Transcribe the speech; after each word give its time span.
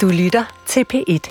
Du 0.00 0.06
lytter 0.08 0.44
til 0.66 0.84
P1. 0.92 1.24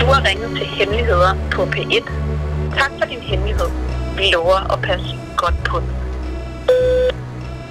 Du 0.00 0.06
har 0.12 0.24
ringet 0.28 0.50
til 0.56 0.66
Hemmeligheder 0.66 1.34
på 1.52 1.62
P1. 1.62 2.10
Tak 2.78 2.90
for 2.98 3.06
din 3.08 3.20
hemmelighed. 3.20 3.66
Vi 4.16 4.30
lover 4.32 4.72
at 4.72 4.82
passe 4.82 5.18
godt 5.36 5.54
på 5.64 5.80
den. 5.80 5.88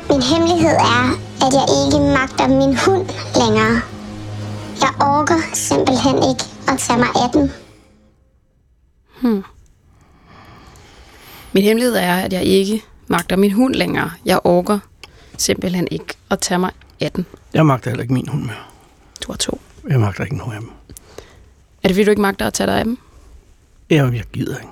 Min 0.10 0.22
hemmelighed 0.22 0.76
er, 0.96 1.06
at 1.46 1.52
jeg 1.60 1.66
ikke 1.82 2.00
magter 2.18 2.48
min 2.48 2.78
hund 2.86 3.06
længere. 3.42 3.82
Jeg 4.82 4.94
orker 5.00 5.40
simpelthen 5.54 6.16
ikke 6.16 6.44
at 6.72 6.80
tage 6.80 7.00
mig 7.00 7.10
af 7.16 7.30
den. 7.34 7.52
Min 11.56 11.64
hemmelighed 11.64 11.96
er, 11.96 12.16
at 12.16 12.34
jeg 12.34 12.44
ikke 12.44 12.84
magter 13.08 13.36
min 13.36 13.52
hund 13.52 13.76
længere. 13.76 14.12
Jeg 14.26 14.40
orker 14.44 14.80
simpelthen 15.38 15.88
ikke 15.92 16.14
at 16.30 16.40
tage 16.40 16.60
mig 16.60 16.72
af 17.00 17.12
den. 17.12 17.26
Jeg 17.54 17.66
magter 17.66 17.90
heller 17.90 18.02
ikke 18.02 18.14
min 18.14 18.28
hund 18.28 18.44
mere. 18.44 18.56
Du 19.22 19.32
har 19.32 19.38
to. 19.38 19.62
Jeg 19.90 20.00
magter 20.00 20.24
ikke 20.24 20.38
nogen 20.38 20.54
af 20.54 20.60
dem. 20.62 20.70
Er 21.84 21.88
det 21.88 21.96
fordi, 21.96 22.04
du 22.04 22.10
ikke 22.10 22.22
magter 22.22 22.48
at 22.48 22.54
tage 22.54 22.68
dig 22.68 22.80
af 22.80 22.84
dem? 22.84 22.98
Jeg, 23.90 24.14
jeg 24.14 24.24
gider 24.34 24.58
ikke. 24.58 24.70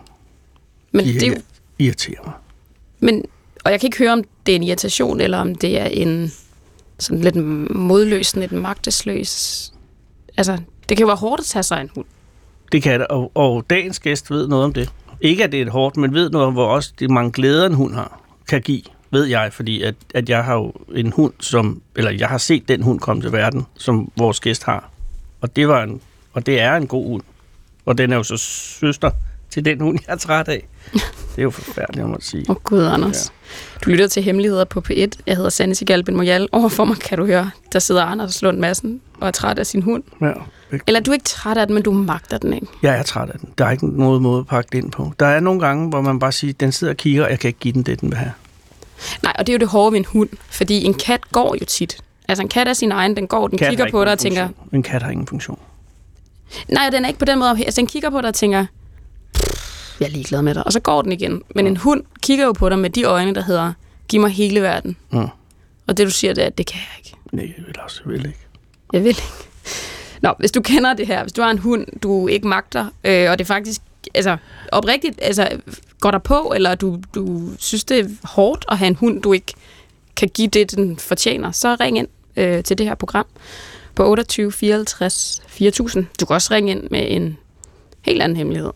Men 0.92 1.06
De 1.06 1.14
det 1.14 1.24
er 1.24 1.28
jo, 1.28 1.36
irriterer 1.80 2.22
mig. 2.26 2.34
men, 3.00 3.26
og 3.66 3.72
jeg 3.72 3.80
kan 3.80 3.88
ikke 3.88 3.98
høre, 3.98 4.12
om 4.14 4.24
det 4.46 4.52
er 4.52 4.56
en 4.56 4.64
irritation, 4.64 5.22
eller 5.22 5.38
om 5.38 5.56
det 5.56 5.80
er 5.80 5.86
en 5.86 6.32
sådan 7.00 7.22
lidt 7.22 7.36
modløs, 7.76 8.36
lidt 8.36 8.52
magtesløs... 8.52 9.74
Altså, 10.38 10.58
det 10.90 10.98
kan 10.98 11.04
jo 11.04 11.08
være 11.08 11.18
hårdt 11.18 11.40
at 11.40 11.46
tage 11.46 11.64
sig 11.64 11.78
af 11.78 11.82
en 11.82 11.90
hund. 11.96 12.06
Det 12.72 12.84
kan 12.84 13.00
det, 13.00 13.08
og, 13.08 13.32
og 13.36 13.66
dagens 13.70 14.00
gæst 14.00 14.32
ved 14.32 14.48
noget 14.48 14.66
om 14.66 14.74
det. 14.74 14.90
Ikke 15.24 15.44
at 15.44 15.52
det 15.52 15.58
er 15.58 15.66
et 15.66 15.72
hårdt, 15.72 15.98
men 15.98 16.14
ved 16.14 16.30
noget 16.30 16.54
hvor 16.54 16.68
også 16.68 16.94
de 17.00 17.08
mange 17.08 17.32
glæder, 17.32 17.66
en 17.66 17.74
hund 17.74 17.94
har, 17.94 18.22
kan 18.50 18.62
give, 18.62 18.82
ved 19.12 19.26
jeg, 19.26 19.54
fordi 19.54 19.82
at, 19.82 19.96
at 20.14 20.30
jeg 20.30 20.44
har 20.44 20.54
jo 20.54 20.74
en 20.96 21.12
hund, 21.12 21.34
som, 21.40 21.82
eller 21.96 22.12
jeg 22.12 22.28
har 22.28 22.38
set 22.38 22.68
den 22.68 22.84
hund 22.84 23.00
komme 23.00 23.22
til 23.22 23.32
verden, 23.32 23.66
som 23.78 24.12
vores 24.18 24.40
gæst 24.40 24.64
har. 24.64 24.90
Og 25.42 25.56
det 25.56 25.68
var 25.68 25.84
en, 25.84 26.02
og 26.34 26.46
det 26.46 26.60
er 26.60 26.76
en 26.76 26.88
god 26.88 27.08
hund. 27.08 27.22
Og 27.86 27.98
den 27.98 28.12
er 28.12 28.16
jo 28.16 28.24
så 28.24 28.38
søster 28.38 29.12
til 29.54 29.66
den 29.66 29.82
hund, 29.82 30.00
jeg 30.08 30.14
er 30.14 30.18
træt 30.18 30.48
af. 30.48 30.68
Det 30.94 31.02
er 31.38 31.44
jo 31.44 31.50
forfærdeligt, 31.50 32.08
må 32.08 32.18
sige. 32.20 32.46
Åh 32.50 32.56
oh, 32.56 32.62
gud, 32.64 32.84
Anders. 32.86 33.34
Ja. 33.50 33.80
Du 33.86 33.90
lytter 33.90 34.08
til 34.08 34.24
Hemmeligheder 34.24 34.66
på 34.66 34.84
P1. 34.90 35.08
Jeg 35.28 35.36
hedder 35.36 35.50
Sanne 35.50 35.76
Sigalben 35.76 36.16
Mojal. 36.16 36.48
Overfor 36.52 36.86
mig 36.86 36.98
kan 36.98 37.18
du 37.18 37.26
høre, 37.26 37.52
der 37.74 37.80
sidder 37.80 38.04
Anders 38.04 38.42
Lund 38.42 38.58
Madsen 38.60 39.02
og 39.20 39.28
er 39.28 39.32
træt 39.32 39.60
af 39.60 39.66
sin 39.68 39.82
hund. 39.82 40.04
Ja, 40.22 40.32
Eller 40.88 41.00
du 41.00 41.12
er 41.12 41.14
ikke 41.14 41.26
træt 41.26 41.58
af 41.58 41.68
den, 41.68 41.74
men 41.74 41.84
du 41.84 41.92
magter 41.92 42.38
den 42.38 42.54
ikke. 42.54 42.68
jeg 42.82 42.98
er 43.00 43.04
træt 43.04 43.30
af 43.30 43.40
den. 43.40 43.50
Der 43.58 43.66
er 43.66 43.72
ikke 43.72 43.88
noget 44.00 44.22
måde 44.22 44.40
at 44.40 44.48
pakke 44.48 44.70
det 44.72 44.78
ind 44.78 44.92
på. 44.92 45.12
Der 45.20 45.26
er 45.26 45.40
nogle 45.40 45.60
gange, 45.60 45.90
hvor 45.90 46.02
man 46.02 46.20
bare 46.20 46.32
siger, 46.32 46.54
den 46.54 46.72
sidder 46.72 46.94
og 46.94 46.98
kigger, 46.98 47.24
og 47.24 47.30
jeg 47.30 47.40
kan 47.40 47.48
ikke 47.48 47.60
give 47.60 47.74
den 47.74 47.84
det, 47.84 48.02
den 48.02 48.10
vil 48.10 48.18
have. 48.18 48.32
Nej, 49.24 49.34
og 49.40 49.48
det 49.48 49.54
er 49.54 49.58
jo 49.58 49.60
det 49.60 49.68
hårde 49.68 49.92
ved 49.92 50.00
en 50.00 50.06
hund, 50.06 50.30
fordi 50.50 50.84
en 50.84 50.94
kat 50.94 51.32
går 51.32 51.56
jo 51.62 51.66
tit. 51.66 51.98
Altså 52.28 52.42
en 52.42 52.50
kat 52.50 52.68
er 52.68 52.74
sin 52.74 52.92
egen, 52.92 53.16
den 53.16 53.28
går, 53.28 53.48
den 53.48 53.58
Kat 53.58 53.70
kigger 53.70 53.84
på 53.84 53.88
ikke 53.88 53.94
dig 53.94 54.02
og 54.02 54.06
nogen 54.06 54.18
tænker, 54.18 54.46
funktion. 54.48 54.70
En 54.76 54.84
kat 54.84 55.04
har 55.04 55.10
ingen 55.12 55.28
funktion. 55.28 55.60
nej, 56.68 56.90
den 56.90 57.04
er 57.06 57.08
ikke 57.08 57.20
på 57.20 57.26
den 57.26 57.40
måde, 57.40 57.50
altså 57.66 57.82
den 57.82 57.88
kigger 57.88 58.10
på 58.10 58.22
dig 58.22 58.28
og 58.28 58.34
tænker, 58.34 58.66
"Pff, 58.66 58.72
jeg 60.04 60.10
er 60.10 60.14
ligeglad 60.14 60.42
med 60.42 60.54
dig, 60.54 60.66
og 60.66 60.74
så 60.74 60.80
går 60.80 61.02
den 61.02 61.12
igen. 61.12 61.42
Men 61.56 61.68
en 61.68 61.78
hund 61.78 62.04
kigger 62.22 62.46
jo 62.46 62.52
på 62.52 62.70
dig 62.70 62.80
med 62.80 62.90
de 62.90 63.04
øjne, 63.04 63.36
der 63.36 63.44
hedder, 63.44 63.74
giv 64.08 64.22
mig 64.22 64.32
hele 64.32 64.62
verden. 64.62 64.98
Mm. 65.12 65.28
Og 65.88 65.98
det 65.98 66.06
du 66.06 66.12
siger, 66.12 66.34
det 66.34 66.44
er, 66.44 66.50
det 66.50 66.66
kan 66.66 66.80
jeg 66.80 67.06
ikke. 67.06 67.18
Nej, 67.32 67.54
jeg 67.58 67.66
vil 67.68 67.76
også 67.84 68.02
jeg 68.06 68.12
vil 68.12 68.26
ikke. 68.26 68.40
Jeg 68.94 69.02
vil 69.02 69.08
ikke. 69.08 69.24
Nå, 70.22 70.34
hvis 70.40 70.52
du 70.52 70.62
kender 70.62 70.94
det 70.94 71.08
her, 71.08 71.22
hvis 71.22 71.34
du 71.34 71.42
har 71.42 71.52
en 71.52 71.58
hund, 71.58 71.88
du 72.04 72.28
ikke 72.28 72.48
magter, 72.48 72.86
øh, 73.04 73.32
og 73.32 73.40
det 73.40 73.48
faktisk, 73.48 73.82
altså 74.14 74.38
oprigtigt, 74.72 75.20
altså 75.22 75.50
går 76.00 76.12
der 76.12 76.18
på, 76.18 76.54
eller 76.56 76.76
du, 76.76 77.00
du 77.16 77.50
synes, 77.60 77.84
det 77.84 78.00
er 78.00 78.10
hårdt 78.24 78.66
at 78.70 78.78
have 78.78 78.88
en 78.88 78.96
hund, 78.96 79.22
du 79.22 79.34
ikke 79.34 79.54
kan 80.16 80.30
give 80.30 80.48
det, 80.48 80.72
den 80.72 80.98
fortjener, 80.98 81.52
så 81.52 81.78
ring 81.80 81.98
ind 81.98 82.08
øh, 82.36 82.64
til 82.64 82.78
det 82.78 82.86
her 82.86 82.96
program 82.96 83.26
på 83.96 84.10
28 84.10 84.52
54 84.52 85.42
4000. 85.48 86.06
Du 86.20 86.26
kan 86.26 86.34
også 86.34 86.54
ringe 86.54 86.72
ind 86.72 86.90
med 86.92 87.12
en 87.12 87.38
helt 88.02 88.22
anden 88.22 88.38
hemmelighed. 88.38 88.72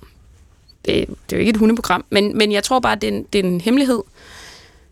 Det, 0.88 1.08
det 1.08 1.34
er 1.34 1.38
jo 1.38 1.40
ikke 1.40 1.50
et 1.50 1.58
hundeprogram, 1.58 2.06
men, 2.10 2.38
men 2.38 2.52
jeg 2.52 2.64
tror 2.64 2.80
bare, 2.80 2.96
det 2.96 3.04
er, 3.04 3.12
en, 3.14 3.26
det 3.34 3.40
er 3.40 3.50
en 3.50 3.62
hemmelighed, 3.62 4.00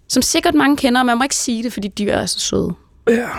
som 0.07 0.21
sikkert 0.21 0.53
mange 0.55 0.77
kender, 0.77 0.99
og 1.01 1.05
man 1.05 1.17
må 1.17 1.23
ikke 1.23 1.35
sige 1.35 1.63
det, 1.63 1.73
fordi 1.73 1.87
dyr 1.87 2.11
er 2.11 2.25
så 2.25 2.39
søde. 2.39 2.73
Ja. 3.09 3.29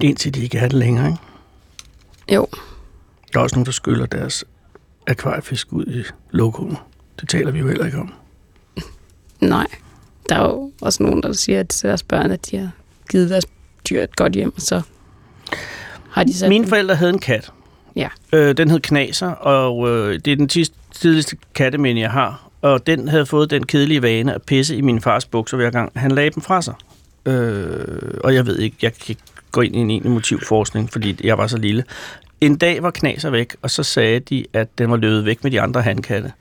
Indtil 0.00 0.34
de 0.34 0.42
ikke 0.42 0.58
er 0.58 0.68
det 0.68 0.72
længere, 0.72 1.06
ikke? 1.06 1.20
Jo, 2.34 2.46
Der 3.32 3.38
er 3.38 3.42
også 3.42 3.56
nogen, 3.56 3.66
der 3.66 3.72
skyller 3.72 4.06
deres 4.06 4.44
akvariefisk 5.06 5.72
ud 5.72 5.86
i 5.86 6.04
lokummet. 6.30 6.78
Det 7.20 7.28
taler 7.28 7.50
vi 7.50 7.58
jo 7.58 7.68
heller 7.68 7.86
ikke 7.86 7.98
om. 7.98 8.12
Nej. 9.40 9.66
Der 10.28 10.36
er 10.36 10.42
jo 10.42 10.72
også 10.80 11.02
nogen, 11.02 11.22
der 11.22 11.32
siger 11.32 11.62
til 11.62 11.88
deres 11.88 12.02
børn, 12.02 12.30
at 12.30 12.50
de 12.50 12.56
har 12.56 12.70
givet 13.10 13.30
deres 13.30 13.46
dyr 13.90 14.02
et 14.02 14.16
godt 14.16 14.32
hjem, 14.32 14.52
og 14.56 14.60
så 14.60 14.82
har 16.10 16.24
de 16.24 16.34
sat 16.34 16.48
Mine 16.48 16.66
forældre 16.66 16.94
havde 16.94 17.10
en 17.10 17.18
kat. 17.18 17.52
Ja. 17.96 18.08
Øh, 18.32 18.56
den 18.56 18.70
hed 18.70 18.80
Knaser, 18.80 19.30
og 19.30 19.88
øh, 19.88 20.20
det 20.24 20.32
er 20.32 20.36
den 20.36 20.48
tidligste 20.94 21.36
katteminde, 21.54 22.00
jeg 22.00 22.10
har. 22.10 22.50
Og 22.62 22.86
den 22.86 23.08
havde 23.08 23.26
fået 23.26 23.50
den 23.50 23.66
kedelige 23.66 24.02
vane 24.02 24.34
at 24.34 24.42
pisse 24.42 24.76
i 24.76 24.80
min 24.80 25.00
fars 25.00 25.26
bukser 25.26 25.56
hver 25.56 25.70
gang 25.70 25.92
han 25.96 26.12
lagde 26.12 26.30
dem 26.30 26.42
fra 26.42 26.62
sig. 26.62 26.74
Øh, 27.26 28.20
og 28.24 28.34
jeg 28.34 28.46
ved 28.46 28.58
ikke, 28.58 28.76
jeg 28.82 28.94
kan 28.94 29.04
ikke 29.08 29.22
gå 29.52 29.60
ind 29.60 29.76
i 29.76 29.78
en 29.78 29.90
egentlig 29.90 30.12
motivforskning, 30.12 30.92
fordi 30.92 31.20
jeg 31.24 31.38
var 31.38 31.46
så 31.46 31.58
lille. 31.58 31.84
En 32.40 32.56
dag 32.56 32.82
var 32.82 32.90
Knaser 32.90 33.30
væk, 33.30 33.56
og 33.62 33.70
så 33.70 33.82
sagde 33.82 34.20
de, 34.20 34.44
at 34.52 34.78
den 34.78 34.90
var 34.90 34.96
løbet 34.96 35.24
væk 35.24 35.44
med 35.44 35.50
de 35.50 35.60
andre 35.60 35.82
handkatte. 35.82 36.32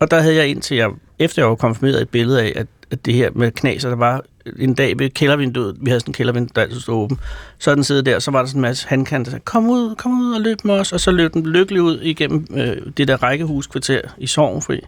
Og 0.00 0.10
der 0.10 0.20
havde 0.20 0.36
jeg 0.36 0.48
indtil 0.48 0.76
jeg, 0.76 0.90
efter 1.18 1.42
jeg 1.42 1.48
var 1.48 1.54
konfirmeret, 1.54 2.02
et 2.02 2.08
billede 2.08 2.42
af, 2.42 2.52
at, 2.56 2.66
at 2.90 3.06
det 3.06 3.14
her 3.14 3.30
med 3.34 3.50
Knaser, 3.50 3.88
der 3.88 3.96
var 3.96 4.22
en 4.58 4.74
dag 4.74 4.98
ved 4.98 5.10
kældervinduet, 5.10 5.76
vi 5.80 5.90
havde 5.90 6.00
sådan 6.00 6.10
en 6.10 6.14
kældervindue, 6.14 6.50
der 6.54 6.62
altid 6.62 6.80
stod 6.80 6.94
åben, 6.94 7.20
så 7.58 7.74
den 7.74 7.84
siddet 7.84 8.06
der, 8.06 8.18
så 8.18 8.30
var 8.30 8.38
der 8.38 8.46
sådan 8.46 8.58
en 8.58 8.62
masse 8.62 8.88
handkanter, 8.88 9.24
der 9.24 9.30
sagde, 9.30 9.44
kom 9.44 9.70
ud, 9.70 9.94
kom 9.94 10.20
ud 10.20 10.34
og 10.34 10.40
løb 10.40 10.64
med 10.64 10.74
os, 10.74 10.92
og 10.92 11.00
så 11.00 11.10
løb 11.10 11.32
den 11.32 11.46
lykkelig 11.46 11.82
ud 11.82 12.00
igennem 12.00 12.46
øh, 12.50 12.76
det 12.96 13.08
der 13.08 13.22
rækkehuskvarter 13.22 14.00
i 14.18 14.26
Sorgenfri, 14.26 14.80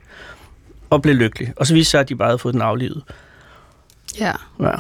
og 0.91 1.03
blev 1.03 1.15
lykkelig. 1.15 1.53
Og 1.57 1.67
så 1.67 1.75
viste 1.75 1.91
sig, 1.91 2.01
at 2.01 2.09
de 2.09 2.17
bare 2.17 2.29
havde 2.29 2.39
fået 2.39 2.53
den 2.55 2.63
aflivet. 2.63 3.03
Ja, 4.19 4.33
Ja. 4.61 4.75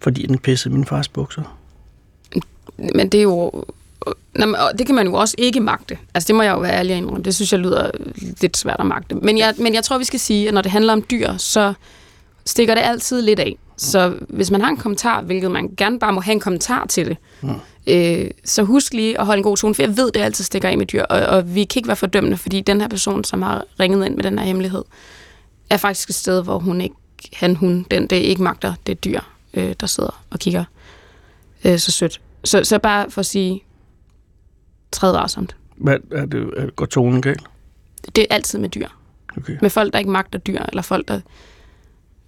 Fordi 0.00 0.26
den 0.26 0.38
pissede 0.38 0.74
min 0.74 0.84
fars 0.84 1.08
bukser. 1.08 1.56
men 2.76 3.08
det 3.08 3.18
er 3.18 3.22
jo... 3.22 3.64
Nå, 4.34 4.46
og 4.46 4.78
det 4.78 4.86
kan 4.86 4.94
man 4.94 5.06
jo 5.06 5.14
også 5.14 5.34
ikke 5.38 5.60
magte. 5.60 5.98
Altså, 6.14 6.26
det 6.26 6.34
må 6.34 6.42
jeg 6.42 6.52
jo 6.52 6.58
være 6.58 6.72
ærlig 6.72 6.92
og 6.92 6.98
indrømme. 6.98 7.24
Det 7.24 7.34
synes 7.34 7.52
jeg 7.52 7.60
lyder 7.60 7.90
lidt 8.40 8.56
svært 8.56 8.76
at 8.80 8.86
magte. 8.86 9.14
Men 9.14 9.38
jeg, 9.38 9.54
men 9.58 9.74
jeg 9.74 9.84
tror, 9.84 9.98
vi 9.98 10.04
skal 10.04 10.20
sige, 10.20 10.48
at 10.48 10.54
når 10.54 10.62
det 10.62 10.72
handler 10.72 10.92
om 10.92 11.02
dyr, 11.10 11.36
så 11.36 11.74
stikker 12.46 12.74
det 12.74 12.82
altid 12.82 13.22
lidt 13.22 13.40
af. 13.40 13.58
Så 13.76 14.18
hvis 14.28 14.50
man 14.50 14.60
har 14.60 14.68
en 14.68 14.76
kommentar, 14.76 15.22
hvilket 15.22 15.50
man 15.50 15.74
gerne 15.76 15.98
bare 15.98 16.12
må 16.12 16.20
have 16.20 16.32
en 16.32 16.40
kommentar 16.40 16.86
til 16.86 17.06
det, 17.06 17.16
mm. 17.42 17.50
øh, 17.86 18.30
så 18.44 18.62
husk 18.62 18.94
lige 18.94 19.20
at 19.20 19.26
holde 19.26 19.38
en 19.38 19.42
god 19.44 19.56
tone, 19.56 19.74
for 19.74 19.82
jeg 19.82 19.96
ved, 19.96 20.12
det 20.12 20.20
altid 20.20 20.44
stikker 20.44 20.68
af 20.68 20.78
med 20.78 20.86
dyr, 20.86 21.02
og, 21.02 21.20
og 21.20 21.54
vi 21.54 21.64
kan 21.64 21.80
ikke 21.80 21.88
være 21.88 21.96
fordømmende, 21.96 22.36
fordi 22.36 22.60
den 22.60 22.80
her 22.80 22.88
person, 22.88 23.24
som 23.24 23.42
har 23.42 23.64
ringet 23.80 24.06
ind 24.06 24.14
med 24.14 24.24
den 24.24 24.38
her 24.38 24.46
hemmelighed, 24.46 24.84
er 25.70 25.76
faktisk 25.76 26.08
et 26.08 26.14
sted, 26.14 26.42
hvor 26.42 26.58
hun 26.58 26.80
ikke, 26.80 26.94
han, 27.32 27.56
hun, 27.56 27.86
den, 27.90 28.06
det 28.06 28.16
ikke 28.16 28.42
magter, 28.42 28.74
det 28.86 29.04
dyr, 29.04 29.20
øh, 29.54 29.74
der 29.80 29.86
sidder 29.86 30.22
og 30.30 30.38
kigger 30.38 30.64
øh, 31.64 31.78
så 31.78 31.92
sødt. 31.92 32.20
Så, 32.44 32.64
så 32.64 32.78
bare 32.78 33.10
for 33.10 33.20
at 33.20 33.26
sige, 33.26 33.62
træd 34.92 35.12
varsomt. 35.12 35.56
Hvad, 35.76 35.96
er 36.12 36.26
det, 36.26 36.50
er, 36.56 36.70
går 36.70 36.86
tonen 36.86 37.22
galt? 37.22 37.42
Det 38.16 38.26
er 38.30 38.34
altid 38.34 38.58
med 38.58 38.68
dyr. 38.68 38.88
Okay. 39.36 39.58
Med 39.62 39.70
folk, 39.70 39.92
der 39.92 39.98
ikke 39.98 40.10
magter 40.10 40.38
dyr, 40.38 40.62
eller 40.68 40.82
folk, 40.82 41.08
der 41.08 41.20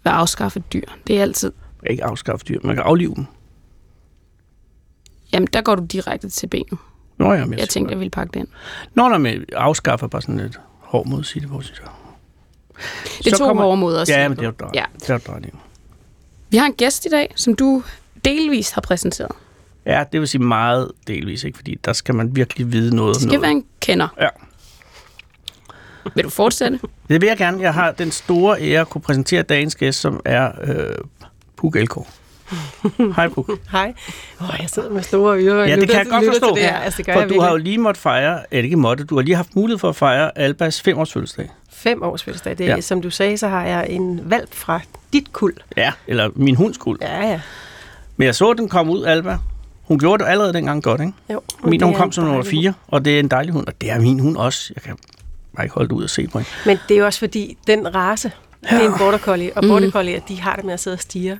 vil 0.04 0.10
afskaffe 0.10 0.60
dyr. 0.72 0.82
Det 1.06 1.18
er 1.18 1.22
altid, 1.22 1.52
Man 1.52 1.80
kan 1.82 1.90
ikke 1.90 2.04
afskaffe 2.04 2.46
dyr, 2.48 2.58
man 2.64 2.74
kan 2.76 2.84
aflive 2.84 3.14
dem. 3.14 3.24
jamen 5.32 5.48
der 5.52 5.60
går 5.60 5.74
du 5.74 5.84
direkte 5.84 6.28
til 6.28 6.46
benet. 6.46 6.78
Nå 7.18 7.32
ja, 7.32 7.44
men 7.44 7.58
Jeg 7.58 7.68
tænkte, 7.68 7.92
jeg 7.92 7.98
ville 7.98 8.10
pakke 8.10 8.30
det 8.34 8.40
ind. 8.40 8.48
Nå, 8.94 9.08
nej, 9.08 9.18
men 9.18 9.44
afskaffer 9.52 10.06
bare 10.06 10.22
sådan 10.22 10.36
lidt 10.36 10.60
hård 10.80 11.18
at 11.18 11.26
sige 11.26 11.40
det 11.42 11.48
på, 11.50 11.60
synes 11.60 11.78
jeg. 11.80 11.88
Det 13.24 13.32
er 13.32 13.36
to 13.36 13.46
kommer- 13.46 13.62
hårde 13.62 13.76
måder 13.76 14.04
Ja, 14.08 14.28
men 14.28 14.36
det 14.36 14.42
er 14.44 14.48
jo 14.48 14.54
drej. 14.60 14.70
Ja. 14.74 14.84
Det 15.00 15.10
er 15.10 15.18
det. 15.38 15.50
Vi 16.50 16.56
har 16.56 16.66
en 16.66 16.72
gæst 16.74 17.06
i 17.06 17.08
dag, 17.08 17.32
som 17.36 17.54
du 17.54 17.82
delvis 18.24 18.70
har 18.70 18.80
præsenteret. 18.80 19.32
Ja, 19.86 20.04
det 20.12 20.20
vil 20.20 20.28
sige 20.28 20.42
meget 20.42 20.92
delvis, 21.06 21.44
ikke? 21.44 21.56
Fordi 21.58 21.74
der 21.84 21.92
skal 21.92 22.14
man 22.14 22.36
virkelig 22.36 22.72
vide 22.72 22.96
noget 22.96 23.14
Det 23.14 23.22
skal 23.22 23.26
noget. 23.28 23.42
være 23.42 23.50
en 23.50 23.64
kender. 23.80 24.08
Ja. 24.20 24.28
Vil 26.14 26.24
du 26.24 26.30
fortsætte? 26.30 26.80
Det 27.08 27.20
vil 27.20 27.26
jeg 27.26 27.36
gerne. 27.36 27.62
Jeg 27.62 27.74
har 27.74 27.90
den 27.92 28.10
store 28.10 28.60
ære 28.60 28.80
at 28.80 28.88
kunne 28.90 29.02
præsentere 29.02 29.42
dagens 29.42 29.74
gæst, 29.74 30.00
som 30.00 30.20
er 30.24 30.50
øh, 30.62 30.94
Puk 31.56 31.76
Elko. 31.76 32.06
Hej 33.16 33.28
Puk. 33.28 33.50
Hej. 33.72 33.94
Oh, 34.40 34.46
jeg 34.60 34.70
sidder 34.70 34.90
med 34.90 35.02
store 35.02 35.38
ører. 35.38 35.66
Ja, 35.66 35.70
det 35.72 35.80
lytter 35.80 35.94
kan 35.94 36.04
jeg 36.04 36.12
godt 36.12 36.24
forstå. 36.40 36.54
Det 36.54 36.62
her. 36.64 36.76
Altså, 36.76 36.96
det 36.98 37.06
gør 37.06 37.12
For 37.12 37.20
jeg 37.20 37.28
du 37.28 37.40
har 37.40 37.50
jo 37.50 37.56
lige 37.56 37.78
måttet 37.78 38.02
fejre, 38.02 38.40
eller 38.50 38.64
ikke 38.64 38.76
måtte, 38.76 39.04
du 39.04 39.14
har 39.16 39.22
lige 39.22 39.36
haft 39.36 39.56
mulighed 39.56 39.78
for 39.78 39.88
at 39.88 39.96
fejre 39.96 40.38
Albas 40.38 40.82
femårs 40.82 41.12
fødselsdag. 41.12 41.48
Fem 41.70 42.02
års 42.02 42.22
fødselsdag. 42.22 42.58
Det, 42.58 42.66
Ja. 42.66 42.80
Som 42.80 43.02
du 43.02 43.10
sagde, 43.10 43.38
så 43.38 43.48
har 43.48 43.64
jeg 43.66 43.86
en 43.88 44.20
valp 44.24 44.54
fra 44.54 44.80
dit 45.12 45.32
kuld. 45.32 45.54
Ja, 45.76 45.92
eller 46.06 46.30
min 46.34 46.54
hunds 46.54 46.74
skuld. 46.74 46.98
Ja, 47.02 47.28
ja. 47.28 47.40
Men 48.16 48.26
jeg 48.26 48.34
så, 48.34 48.52
den 48.52 48.68
kom 48.68 48.90
ud, 48.90 49.04
Alba. 49.04 49.38
Hun 49.82 49.98
gjorde 49.98 50.24
det 50.24 50.30
allerede 50.30 50.52
dengang 50.52 50.82
godt, 50.82 51.00
ikke? 51.00 51.12
Jo. 51.32 51.40
Min 51.64 51.82
hun 51.82 51.94
kom 51.94 52.12
som 52.12 52.24
nummer 52.24 52.42
dejlig 52.42 52.60
4, 52.62 52.72
og 52.88 53.04
det 53.04 53.14
er 53.16 53.20
en 53.20 53.28
dejlig 53.28 53.52
hund, 53.52 53.66
og 53.66 53.80
det 53.80 53.90
er 53.90 54.00
min 54.00 54.18
hund 54.20 54.36
også. 54.36 54.72
Jeg 54.76 54.82
kan 54.82 54.96
bare 55.58 55.64
ikke 55.66 55.74
holdt 55.74 55.92
ud 55.92 56.04
at 56.04 56.10
se 56.10 56.26
på 56.26 56.38
hende. 56.38 56.50
Men 56.66 56.78
det 56.88 56.94
er 56.94 56.98
jo 56.98 57.06
også 57.06 57.18
fordi, 57.18 57.56
den 57.66 57.94
race, 57.94 58.32
det 58.62 58.72
er 58.72 58.80
en 58.92 58.98
border 58.98 59.18
collie, 59.18 59.50
og 59.56 59.62
border 59.62 59.90
collie, 59.90 60.22
de 60.28 60.40
har 60.40 60.56
det 60.56 60.64
med 60.64 60.74
at 60.74 60.80
sidde 60.80 60.94
og 60.94 61.00
stige. 61.00 61.38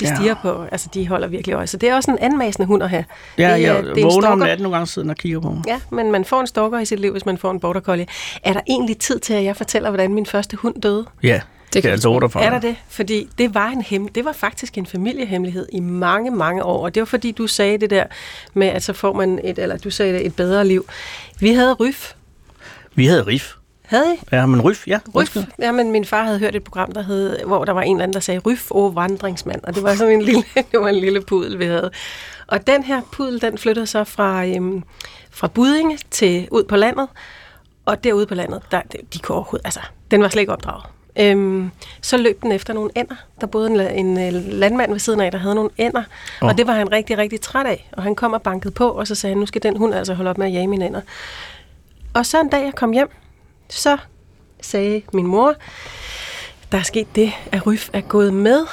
De 0.00 0.06
Ja. 0.08 0.14
stiger 0.16 0.34
på, 0.42 0.64
altså 0.72 0.88
de 0.94 1.08
holder 1.08 1.28
virkelig 1.28 1.54
øje. 1.54 1.66
Så 1.66 1.76
det 1.76 1.88
er 1.88 1.94
også 1.94 2.10
en 2.10 2.18
anmasende 2.20 2.66
hund 2.66 2.82
at 2.82 2.90
have. 2.90 3.04
Ja, 3.38 3.54
det, 3.54 3.62
jeg 3.62 3.82
det 3.82 3.90
er 3.90 3.94
en 3.94 4.02
vågner 4.02 4.06
om 4.06 4.22
stalker. 4.22 4.46
natten 4.46 4.62
nogle 4.62 4.76
gange 4.76 4.86
siden 4.86 5.10
og 5.10 5.16
kigger 5.16 5.40
på 5.40 5.50
mig. 5.50 5.62
Ja, 5.66 5.80
men 5.90 6.12
man 6.12 6.24
får 6.24 6.40
en 6.40 6.46
stalker 6.46 6.78
i 6.78 6.84
sit 6.84 7.00
liv, 7.00 7.12
hvis 7.12 7.26
man 7.26 7.38
får 7.38 7.50
en 7.50 7.60
border 7.60 7.80
collie. 7.80 8.06
Er 8.42 8.52
der 8.52 8.60
egentlig 8.68 8.98
tid 8.98 9.18
til, 9.18 9.34
at 9.34 9.44
jeg 9.44 9.56
fortæller, 9.56 9.90
hvordan 9.90 10.14
min 10.14 10.26
første 10.26 10.56
hund 10.56 10.80
døde? 10.82 11.06
Ja, 11.22 11.40
det 11.72 11.82
kan 11.82 11.90
jeg 11.90 12.04
love 12.04 12.20
dig 12.20 12.30
for. 12.32 12.40
Er 12.40 12.50
der 12.50 12.60
det? 12.60 12.76
Fordi 12.88 13.28
det 13.38 13.54
var, 13.54 13.68
en 13.68 13.82
hem- 13.82 14.08
det 14.08 14.24
var 14.24 14.32
faktisk 14.32 14.78
en 14.78 14.86
familiehemmelighed 14.86 15.66
i 15.72 15.80
mange, 15.80 16.30
mange 16.30 16.62
år. 16.64 16.84
Og 16.84 16.94
det 16.94 17.00
var 17.00 17.04
fordi, 17.06 17.30
du 17.32 17.46
sagde 17.46 17.78
det 17.78 17.90
der 17.90 18.04
med, 18.54 18.66
at 18.68 18.82
så 18.82 18.92
får 18.92 19.12
man 19.12 19.40
et, 19.44 19.58
eller 19.58 19.76
du 19.76 19.90
sagde 19.90 20.12
det, 20.12 20.26
et 20.26 20.36
bedre 20.36 20.66
liv. 20.66 20.86
Vi 21.40 21.52
havde 21.52 21.72
Ryf. 21.72 22.12
Vi 22.94 23.06
havde 23.06 23.22
Rif. 23.22 23.52
Havde 23.90 24.14
I? 24.14 24.18
Ja, 24.32 24.46
men 24.46 24.60
Ryf, 24.60 24.88
ja. 24.88 24.98
Ryf. 25.14 25.36
Ja, 25.58 25.72
men 25.72 25.92
min 25.92 26.04
far 26.04 26.24
havde 26.24 26.38
hørt 26.38 26.54
et 26.54 26.64
program, 26.64 26.92
der 26.92 27.02
hed, 27.02 27.44
hvor 27.46 27.64
der 27.64 27.72
var 27.72 27.82
en 27.82 27.96
eller 27.96 28.02
anden, 28.02 28.14
der 28.14 28.20
sagde 28.20 28.40
Ryf 28.40 28.70
og 28.70 28.94
vandringsmand. 28.94 29.60
Og 29.64 29.74
det 29.74 29.82
var 29.82 29.94
sådan 29.94 30.12
en 30.12 30.22
lille, 30.28 30.44
det 30.54 30.80
var 30.80 30.88
en 30.88 30.94
lille 30.94 31.20
pudel, 31.20 31.58
vi 31.58 31.64
havde. 31.64 31.90
Og 32.46 32.66
den 32.66 32.82
her 32.82 33.00
pudel, 33.12 33.40
den 33.40 33.58
flyttede 33.58 33.86
så 33.86 34.04
fra, 34.04 34.46
øhm, 34.46 34.82
fra 35.30 35.48
Budinge 35.48 35.98
til 36.10 36.48
ud 36.50 36.64
på 36.64 36.76
landet. 36.76 37.08
Og 37.86 38.04
derude 38.04 38.26
på 38.26 38.34
landet, 38.34 38.62
der, 38.70 38.80
de 39.14 39.18
kunne 39.18 39.36
overhovedet, 39.36 39.66
altså, 39.66 39.80
den 40.10 40.22
var 40.22 40.28
slet 40.28 40.40
ikke 40.40 40.52
opdraget. 40.52 40.84
Øhm, 41.16 41.70
så 42.00 42.16
løb 42.16 42.42
den 42.42 42.52
efter 42.52 42.72
nogle 42.72 42.90
ænder. 42.96 43.14
Der 43.40 43.46
boede 43.46 43.70
en, 43.70 44.06
en, 44.06 44.18
øh, 44.18 44.52
landmand 44.52 44.90
ved 44.90 44.98
siden 44.98 45.20
af, 45.20 45.30
der 45.30 45.38
havde 45.38 45.54
nogle 45.54 45.70
ænder. 45.78 46.02
Oh. 46.42 46.48
Og 46.48 46.58
det 46.58 46.66
var 46.66 46.72
han 46.72 46.92
rigtig, 46.92 47.18
rigtig 47.18 47.40
træt 47.40 47.66
af. 47.66 47.90
Og 47.92 48.02
han 48.02 48.14
kom 48.14 48.32
og 48.32 48.42
bankede 48.42 48.74
på, 48.74 48.88
og 48.88 49.06
så 49.06 49.14
sagde 49.14 49.34
han, 49.34 49.40
nu 49.40 49.46
skal 49.46 49.62
den 49.62 49.76
hund 49.76 49.94
altså 49.94 50.14
holde 50.14 50.30
op 50.30 50.38
med 50.38 50.46
at 50.46 50.52
jage 50.52 50.66
mine 50.66 50.84
ænder. 50.84 51.00
Og 52.14 52.26
så 52.26 52.40
en 52.40 52.48
dag, 52.48 52.64
jeg 52.64 52.74
kom 52.74 52.92
hjem, 52.92 53.10
så 53.70 53.96
sagde 54.60 55.02
min 55.12 55.26
mor, 55.26 55.54
der 56.72 56.78
er 56.78 56.82
sket 56.82 57.16
det, 57.16 57.32
at 57.52 57.66
Ryf 57.66 57.88
er 57.92 58.00
gået 58.00 58.34
med 58.34 58.66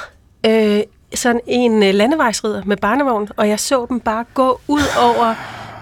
øh, 0.46 0.80
sådan 1.14 1.40
en 1.46 1.82
øh, 1.82 1.94
landevejsrider 1.94 2.62
med 2.64 2.76
barnevogn, 2.76 3.28
og 3.36 3.48
jeg 3.48 3.60
så 3.60 3.86
dem 3.88 4.00
bare 4.00 4.24
gå 4.34 4.60
ud 4.68 4.82
over 5.00 5.34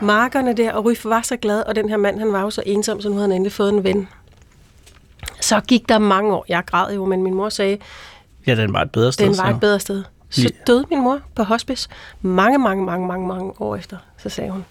markerne 0.05 0.53
der, 0.57 0.73
og 0.73 0.85
Ryf 0.85 1.05
var 1.05 1.23
så 1.23 1.37
glad, 1.37 1.63
og 1.63 1.77
den 1.77 1.89
her 1.89 1.97
mand, 1.97 2.19
han 2.19 2.33
var 2.33 2.41
jo 2.41 2.51
så 2.51 2.63
ensom, 2.67 3.01
så 3.01 3.09
nu 3.09 3.15
havde 3.15 3.29
han 3.29 3.33
endelig 3.33 3.53
fået 3.53 3.73
en 3.73 3.85
ven. 3.85 4.09
Så 5.41 5.61
gik 5.61 5.89
der 5.89 5.99
mange 5.99 6.35
år. 6.35 6.45
Jeg 6.49 6.63
græd 6.67 6.95
jo, 6.95 7.05
men 7.05 7.23
min 7.23 7.35
mor 7.35 7.49
sagde, 7.49 7.79
Ja, 8.47 8.55
den 8.55 8.73
var 8.73 8.83
et 8.83 8.91
bedre 8.91 9.13
sted. 9.13 9.27
den 9.27 9.39
var 9.39 9.45
så. 9.51 9.55
et 9.55 9.61
bedre 9.61 9.81
sted. 9.81 10.05
Så 10.31 10.51
døde 10.67 10.85
min 10.91 11.01
mor 11.03 11.21
på 11.35 11.43
hospice 11.43 11.89
mange, 12.23 12.59
mange, 12.59 12.85
mange, 12.85 13.07
mange, 13.07 13.27
mange 13.29 13.53
år 13.61 13.77
efter. 13.77 13.97
Så 14.19 14.29
sagde 14.29 14.51
hun, 14.51 14.65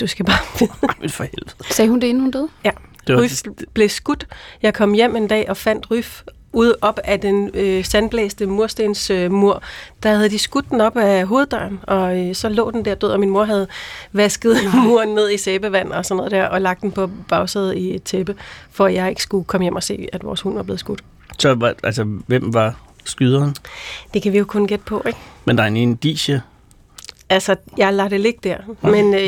du 0.00 0.06
skal 0.06 0.24
bare 0.24 0.38
vide, 0.60 0.70
Ej, 0.88 0.94
men 1.00 1.10
for 1.10 1.24
helvede. 1.24 1.50
Sagde 1.70 1.88
hun 1.90 2.00
det, 2.00 2.06
inden 2.06 2.22
hun 2.22 2.30
døde? 2.30 2.48
Ja, 2.64 2.70
Det 3.08 3.16
var- 3.16 3.22
Ryf 3.22 3.42
blev 3.74 3.88
skudt. 3.88 4.26
Jeg 4.62 4.74
kom 4.74 4.92
hjem 4.92 5.16
en 5.16 5.26
dag 5.28 5.46
og 5.48 5.56
fandt 5.56 5.90
Ryf 5.90 6.22
ude 6.52 6.76
op 6.80 7.00
af 7.04 7.20
den 7.20 7.50
øh, 7.54 7.84
sandblæste 7.84 8.46
murstens 8.46 9.10
øh, 9.10 9.32
mur. 9.32 9.62
Der 10.02 10.14
havde 10.14 10.28
de 10.30 10.38
skudt 10.38 10.70
den 10.70 10.80
op 10.80 10.96
af 10.96 11.26
hoveddøren, 11.26 11.80
og 11.82 12.18
øh, 12.18 12.34
så 12.34 12.48
lå 12.48 12.70
den 12.70 12.84
der 12.84 12.94
død, 12.94 13.10
og 13.10 13.20
min 13.20 13.30
mor 13.30 13.44
havde 13.44 13.66
vasket 14.12 14.56
muren 14.84 15.08
ned 15.08 15.30
i 15.30 15.36
sæbevand 15.38 15.92
og 15.92 16.04
sådan 16.04 16.16
noget 16.16 16.30
der, 16.30 16.44
og 16.46 16.60
lagt 16.60 16.80
den 16.82 16.92
på 16.92 17.10
bagsædet 17.28 17.76
i 17.76 17.94
et 17.94 18.02
tæppe, 18.02 18.34
for 18.70 18.86
at 18.86 18.94
jeg 18.94 19.08
ikke 19.08 19.22
skulle 19.22 19.44
komme 19.44 19.64
hjem 19.64 19.76
og 19.76 19.82
se, 19.82 20.06
at 20.12 20.24
vores 20.24 20.40
hund 20.40 20.54
var 20.54 20.62
blevet 20.62 20.80
skudt. 20.80 21.00
Så 21.38 21.74
altså, 21.82 22.04
hvem 22.26 22.54
var 22.54 22.80
skyderen? 23.04 23.54
Det 24.14 24.22
kan 24.22 24.32
vi 24.32 24.38
jo 24.38 24.44
kun 24.44 24.66
gætte 24.66 24.84
på, 24.84 25.02
ikke? 25.06 25.18
Men 25.44 25.56
der 25.58 25.62
er 25.62 25.68
en 25.68 25.76
indicie. 25.76 26.42
Altså, 27.30 27.56
jeg 27.76 27.94
lader 27.94 28.08
det 28.08 28.20
ligge 28.20 28.38
der, 28.42 28.56
men 28.82 29.14
øh, 29.14 29.20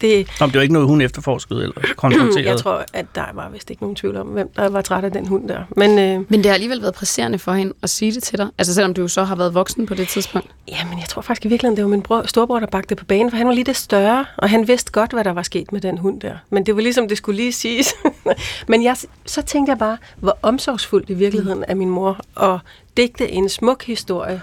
det, 0.00 0.28
Nå, 0.40 0.46
men 0.46 0.50
det 0.50 0.54
var 0.54 0.60
ikke 0.62 0.72
noget, 0.72 0.88
hun 0.88 1.00
efterforskede 1.00 1.62
eller 1.62 1.74
konfronterede. 1.96 2.48
jeg 2.48 2.56
tror, 2.58 2.84
at 2.92 3.06
der 3.14 3.24
var 3.34 3.48
vist 3.48 3.70
ikke 3.70 3.82
nogen 3.82 3.96
tvivl 3.96 4.16
om, 4.16 4.26
hvem 4.26 4.50
der 4.56 4.68
var 4.68 4.82
træt 4.82 5.04
af 5.04 5.12
den 5.12 5.26
hund 5.26 5.48
der. 5.48 5.62
Men 5.76 5.98
øh, 5.98 6.24
Men 6.28 6.38
det 6.38 6.46
har 6.46 6.54
alligevel 6.54 6.82
været 6.82 6.94
presserende 6.94 7.38
for 7.38 7.52
hende 7.52 7.72
at 7.82 7.90
sige 7.90 8.12
det 8.12 8.22
til 8.22 8.38
dig. 8.38 8.48
Altså 8.58 8.74
selvom 8.74 8.94
du 8.94 9.00
jo 9.00 9.08
så 9.08 9.24
har 9.24 9.36
været 9.36 9.54
voksen 9.54 9.86
på 9.86 9.94
det 9.94 10.08
tidspunkt. 10.08 10.48
Jamen, 10.68 10.98
jeg 10.98 11.08
tror 11.08 11.22
faktisk 11.22 11.44
i 11.44 11.48
virkeligheden, 11.48 11.76
det 11.76 11.84
var 11.84 11.90
min 11.90 12.02
bror, 12.02 12.22
storebror, 12.26 12.58
der 12.60 12.66
bagte 12.66 12.88
det 12.88 12.98
på 12.98 13.04
banen, 13.04 13.30
for 13.30 13.36
han 13.36 13.46
var 13.46 13.54
lidt 13.54 13.76
større, 13.76 14.24
og 14.36 14.50
han 14.50 14.68
vidste 14.68 14.92
godt, 14.92 15.12
hvad 15.12 15.24
der 15.24 15.32
var 15.32 15.42
sket 15.42 15.72
med 15.72 15.80
den 15.80 15.98
hund 15.98 16.20
der. 16.20 16.34
Men 16.50 16.66
det 16.66 16.76
var 16.76 16.82
ligesom, 16.82 17.08
det 17.08 17.16
skulle 17.16 17.36
lige 17.36 17.52
siges. 17.52 17.94
Men 18.68 18.82
jeg, 18.84 18.96
så 19.26 19.42
tænkte 19.42 19.70
jeg 19.70 19.78
bare, 19.78 19.98
hvor 20.16 20.38
omsorgsfuldt 20.42 21.10
i 21.10 21.14
virkeligheden 21.14 21.64
er 21.68 21.74
min 21.74 21.90
mor 21.90 22.20
at 22.42 22.58
digte 22.96 23.30
en 23.30 23.48
smuk 23.48 23.84
historie. 23.84 24.42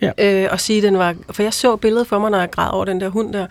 Ja. 0.00 0.10
Øh, 0.18 0.48
og 0.52 0.60
sige, 0.60 0.82
den 0.82 0.98
var... 0.98 1.14
For 1.30 1.42
jeg 1.42 1.54
så 1.54 1.76
billedet 1.76 2.06
for 2.06 2.18
mig, 2.18 2.30
når 2.30 2.38
jeg 2.38 2.50
græd 2.50 2.70
over 2.72 2.84
den 2.84 3.00
der 3.00 3.08
hund 3.08 3.32
der, 3.32 3.46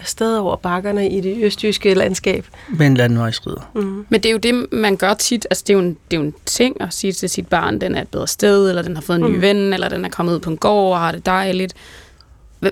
afsted 0.00 0.36
over 0.36 0.56
bakkerne 0.56 1.10
i 1.10 1.20
det 1.20 1.44
østjyske 1.44 1.94
landskab. 1.94 2.46
Med 2.68 2.86
en 2.86 2.96
landvejsrider. 2.96 3.70
Mm. 3.74 4.06
Men 4.08 4.20
det 4.22 4.26
er 4.26 4.32
jo 4.32 4.38
det, 4.38 4.72
man 4.72 4.96
gør 4.96 5.14
tit. 5.14 5.46
Altså, 5.50 5.64
det 5.66 5.72
er 5.72 5.78
jo 5.78 5.84
en, 5.84 5.96
det 6.10 6.16
er 6.16 6.20
jo 6.20 6.26
en 6.26 6.34
ting 6.46 6.80
at 6.80 6.94
sige 6.94 7.12
til 7.12 7.28
sit 7.28 7.48
barn, 7.48 7.80
den 7.80 7.94
er 7.94 8.02
et 8.02 8.08
bedre 8.08 8.26
sted, 8.28 8.68
eller 8.68 8.82
den 8.82 8.94
har 8.96 9.02
fået 9.02 9.16
en 9.16 9.24
ny 9.24 9.34
Mm. 9.34 9.40
ven, 9.40 9.72
eller 9.72 9.88
den 9.88 10.04
er 10.04 10.08
kommet 10.08 10.34
ud 10.34 10.40
på 10.40 10.50
en 10.50 10.56
gård 10.56 10.92
og 10.92 11.00
har 11.00 11.12
det 11.12 11.26
dejligt. 11.26 11.74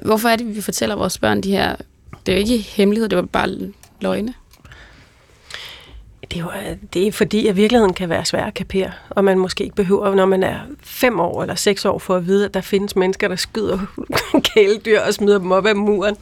Hvorfor 0.02 0.28
er 0.28 0.36
det, 0.36 0.56
vi 0.56 0.60
fortæller 0.60 0.96
vores 0.96 1.18
børn 1.18 1.40
de 1.40 1.50
her... 1.50 1.76
Det 2.26 2.32
er 2.32 2.36
jo 2.36 2.40
ikke 2.42 2.58
hemmelighed, 2.58 3.08
det 3.08 3.16
var 3.16 3.22
bare 3.22 3.48
løgne. 4.00 4.34
Det 6.30 6.38
er, 6.38 6.40
jo, 6.40 6.50
øh, 6.70 6.76
det 6.94 7.06
er 7.06 7.12
fordi, 7.12 7.46
at 7.46 7.56
virkeligheden 7.56 7.94
kan 7.94 8.08
være 8.08 8.24
svær 8.24 8.44
at 8.44 8.54
kapere, 8.54 8.92
og 9.10 9.24
man 9.24 9.38
måske 9.38 9.64
ikke 9.64 9.76
behøver, 9.76 10.14
når 10.14 10.26
man 10.26 10.42
er 10.42 10.60
fem 10.82 11.20
år 11.20 11.42
eller 11.42 11.54
seks 11.54 11.84
år, 11.84 11.98
for 11.98 12.16
at 12.16 12.26
vide, 12.26 12.44
at 12.44 12.54
der 12.54 12.60
findes 12.60 12.96
mennesker, 12.96 13.28
der 13.28 13.36
skyder 13.36 13.78
kæledyr 14.54 15.00
og 15.00 15.14
smider 15.14 15.38
dem 15.38 15.52
op 15.52 15.66
ad 15.66 15.74
muren. 15.74 16.16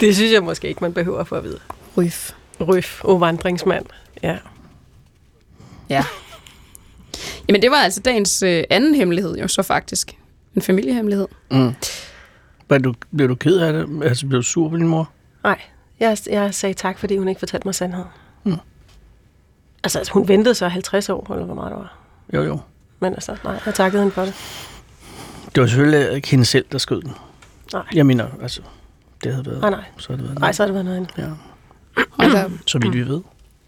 Det 0.00 0.16
synes 0.16 0.32
jeg 0.32 0.42
måske 0.42 0.68
ikke, 0.68 0.80
man 0.80 0.92
behøver 0.92 1.24
for 1.24 1.36
at 1.36 1.44
vide. 1.44 1.58
Ryf. 1.96 2.30
Ryf, 2.60 3.04
og 3.04 3.20
vandringsmand. 3.20 3.86
Ja. 4.22 4.36
Ja. 5.88 6.04
Jamen, 7.48 7.62
det 7.62 7.70
var 7.70 7.76
altså 7.76 8.00
dagens 8.00 8.42
øh, 8.42 8.64
anden 8.70 8.94
hemmelighed 8.94 9.36
jo 9.36 9.48
så 9.48 9.62
faktisk. 9.62 10.16
En 10.54 10.62
familiehemmelighed. 10.62 11.28
Mm. 11.50 11.74
Men 12.68 12.82
du, 12.82 12.94
blev 13.16 13.28
du 13.28 13.34
ked 13.34 13.56
af 13.56 13.72
det? 13.72 13.88
Altså, 14.04 14.26
blev 14.26 14.38
du 14.38 14.42
sur 14.42 14.68
på 14.68 14.76
din 14.76 14.86
mor? 14.88 15.10
Nej, 15.44 15.60
jeg, 16.00 16.18
jeg 16.30 16.54
sagde 16.54 16.74
tak, 16.74 16.98
fordi 16.98 17.16
hun 17.16 17.28
ikke 17.28 17.38
fortalte 17.38 17.68
mig 17.68 17.74
sandheden. 17.74 18.08
Altså, 19.84 19.98
altså, 19.98 20.12
hun 20.12 20.28
ventede 20.28 20.54
så 20.54 20.68
50 20.68 21.08
år, 21.08 21.32
eller 21.32 21.46
hvor 21.46 21.54
meget 21.54 21.70
det 21.70 21.78
var. 21.78 21.98
Jo, 22.34 22.42
jo. 22.42 22.58
Men 23.00 23.12
altså, 23.14 23.36
nej, 23.44 23.58
jeg 23.66 23.74
takkede 23.74 24.02
hende 24.02 24.14
for 24.14 24.22
det. 24.22 24.34
Det 25.54 25.60
var 25.60 25.66
selvfølgelig 25.66 26.16
ikke 26.16 26.28
hende 26.28 26.44
selv, 26.44 26.64
der 26.72 26.78
skød 26.78 27.02
den. 27.02 27.12
Nej. 27.72 27.82
Jeg 27.94 28.06
mener, 28.06 28.26
altså, 28.42 28.60
det 29.24 29.32
havde 29.32 29.46
været... 29.46 29.60
Nej, 29.60 29.70
nej. 29.70 29.84
Så 29.98 30.08
havde 30.08 30.18
det 30.22 30.28
været 30.28 30.40
Nej, 30.40 30.52
så 30.52 30.62
har 30.62 30.66
det 30.66 30.74
været 30.74 30.84
noget 30.84 30.96
andet. 30.96 31.10
Ja. 31.18 31.28
Og 31.96 32.24
der, 32.30 32.48
Så 32.66 32.78
vidt 32.78 32.94
vi 32.94 33.08
ved. 33.08 33.20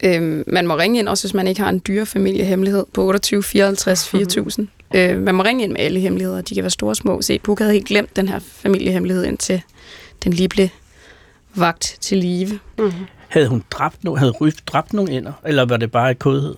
Øhm, 0.05 0.45
man 0.47 0.67
må 0.67 0.77
ringe 0.77 0.99
ind, 0.99 1.09
også 1.09 1.25
hvis 1.27 1.35
man 1.35 1.47
ikke 1.47 1.61
har 1.61 1.69
en 1.69 1.83
dyre 1.87 2.07
familiehemmelighed, 2.07 2.85
på 2.95 3.05
28 3.05 3.43
54 3.43 4.09
4000. 4.09 4.69
øh, 4.95 5.19
man 5.19 5.35
må 5.35 5.43
ringe 5.43 5.65
ind 5.65 5.73
med 5.73 5.81
alle 5.81 6.01
hemmeligheder, 6.01 6.41
de 6.41 6.55
kan 6.55 6.63
være 6.65 6.71
store 6.71 6.91
og 6.91 6.97
små. 6.97 7.23
Se, 7.23 7.39
Puk 7.39 7.59
havde 7.59 7.73
helt 7.73 7.87
glemt 7.87 8.17
den 8.17 8.29
her 8.29 8.39
familiehemmelighed, 8.39 9.25
indtil 9.25 9.63
den 10.25 10.33
lige 10.33 10.49
blev 10.49 10.69
vagt 11.55 11.97
til 12.01 12.19
live. 12.19 12.59
Mm-hmm. 12.79 12.93
Havde 13.35 13.49
hun 13.49 13.65
dræbt 13.71 13.97
no- 14.07 14.15
havde 14.15 14.31
Ryf 14.31 14.55
dræbt 14.67 14.93
nogle 14.93 15.13
ender? 15.13 15.33
Eller 15.45 15.65
var 15.65 15.77
det 15.77 15.91
bare 15.93 16.11
et 16.11 16.19
kodhed? 16.19 16.55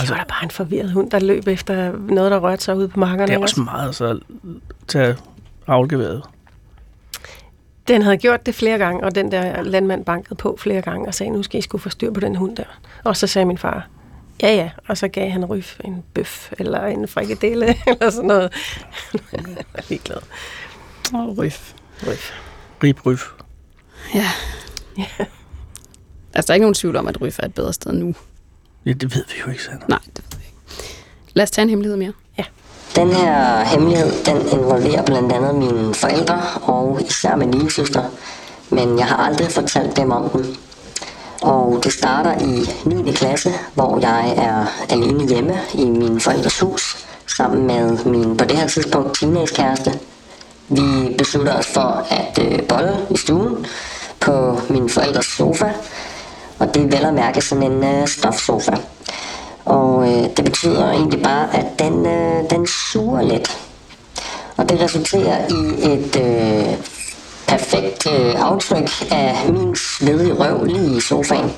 Det 0.00 0.10
var 0.10 0.16
da 0.16 0.24
bare 0.28 0.44
en 0.44 0.50
forvirret 0.50 0.90
hund, 0.92 1.10
der 1.10 1.18
løb 1.18 1.48
efter 1.48 1.92
noget, 1.92 2.30
der 2.30 2.38
rørte 2.38 2.62
sig 2.64 2.76
ude 2.76 2.88
på 2.88 3.00
markerne. 3.00 3.26
det 3.26 3.34
er 3.34 3.38
også 3.38 3.60
meget 3.60 3.94
så 3.94 4.04
at 4.06 4.18
tage 4.88 5.16
afgeværet. 5.66 6.22
Den 7.88 8.02
havde 8.02 8.16
gjort 8.16 8.46
det 8.46 8.54
flere 8.54 8.78
gange, 8.78 9.04
og 9.04 9.14
den 9.14 9.32
der 9.32 9.62
landmand 9.62 10.04
bankede 10.04 10.34
på 10.34 10.56
flere 10.60 10.82
gange 10.82 11.06
og 11.06 11.14
sagde, 11.14 11.32
nu 11.32 11.42
skal 11.42 11.58
I 11.58 11.62
skulle 11.62 11.82
få 11.82 11.88
styr 11.88 12.10
på 12.12 12.20
den 12.20 12.36
hund 12.36 12.56
der. 12.56 12.64
Og 13.04 13.16
så 13.16 13.26
sagde 13.26 13.46
min 13.46 13.58
far, 13.58 13.88
ja 14.42 14.54
ja, 14.54 14.70
og 14.88 14.96
så 14.98 15.08
gav 15.08 15.30
han 15.30 15.44
Ryf 15.44 15.80
en 15.84 16.02
bøf 16.14 16.52
eller 16.58 16.86
en 16.86 17.08
frikadelle 17.08 17.66
eller 17.86 18.10
sådan 18.10 18.28
noget. 18.28 18.52
Jeg 19.32 19.44
var 19.74 19.84
ligeglad. 19.88 20.18
Og 21.14 21.38
Ryf. 21.38 21.72
Ryf. 22.08 22.32
Rib 22.82 23.06
Ryf. 23.06 23.30
Ja. 24.14 24.26
Altså, 26.34 26.46
der 26.46 26.52
er 26.52 26.54
ikke 26.54 26.64
nogen 26.64 26.74
tvivl 26.74 26.96
om, 26.96 27.08
at 27.08 27.20
Ryf 27.20 27.38
er 27.38 27.46
et 27.46 27.54
bedre 27.54 27.72
sted 27.72 27.92
nu. 27.92 28.14
Ja, 28.86 28.92
det 28.92 29.14
ved 29.14 29.24
vi 29.28 29.34
jo 29.46 29.50
ikke, 29.50 29.64
Sandra. 29.64 29.86
Nej, 29.88 29.98
det 30.16 30.24
ved 30.30 30.38
vi 30.38 30.44
ikke. 30.46 30.92
Lad 31.34 31.42
os 31.42 31.50
tage 31.50 31.62
en 31.62 31.68
hemmelighed 31.68 31.96
mere. 31.96 32.12
Den 32.96 33.12
her 33.12 33.64
hemmelighed, 33.64 34.24
den 34.24 34.36
involverer 34.36 35.02
blandt 35.02 35.32
andet 35.32 35.54
mine 35.54 35.94
forældre 35.94 36.42
og 36.62 37.00
især 37.08 37.36
min 37.36 37.50
lille 37.50 37.70
søster. 37.70 38.02
Men 38.70 38.98
jeg 38.98 39.06
har 39.06 39.16
aldrig 39.16 39.48
fortalt 39.48 39.96
dem 39.96 40.10
om 40.10 40.30
den. 40.30 40.56
Og 41.42 41.80
det 41.84 41.92
starter 41.92 42.38
i 42.38 42.70
9. 43.04 43.12
klasse, 43.12 43.50
hvor 43.74 43.98
jeg 44.00 44.34
er 44.36 44.66
alene 44.90 45.28
hjemme 45.28 45.58
i 45.74 45.84
min 45.84 46.20
forældres 46.20 46.60
hus, 46.60 47.06
sammen 47.26 47.66
med 47.66 48.04
min 48.04 48.36
på 48.36 48.44
det 48.44 48.56
her 48.56 48.66
tidspunkt 48.68 49.18
teenagekæreste. 49.18 50.00
Vi 50.68 51.14
beslutter 51.18 51.58
os 51.58 51.66
for 51.66 52.06
at 52.10 52.38
øh, 52.42 52.62
bolle 52.68 52.96
i 53.10 53.16
stuen 53.16 53.66
på 54.20 54.60
min 54.70 54.88
forældres 54.88 55.26
sofa, 55.26 55.72
og 56.62 56.74
det 56.74 56.82
er 56.82 56.86
vel 56.86 57.06
at 57.06 57.14
mærke 57.14 57.40
sådan 57.40 57.72
en 57.72 57.84
øh, 57.84 58.08
stofsofa. 58.08 58.72
Og 59.64 60.08
øh, 60.08 60.24
det 60.36 60.44
betyder 60.44 60.90
egentlig 60.90 61.22
bare, 61.22 61.56
at 61.56 61.66
den, 61.78 62.06
øh, 62.06 62.50
den 62.50 62.66
suger 62.66 63.22
lidt. 63.22 63.58
Og 64.56 64.68
det 64.68 64.80
resulterer 64.80 65.38
i 65.48 65.92
et 65.92 66.16
øh, 66.16 66.74
perfekt 67.46 68.06
øh, 68.12 68.34
aftryk 68.50 68.90
af 69.10 69.36
min 69.48 69.76
svedige 69.76 70.32
røv 70.32 70.64
lige 70.64 70.96
i 70.96 71.00
sofaen. 71.00 71.52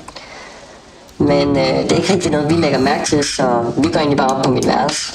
Men 1.17 1.49
øh, 1.49 1.83
det 1.83 1.91
er 1.91 1.95
ikke 1.95 2.13
rigtig 2.13 2.31
noget, 2.31 2.49
vi 2.49 2.55
lægger 2.55 2.79
mærke 2.79 3.05
til, 3.05 3.23
så 3.23 3.65
vi 3.77 3.87
går 3.91 3.99
egentlig 3.99 4.17
bare 4.17 4.37
op 4.37 4.43
på 4.43 4.51
mit 4.51 4.67
værelse. 4.67 5.13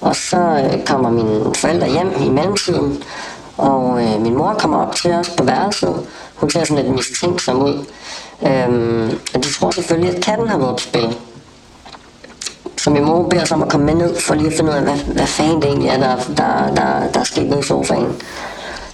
Og 0.00 0.16
så 0.16 0.36
øh, 0.36 0.84
kommer 0.84 1.10
mine 1.10 1.54
forældre 1.54 1.88
hjem 1.88 2.12
i 2.20 2.28
mellemtiden, 2.28 3.02
og 3.56 4.04
øh, 4.04 4.20
min 4.20 4.34
mor 4.34 4.54
kommer 4.58 4.86
op 4.86 4.94
til 4.94 5.10
os 5.12 5.30
på 5.30 5.44
værelset. 5.44 6.06
Hun 6.34 6.50
ser 6.50 6.64
sådan 6.64 6.84
lidt 6.84 6.94
mistænksom 6.94 7.62
ud. 7.62 7.84
Øhm, 8.46 9.18
og 9.34 9.44
de 9.44 9.52
tror 9.52 9.70
selvfølgelig, 9.70 10.16
at 10.16 10.22
katten 10.22 10.48
har 10.48 10.58
været 10.58 10.76
på 10.76 10.82
spil. 10.82 11.16
Så 12.76 12.90
min 12.90 13.04
mor 13.04 13.28
beder 13.28 13.42
os 13.42 13.52
om 13.52 13.62
at 13.62 13.68
komme 13.68 13.86
med 13.86 13.94
ned, 13.94 14.20
for 14.20 14.34
lige 14.34 14.46
at 14.46 14.52
finde 14.52 14.70
ud 14.70 14.76
af, 14.76 14.82
hvad, 14.82 14.96
hvad 14.96 15.26
fanden 15.26 15.62
det 15.62 15.68
egentlig 15.68 15.88
er, 15.88 15.98
der, 15.98 16.16
der, 16.16 16.74
der, 16.74 17.10
der 17.14 17.20
er 17.20 17.24
sket 17.24 17.46
nede 17.46 17.60
i 17.60 17.62
sofaen. 17.62 18.22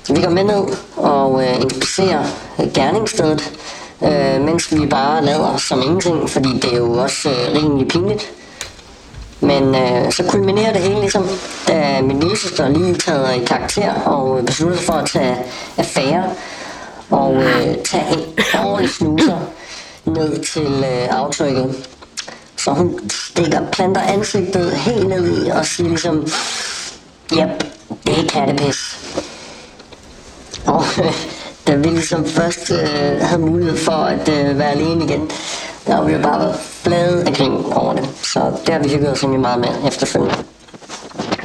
Så 0.02 0.14
vi 0.14 0.22
går 0.22 0.30
med 0.30 0.44
ned 0.44 0.64
og 0.96 1.42
øh, 1.42 1.60
inspicerer 1.60 2.24
øh, 2.60 2.72
gerningsstedet, 2.74 3.52
øh, 4.02 4.40
mens 4.40 4.74
vi 4.74 4.86
bare 4.86 5.24
lader 5.24 5.56
som 5.56 5.82
ingenting, 5.82 6.30
fordi 6.30 6.48
det 6.58 6.72
er 6.72 6.76
jo 6.76 6.92
også 6.92 7.28
øh, 7.28 7.62
rimelig 7.62 7.88
pinligt. 7.88 8.30
Men 9.40 9.74
øh, 9.74 10.12
så 10.12 10.24
kulminerer 10.28 10.72
det 10.72 10.82
hele 10.82 11.00
ligesom, 11.00 11.28
da 11.68 12.02
min 12.02 12.20
lille 12.20 12.38
søster 12.38 12.68
lige 12.68 12.94
taget 12.94 13.36
i 13.36 13.44
karakter 13.44 13.92
og 13.92 14.38
øh, 14.38 14.46
beslutter 14.46 14.76
sig 14.76 14.86
for 14.86 14.92
at 14.92 15.06
tage 15.06 15.36
affære 15.76 16.24
og 17.10 17.34
øh, 17.34 17.76
tage 17.84 18.12
en 18.12 18.24
ordentlig 18.64 18.90
snuser 18.90 19.38
ned 20.04 20.44
til 20.44 20.66
øh, 20.66 21.18
aftrykket. 21.18 21.86
Så 22.56 22.70
hun 22.70 23.10
stikker, 23.10 23.70
planter 23.72 24.00
ansigtet 24.00 24.72
helt 24.72 25.08
ned 25.08 25.46
i 25.46 25.48
og 25.50 25.66
siger 25.66 25.88
ligesom, 25.88 26.26
Jep, 27.36 27.64
det 28.06 28.18
er 28.18 28.28
kattepis. 28.28 28.98
Og 30.66 30.84
øh, 30.98 31.12
da 31.66 31.74
vi 31.74 31.88
ligesom 31.88 32.26
først 32.26 32.70
øh, 32.70 33.20
havde 33.20 33.42
mulighed 33.42 33.76
for 33.76 33.92
at 33.92 34.28
øh, 34.28 34.58
være 34.58 34.70
alene 34.70 35.04
igen, 35.04 35.30
der 35.86 35.94
har 35.94 36.04
vi 36.04 36.12
jo 36.12 36.22
bare 36.22 36.40
været 36.40 36.56
flade 36.60 37.24
af 37.26 37.34
grin 37.34 37.64
over 37.72 37.94
det. 37.94 38.08
Så 38.22 38.52
det 38.66 38.74
har 38.74 38.82
vi 38.82 38.88
hygget 38.88 39.10
os 39.10 39.22
egentlig 39.22 39.40
meget 39.40 39.60
med 39.60 39.68
efterfølgende. 39.88 40.34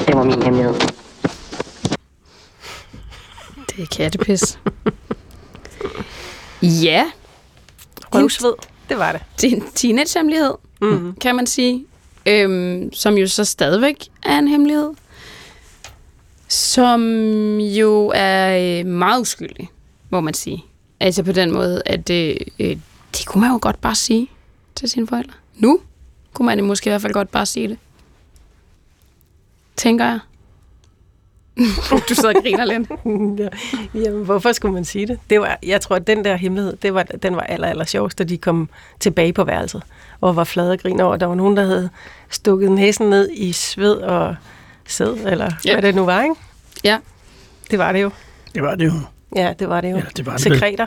Det 0.08 0.16
var 0.16 0.24
min 0.24 0.44
hemmelighed. 0.44 0.74
Det 3.70 3.84
er 3.84 3.86
kattepis. 3.92 4.60
ja, 6.62 7.06
Røvsved, 8.14 8.54
det 8.90 8.98
var 8.98 9.12
det. 9.12 9.22
det 9.42 9.52
er 9.52 9.56
en 9.56 9.64
teenage-hemmelighed, 9.76 10.54
mm. 10.82 11.16
kan 11.22 11.36
man 11.36 11.48
sige. 11.48 11.86
Øhm, 12.26 12.94
som 12.94 13.18
jo 13.18 13.28
så 13.28 13.46
stadigvæk 13.46 14.08
er 14.24 14.40
en 14.40 14.48
hemmelighed. 14.48 14.90
Som 16.48 17.02
jo 17.60 18.12
er 18.16 18.80
øh, 18.80 18.86
meget 18.86 19.22
uskyldig, 19.22 19.70
må 20.10 20.22
man 20.22 20.34
sige. 20.34 20.66
Altså 21.00 21.24
på 21.24 21.32
den 21.32 21.52
måde, 21.52 21.82
at 21.86 22.10
øh, 22.10 22.36
øh, 22.60 22.78
det 23.18 23.26
kunne 23.26 23.42
man 23.42 23.52
jo 23.52 23.60
godt 23.62 23.82
bare 23.82 23.96
sige 23.96 24.30
til 24.76 24.90
sine 24.90 25.08
forældre. 25.08 25.34
Nu 25.56 25.80
kunne 26.34 26.46
man 26.46 26.64
måske 26.64 26.88
i 26.88 26.92
hvert 26.92 27.02
fald 27.02 27.14
godt 27.14 27.32
bare 27.32 27.46
sige 27.46 27.68
det. 27.68 27.78
Tænker 29.76 30.06
jeg. 30.06 30.20
du 32.10 32.16
sidder 32.16 32.30
og 32.36 32.44
griner 32.44 32.66
lidt. 32.66 32.90
ja. 33.40 33.48
Jamen, 34.02 34.26
hvorfor 34.26 34.52
skulle 34.52 34.74
man 34.74 34.86
sige 34.86 35.08
det? 35.08 35.20
det 35.30 35.40
var, 35.40 35.60
jeg 35.64 35.82
tror, 35.82 35.96
at 35.96 36.08
den 36.08 36.26
der 36.26 36.36
hemmelighed, 36.36 36.76
det 36.82 36.94
var, 36.94 37.04
den 37.04 37.36
var 37.36 37.42
aller, 37.42 37.68
aller 37.68 37.86
sjovest, 37.86 38.18
da 38.20 38.24
de 38.24 38.38
kom 38.38 38.70
tilbage 39.00 39.34
på 39.34 39.44
værelset, 39.44 39.84
og 40.22 40.36
var 40.36 40.44
flade 40.44 40.72
og 40.72 40.80
grin 40.80 41.00
over. 41.00 41.18
Der 41.18 41.26
var 41.26 41.36
nogen, 41.36 41.58
der 41.58 41.66
havde 41.66 41.90
stukket 42.30 42.72
næsen 42.72 43.10
ned 43.10 43.30
i 43.34 43.52
sved 43.52 43.96
og 43.96 44.36
sæd, 44.88 45.18
eller 45.26 45.52
Ja. 45.66 45.74
hvad 45.74 45.82
det 45.82 45.96
nu 45.96 46.06
var, 46.06 46.24
ikke? 46.24 46.36
Ja. 46.84 46.98
Det 47.72 47.80
var 47.80 47.92
det 47.92 48.02
jo. 48.02 48.12
Det 48.56 48.64
var 48.64 48.76
det 48.76 48.86
jo. 48.86 48.92
Ja, 49.36 49.54
det 49.60 49.70
var 49.70 49.82
det 49.82 49.92
jo. 49.92 49.96
Ja, 49.98 50.04
det 50.18 50.26
var 50.26 50.38
det 50.38 50.46
vel. 50.52 50.54
Sekreter. 50.60 50.86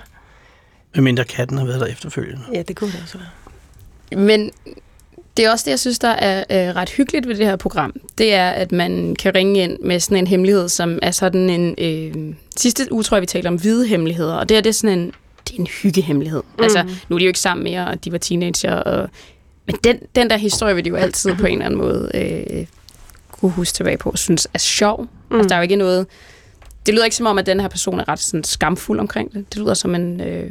Medmindre 0.94 1.24
katten 1.24 1.58
har 1.58 1.64
været 1.66 1.80
der 1.80 1.86
efterfølgende. 1.86 2.42
Ja, 2.52 2.62
det 2.62 2.76
kunne 2.76 2.92
det 2.92 3.00
også 3.02 3.18
være. 3.18 4.18
Men 4.26 4.50
det 5.36 5.44
er 5.44 5.50
også 5.50 5.64
det, 5.64 5.70
jeg 5.70 5.78
synes, 5.78 5.98
der 5.98 6.08
er 6.08 6.38
øh, 6.38 6.76
ret 6.76 6.88
hyggeligt 6.88 7.28
ved 7.28 7.34
det 7.34 7.46
her 7.46 7.56
program. 7.56 7.94
Det 8.18 8.34
er, 8.34 8.50
at 8.50 8.72
man 8.72 9.16
kan 9.18 9.34
ringe 9.34 9.60
ind 9.60 9.78
med 9.80 10.00
sådan 10.00 10.18
en 10.18 10.26
hemmelighed, 10.26 10.68
som 10.68 10.98
er 11.02 11.10
sådan 11.10 11.50
en... 11.50 11.74
Øh, 11.78 12.34
sidste 12.56 12.92
uge 12.92 13.02
tror 13.02 13.16
jeg, 13.16 13.20
vi 13.20 13.26
talte 13.26 13.48
om 13.48 13.54
hvide 13.54 13.86
hemmeligheder, 13.86 14.34
og 14.34 14.48
det 14.48 14.56
er 14.56 14.60
det 14.60 14.68
er 14.68 14.74
sådan 14.74 14.98
en, 14.98 15.12
det 15.48 15.56
er 15.56 15.60
en 15.60 15.66
hyggehemmelighed. 15.66 16.42
Mm. 16.58 16.64
Altså, 16.64 16.84
nu 17.08 17.16
er 17.16 17.18
de 17.18 17.24
jo 17.24 17.28
ikke 17.28 17.40
sammen 17.40 17.64
mere, 17.64 17.86
og 17.86 18.04
de 18.04 18.12
var 18.12 18.18
teenager, 18.18 18.74
og, 18.74 19.08
men 19.66 19.76
den, 19.84 19.98
den 20.14 20.30
der 20.30 20.36
historie 20.36 20.74
vil 20.74 20.84
de 20.84 20.88
jo 20.88 20.96
altid 20.96 21.34
på 21.34 21.46
en 21.46 21.52
eller 21.52 21.66
anden 21.66 21.80
måde 21.80 22.10
øh, 22.14 22.66
kunne 23.32 23.50
huske 23.50 23.74
tilbage 23.74 23.98
på, 23.98 24.12
synes 24.16 24.48
er 24.54 24.58
sjov. 24.58 25.06
Mm. 25.30 25.36
Altså, 25.36 25.48
der 25.48 25.54
er 25.54 25.58
jo 25.58 25.62
ikke 25.62 25.76
noget... 25.76 26.06
Det 26.86 26.94
lyder 26.94 27.04
ikke 27.04 27.16
som 27.16 27.26
om, 27.26 27.38
at 27.38 27.46
den 27.46 27.60
her 27.60 27.68
person 27.68 28.00
er 28.00 28.08
ret 28.08 28.18
sådan, 28.18 28.44
skamfuld 28.44 29.00
omkring 29.00 29.32
det. 29.32 29.52
Det 29.52 29.60
lyder 29.60 29.74
som 29.74 29.94
en... 29.94 30.20
Øh, 30.20 30.50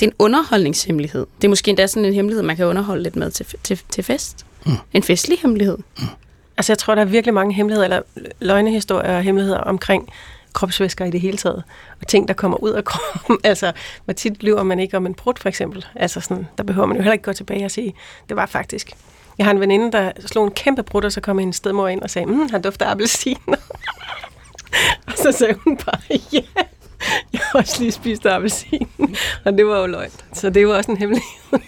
det 0.00 0.06
er 0.06 0.10
en 0.10 0.16
underholdningshemmelighed. 0.18 1.26
Det 1.36 1.44
er 1.44 1.48
måske 1.48 1.68
endda 1.68 1.86
sådan 1.86 2.04
en 2.04 2.14
hemmelighed, 2.14 2.42
man 2.42 2.56
kan 2.56 2.66
underholde 2.66 3.02
lidt 3.02 3.16
med 3.16 3.30
til, 3.30 3.46
til, 3.62 3.80
til 3.88 4.04
fest. 4.04 4.46
Mm. 4.66 4.72
En 4.92 5.02
festlig 5.02 5.38
hemmelighed. 5.38 5.78
Altså, 6.56 6.72
jeg 6.72 6.78
tror, 6.78 6.94
der 6.94 7.02
er 7.02 7.06
virkelig 7.06 7.34
mange 7.34 7.54
hemmeligheder, 7.54 7.84
eller 7.84 8.02
løgnehistorier 8.40 9.16
og 9.16 9.22
hemmeligheder 9.22 9.58
omkring 9.58 10.08
kropsvæsker 10.52 11.04
i 11.04 11.10
det 11.10 11.20
hele 11.20 11.36
taget. 11.36 11.62
Og 12.00 12.06
ting, 12.06 12.28
der 12.28 12.34
kommer 12.34 12.62
ud 12.62 12.70
af 12.70 12.84
kroppen. 12.84 13.38
altså, 13.50 13.72
hvor 14.04 14.14
tit 14.14 14.42
lyver 14.42 14.62
man 14.62 14.80
ikke 14.80 14.96
om 14.96 15.06
en 15.06 15.14
brud, 15.14 15.34
for 15.36 15.48
eksempel. 15.48 15.86
Altså, 15.94 16.20
sådan, 16.20 16.46
der 16.58 16.64
behøver 16.64 16.86
man 16.86 16.96
jo 16.96 17.02
heller 17.02 17.12
ikke 17.12 17.24
gå 17.24 17.32
tilbage 17.32 17.64
og 17.64 17.70
sige, 17.70 17.94
det 18.28 18.36
var 18.36 18.46
faktisk. 18.46 18.90
Jeg 19.38 19.46
har 19.46 19.50
en 19.50 19.60
veninde, 19.60 19.92
der 19.92 20.12
slog 20.26 20.44
en 20.44 20.50
kæmpe 20.50 20.82
brud, 20.82 21.04
og 21.04 21.12
så 21.12 21.20
kom 21.20 21.38
en 21.38 21.52
stedmor 21.52 21.88
ind 21.88 22.02
og 22.02 22.10
sagde, 22.10 22.26
mm, 22.26 22.50
han 22.50 22.62
dufter 22.62 22.86
appelsiner. 22.86 23.56
og 25.06 25.12
så 25.16 25.32
sagde 25.32 25.54
hun 25.64 25.76
bare, 25.76 26.00
ja, 26.32 26.62
jeg 27.32 27.40
har 27.52 27.58
også 27.58 27.80
lige 27.80 27.92
spist 27.92 28.26
appelsin. 28.26 28.88
og 29.44 29.52
det 29.52 29.66
var 29.66 29.78
jo 29.80 29.86
løgn. 29.86 30.10
Så 30.32 30.50
det 30.50 30.68
var 30.68 30.74
også 30.74 30.90
en 30.90 30.96
hemmelighed. 30.96 31.30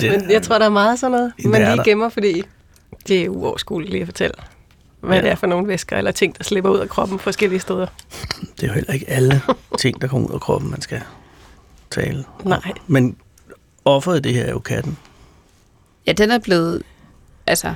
Det, 0.00 0.10
Men 0.20 0.30
jeg 0.30 0.42
tror, 0.42 0.58
der 0.58 0.64
er 0.64 0.70
meget 0.70 0.98
sådan 0.98 1.10
noget, 1.10 1.32
man 1.44 1.72
lige 1.72 1.84
gemmer, 1.84 2.08
fordi 2.08 2.42
det 3.08 3.24
er 3.24 3.28
uoverskueligt 3.28 3.90
lige 3.92 4.00
at 4.02 4.06
fortælle, 4.08 4.34
hvad 5.00 5.16
Ja. 5.16 5.22
det 5.22 5.30
er 5.30 5.34
for 5.34 5.46
nogle 5.46 5.68
væsker 5.68 5.96
eller 5.98 6.10
ting, 6.12 6.38
der 6.38 6.44
slipper 6.44 6.70
ud 6.70 6.78
af 6.78 6.88
kroppen 6.88 7.18
forskellige 7.18 7.60
steder. 7.60 7.86
det 8.56 8.62
er 8.62 8.66
jo 8.66 8.72
heller 8.72 8.92
ikke 8.94 9.10
alle 9.10 9.42
ting, 9.78 10.00
der 10.02 10.08
kommer 10.08 10.28
ud 10.28 10.34
af 10.34 10.40
kroppen, 10.40 10.70
man 10.70 10.80
skal 10.80 11.00
tale. 11.90 12.24
Nej. 12.44 12.72
Men 12.86 13.16
offeret 13.84 14.18
i 14.18 14.20
det 14.20 14.34
her 14.34 14.44
er 14.44 14.50
jo 14.50 14.58
katten. 14.58 14.98
Ja, 16.06 16.12
den 16.12 16.30
er 16.30 16.38
blevet... 16.38 16.82
Altså, 17.46 17.74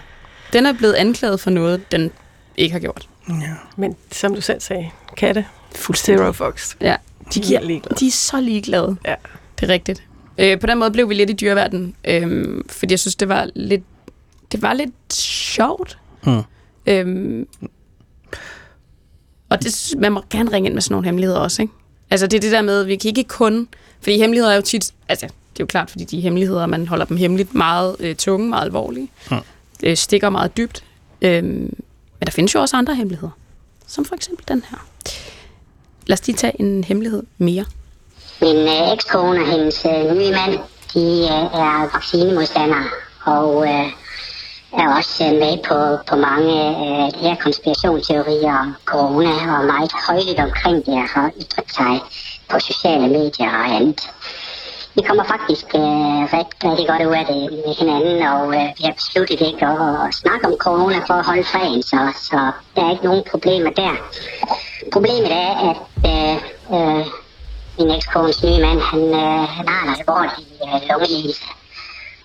den 0.52 0.66
er 0.66 0.72
blevet 0.72 0.94
anklaget 0.94 1.40
for 1.40 1.50
noget, 1.50 1.92
den 1.92 2.10
ikke 2.56 2.72
har 2.72 2.80
gjort. 2.80 3.08
Ja. 3.28 3.34
Men 3.76 3.96
som 4.12 4.34
du 4.34 4.40
selv 4.40 4.60
sagde, 4.60 4.90
katte, 5.16 5.46
Fuldstændig. 5.74 6.24
zero 6.24 6.32
fox. 6.32 6.76
Ja, 6.80 6.96
de, 7.34 7.40
De 7.40 7.46
giver, 7.46 7.60
er 7.60 7.64
ligeglade. 7.64 7.94
de 8.00 8.06
er 8.06 8.10
så 8.10 8.40
ligeglade. 8.40 8.96
Ja. 9.06 9.14
Det 9.60 9.68
er 9.70 9.72
rigtigt. 9.72 10.02
Øh, 10.38 10.60
på 10.60 10.66
den 10.66 10.78
måde 10.78 10.90
blev 10.90 11.08
vi 11.08 11.14
lidt 11.14 11.30
i 11.30 11.32
dyreverdenen, 11.32 11.94
øh, 12.04 12.60
fordi 12.70 12.92
jeg 12.92 13.00
synes, 13.00 13.16
det 13.16 13.28
var 13.28 13.50
lidt, 13.54 13.82
det 14.52 14.62
var 14.62 14.72
lidt 14.72 15.12
sjovt. 15.14 15.98
Mm. 16.26 16.42
Øhm, 16.86 17.46
og 19.48 19.62
det, 19.62 19.74
synes- 19.74 20.00
man 20.00 20.12
må 20.12 20.22
gerne 20.30 20.52
ringe 20.52 20.66
ind 20.66 20.74
med 20.74 20.82
sådan 20.82 20.92
nogle 20.94 21.04
hemmeligheder 21.04 21.40
også, 21.40 21.62
ikke? 21.62 21.74
Altså 22.10 22.26
det 22.26 22.36
er 22.36 22.40
det 22.40 22.52
der 22.52 22.62
med, 22.62 22.84
vi 22.84 22.96
kan 22.96 23.08
ikke 23.08 23.24
kun... 23.24 23.68
Fordi 24.00 24.18
hemmeligheder 24.18 24.52
er 24.52 24.56
jo 24.56 24.62
tit... 24.62 24.92
Altså, 25.08 25.26
det 25.26 25.32
er 25.60 25.64
jo 25.64 25.66
klart, 25.66 25.90
fordi 25.90 26.04
de 26.04 26.20
hemmeligheder, 26.20 26.66
man 26.66 26.86
holder 26.88 27.04
dem 27.04 27.16
hemmeligt, 27.16 27.54
meget 27.54 27.96
øh, 28.00 28.14
tunge, 28.16 28.48
meget 28.48 28.64
alvorlige. 28.64 29.08
Mm. 29.30 29.36
Øh, 29.82 29.96
stikker 29.96 30.30
meget 30.30 30.56
dybt. 30.56 30.84
Øhm, 31.22 31.46
men 32.18 32.26
der 32.26 32.30
findes 32.30 32.54
jo 32.54 32.60
også 32.60 32.76
andre 32.76 32.94
hemmeligheder. 32.94 33.30
Som 33.86 34.04
for 34.04 34.14
eksempel 34.14 34.44
den 34.48 34.64
her. 34.70 34.86
Lad 36.06 36.18
os 36.18 36.26
lige 36.26 36.36
tage 36.36 36.60
en 36.60 36.84
hemmelighed 36.84 37.22
mere. 37.38 37.64
Min 38.40 38.56
øh, 38.56 38.92
ekskone 38.92 39.40
og 39.40 39.50
hendes 39.50 39.84
øh, 39.84 40.16
nye 40.16 40.32
mand, 40.40 40.58
de 40.94 41.06
øh, 41.34 41.60
er 41.62 41.92
vaccinemodstandere, 41.92 42.84
og 43.24 43.66
øh, 43.66 43.86
er 44.72 44.96
også 44.98 45.24
øh, 45.24 45.32
med 45.32 45.54
på, 45.68 45.78
på 46.10 46.16
mange 46.16 46.54
øh, 46.84 47.12
de 47.14 47.28
her 47.28 47.36
konspirationsteorier 47.44 48.58
om 48.58 48.74
corona, 48.84 49.58
og 49.58 49.64
meget 49.64 49.92
højligt 50.08 50.40
omkring 50.40 50.86
det 50.86 50.98
har 51.14 51.30
ytret 51.40 51.70
sig 51.78 52.00
på 52.50 52.58
sociale 52.58 53.08
medier 53.08 53.50
og 53.50 53.74
andet. 53.76 54.00
Vi 54.96 55.02
kommer 55.08 55.24
faktisk 55.24 55.66
øh, 55.74 56.20
rigtig, 56.36 56.70
rigtig 56.70 56.86
godt 56.88 57.02
ud 57.10 57.14
af 57.22 57.26
det 57.26 57.42
med 57.64 57.74
hinanden, 57.80 58.22
og 58.32 58.46
øh, 58.58 58.66
vi 58.78 58.82
har 58.84 58.92
besluttet 58.92 59.40
ikke 59.40 59.66
at, 59.66 60.06
at 60.06 60.14
snakke 60.14 60.46
om 60.46 60.56
corona 60.58 60.98
for 61.08 61.14
at 61.14 61.26
holde 61.26 61.44
fræn, 61.44 61.82
så, 61.82 61.98
så 62.28 62.38
der 62.74 62.82
er 62.86 62.90
ikke 62.90 63.04
nogen 63.04 63.24
problemer 63.30 63.70
der. 63.70 63.94
Problemet 64.94 65.32
er, 65.32 65.52
at 65.70 65.78
øh, 66.10 66.36
øh, 66.74 67.06
min 67.78 67.90
ekskones 67.90 68.44
nye 68.44 68.60
mand, 68.60 68.80
han, 68.80 69.02
øh, 69.02 69.48
han 69.56 69.68
har 69.68 69.82
en 69.86 69.94
alvorlig 69.98 70.46
øh, 70.64 70.88
lungelidelse. 70.88 71.44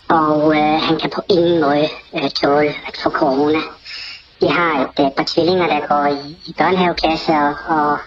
Og 0.09 0.55
øh, 0.55 0.81
han 0.87 0.99
kan 0.99 1.09
på 1.09 1.21
ingen 1.29 1.61
måde 1.61 1.87
øh, 2.15 2.29
tåle 2.29 2.69
at 2.87 2.99
få 3.03 3.09
corona. 3.09 3.59
Vi 4.41 4.47
har 4.47 4.71
et 4.81 5.05
øh, 5.05 5.11
par 5.17 5.23
tvillinger, 5.27 5.67
der 5.67 5.87
går 5.87 6.05
i, 6.05 6.37
i 6.45 6.53
børnehaveklasse, 6.57 7.31
og, 7.31 7.55
og 7.67 7.97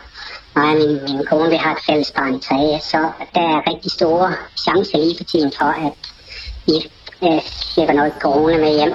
mig 0.56 0.70
og 0.70 0.76
min, 0.76 1.02
min 1.04 1.26
kone, 1.26 1.50
vi 1.50 1.56
har 1.56 1.72
et 1.72 1.84
fælles 1.86 2.10
barn 2.10 2.34
i 2.34 2.40
3. 2.40 2.80
Så 2.82 2.98
der 3.34 3.40
er 3.40 3.70
rigtig 3.70 3.90
store 3.90 4.34
chancer 4.64 4.98
lige 4.98 5.16
for 5.16 5.24
tiden 5.24 5.52
for, 5.58 5.70
at 5.86 5.92
vi 6.66 6.76
øh, 7.26 7.42
slipper 7.44 7.94
noget 7.94 8.12
corona 8.20 8.58
med 8.58 8.76
hjem. 8.76 8.94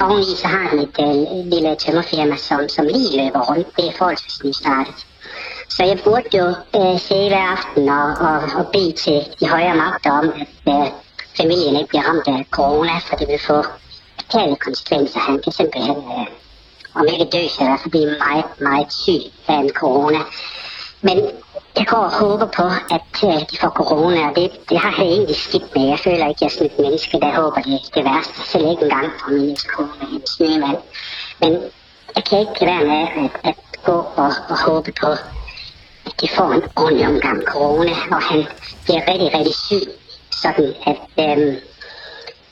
Oveni 0.00 0.36
så 0.36 0.46
har 0.46 0.68
han 0.68 0.78
et 0.78 0.96
øh, 1.00 1.46
lille 1.46 1.76
tømmerfirma, 1.76 2.36
som, 2.36 2.68
som 2.68 2.84
lige 2.86 3.24
løber 3.24 3.40
rundt. 3.40 3.76
Det 3.76 3.86
er 3.88 3.92
forholdsvis 3.98 4.44
nystartet. 4.44 5.06
Så 5.68 5.84
jeg 5.84 5.98
burde 6.04 6.38
jo 6.38 6.46
øh, 6.48 7.00
se 7.00 7.28
hver 7.28 7.46
aften 7.56 7.88
og, 7.88 8.08
og, 8.28 8.36
og 8.58 8.66
bede 8.72 8.92
til 8.92 9.26
de 9.40 9.48
højere 9.48 9.76
magter 9.76 10.10
om, 10.10 10.32
at 10.42 10.48
øh, 10.68 10.80
eh, 10.80 10.92
familien 11.36 11.76
ikke 11.76 11.88
bliver 11.88 12.02
ramt 12.02 12.28
af 12.28 12.46
corona, 12.50 12.98
for 12.98 13.16
det 13.16 13.28
vil 13.28 13.38
få 13.46 13.64
fatale 14.20 14.56
konsekvenser. 14.56 15.20
Han 15.20 15.40
kan 15.42 15.52
simpelthen, 15.52 15.96
øh, 15.96 16.26
om 16.94 17.06
ikke 17.12 17.24
dø, 17.24 17.48
så 17.48 17.62
i 17.62 17.66
hvert 17.66 17.80
fald 17.80 17.90
blive 17.90 18.16
meget, 18.18 18.44
meget 18.60 18.92
syg 18.92 19.22
af 19.48 19.54
en 19.54 19.70
corona. 19.70 20.18
Men 21.00 21.18
jeg 21.76 21.86
går 21.86 21.96
og 21.96 22.12
håber 22.12 22.46
på, 22.46 22.66
at 22.96 23.12
øh, 23.24 23.40
de 23.50 23.56
får 23.60 23.68
corona, 23.68 24.28
og 24.28 24.36
det, 24.36 24.50
det 24.68 24.78
har 24.78 24.94
jeg 24.98 25.06
egentlig 25.06 25.36
skidt 25.36 25.76
med. 25.76 25.88
Jeg 25.88 25.98
føler 25.98 26.28
ikke, 26.28 26.38
at 26.38 26.40
jeg 26.40 26.46
er 26.46 26.50
sådan 26.50 26.66
et 26.66 26.78
menneske, 26.78 27.20
der 27.20 27.34
håber 27.40 27.60
det, 27.62 27.80
det 27.94 28.04
værste. 28.04 28.40
Selv 28.50 28.70
ikke 28.70 28.82
engang 28.82 29.12
på 29.20 29.30
min 29.30 29.50
ekskone, 29.50 29.88
en 30.12 30.26
snemand. 30.26 30.78
Men 31.40 31.52
jeg 32.16 32.24
kan 32.24 32.38
ikke 32.38 32.64
lade 32.64 32.70
være 32.70 32.84
med 32.84 33.06
at, 33.24 33.30
at 33.44 33.54
gå 33.84 33.92
og, 33.92 34.32
og 34.48 34.58
håbe 34.66 34.92
på, 35.00 35.10
at 36.06 36.14
de 36.20 36.28
får 36.28 36.48
en 36.52 36.62
ordentlig 36.76 37.06
omgang 37.06 37.42
corona, 37.42 37.92
og 38.10 38.22
han 38.22 38.46
bliver 38.84 39.02
rigtig, 39.08 39.34
rigtig 39.34 39.54
syg. 39.54 39.86
Sådan 40.42 40.74
at 40.86 40.98
øhm, 41.18 41.56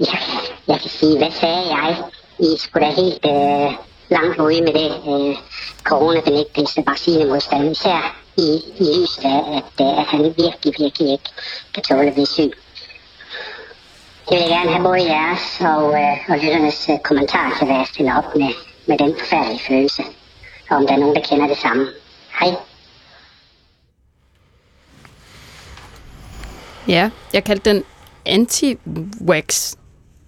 jeg, 0.01 0.19
jeg 0.69 0.81
kan 0.81 0.91
sige, 0.91 1.19
hvad 1.19 1.31
sagde 1.31 1.63
jeg? 1.77 1.97
I 2.39 2.57
skulle 2.59 2.87
da 2.87 2.93
helt 2.93 3.27
øh, 3.27 3.73
langt 4.09 4.41
ude 4.41 4.61
med 4.61 4.73
det 4.73 4.93
øh, 5.13 5.37
coronabenægtelse 5.85 6.83
vaccinemodstand, 6.87 7.71
især 7.71 8.22
i, 8.37 8.49
i 8.79 8.83
lyset 8.85 9.25
af, 9.25 9.57
at, 9.57 9.87
at 9.99 10.05
han 10.05 10.21
virkelig, 10.25 10.75
virkelig 10.79 11.13
ikke 11.13 11.31
kan 11.75 11.83
tåle 11.83 12.09
at 12.09 12.13
blive 12.15 12.27
syg. 12.27 12.53
Det 14.29 14.39
vil 14.39 14.39
jeg 14.41 14.49
gerne 14.49 14.71
have 14.73 14.83
både 14.85 15.03
jeres 15.13 15.61
og, 15.61 15.85
øh, 16.01 16.17
og 16.29 16.37
lytternes 16.39 16.89
øh, 16.89 16.99
kommentarer 17.05 17.59
til, 17.59 17.67
hvad 17.67 17.77
jeg 17.77 17.87
stiller 17.93 18.15
op 18.19 18.37
med, 18.37 18.53
med 18.89 18.99
den 18.99 19.15
forfærdelige 19.21 19.61
følelse. 19.69 20.03
Og 20.71 20.77
om 20.77 20.87
der 20.87 20.95
er 20.95 20.99
nogen, 20.99 21.17
der 21.17 21.23
kender 21.23 21.47
det 21.47 21.57
samme. 21.59 21.89
Hej. 22.41 22.55
Ja, 26.89 27.11
jeg 27.33 27.45
kaldte 27.45 27.71
den 27.71 27.85
anti-wax 28.29 29.75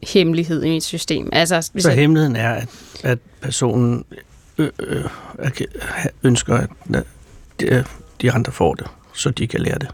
hemmelighed 0.02 0.62
i 0.62 0.68
mit 0.68 0.84
system. 0.84 1.28
Altså, 1.32 1.70
hvis 1.72 1.82
Så 1.82 1.88
jeg, 1.90 1.98
hemmeligheden 1.98 2.36
er, 2.36 2.54
at, 2.54 2.68
at 3.04 3.18
personen 3.42 4.04
øh, 4.58 4.70
øh, 4.78 5.04
er- 5.38 6.08
ønsker, 6.22 6.54
at 6.56 6.70
de, 7.60 7.84
de 8.22 8.32
andre 8.32 8.52
får 8.52 8.74
det, 8.74 8.86
så 9.14 9.30
de 9.30 9.46
kan 9.46 9.60
lære 9.60 9.78
det. 9.78 9.88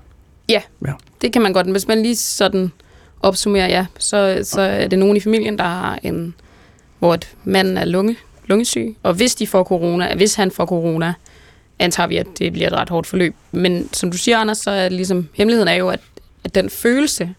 ja, 0.49 0.63
Ja. 0.87 0.93
det 1.23 1.33
kan 1.33 1.43
man 1.43 1.53
godt. 1.53 1.71
Hvis 1.71 1.89
man 1.89 2.03
lige 2.03 2.17
sådan 2.17 2.73
opsummerer, 3.21 3.69
ja, 3.69 3.87
så, 3.99 4.41
så 4.43 4.61
er 4.61 4.89
det 4.89 4.99
nogen 4.99 5.17
i 5.17 5.21
familien, 5.21 5.59
der 5.59 5.65
har 5.65 5.99
en, 6.03 6.35
hvor 6.99 7.15
et 7.15 7.29
manden 7.45 7.77
er 7.77 7.85
lunge, 7.85 8.17
lungesyg, 8.47 8.97
og 9.03 9.15
hvis 9.15 9.35
de 9.35 9.47
får 9.47 9.65
corona, 9.65 10.15
hvis 10.15 10.35
han 10.35 10.51
får 10.51 10.67
corona, 10.67 11.15
antager 11.79 12.07
vi, 12.07 12.17
at 12.17 12.27
det 12.39 12.53
bliver 12.53 12.67
et 12.69 12.73
ret 12.73 12.89
hårdt 12.89 13.07
forløb. 13.07 13.35
Men 13.53 13.89
som 13.93 14.11
du 14.11 14.17
siger, 14.19 14.39
Anders, 14.39 14.59
så 14.59 14.71
er 14.71 14.89
ligesom, 14.89 15.29
hemmeligheden 15.35 15.69
er 15.69 15.75
jo, 15.75 15.89
at, 15.89 16.01
at 16.45 16.55
den 16.55 16.71
følelse 16.71 17.35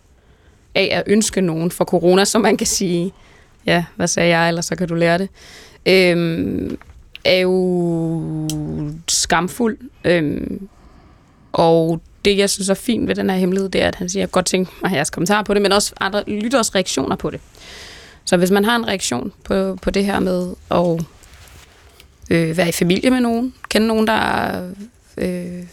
af 0.76 0.90
at 0.92 1.04
ønske 1.08 1.42
nogen 1.42 1.72
for 1.72 1.86
corona, 1.86 2.26
som 2.26 2.42
man 2.42 2.58
kan 2.58 2.68
sige, 2.68 3.14
ja, 3.66 3.84
hvad 3.96 4.08
sagde 4.08 4.38
jeg, 4.38 4.48
eller 4.48 4.62
så 4.62 4.76
kan 4.76 4.88
du 4.88 4.94
lære 4.96 5.18
det, 5.18 5.30
øhm, 5.86 6.78
er 7.26 7.40
jo 7.40 8.50
skamfuld. 9.08 9.78
Øhm, 10.04 10.68
og 11.52 12.02
det, 12.26 12.38
jeg 12.38 12.50
synes 12.50 12.70
er 12.70 12.74
fint 12.74 13.08
ved 13.08 13.16
den 13.16 13.30
her 13.30 13.38
hemmelighed, 13.38 13.70
det 13.70 13.84
er, 13.84 13.88
at 13.88 13.96
han 13.96 14.10
siger, 14.10 14.22
jeg 14.22 14.28
kan 14.28 14.32
godt 14.32 14.46
tænke 14.46 14.72
mig 14.82 14.92
jeres 14.92 15.10
kommentar 15.10 15.42
på 15.42 15.54
det, 15.54 15.62
men 15.62 15.72
også 15.72 15.94
andre 16.00 16.24
lytters 16.28 16.76
reaktioner 16.76 17.16
på 17.16 17.30
det. 17.30 17.40
Så 18.26 18.38
hvis 18.38 18.52
man 18.52 18.66
har 18.66 18.76
en 18.76 18.88
reaktion 18.88 19.32
på, 19.44 19.78
på 19.82 19.90
det 19.90 20.06
her 20.06 20.20
med 20.20 20.54
at 20.72 21.06
øh, 22.30 22.58
være 22.58 22.70
i 22.70 22.72
familie 22.72 23.10
med 23.10 23.20
nogen, 23.20 23.54
kende 23.70 23.88
nogen, 23.88 24.08
der 24.08 24.52
øh, 25.18 25.64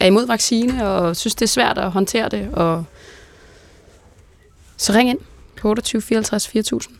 er 0.00 0.06
imod 0.06 0.26
vaccine, 0.26 0.88
og 0.88 1.16
synes, 1.16 1.34
det 1.34 1.42
er 1.42 1.48
svært 1.48 1.78
at 1.78 1.90
håndtere 1.90 2.28
det, 2.28 2.48
og 2.52 2.84
så 4.76 4.92
ring 4.92 5.10
ind 5.10 5.18
på 5.56 5.68
28 5.68 6.02
54 6.02 6.48
4000. 6.48 6.96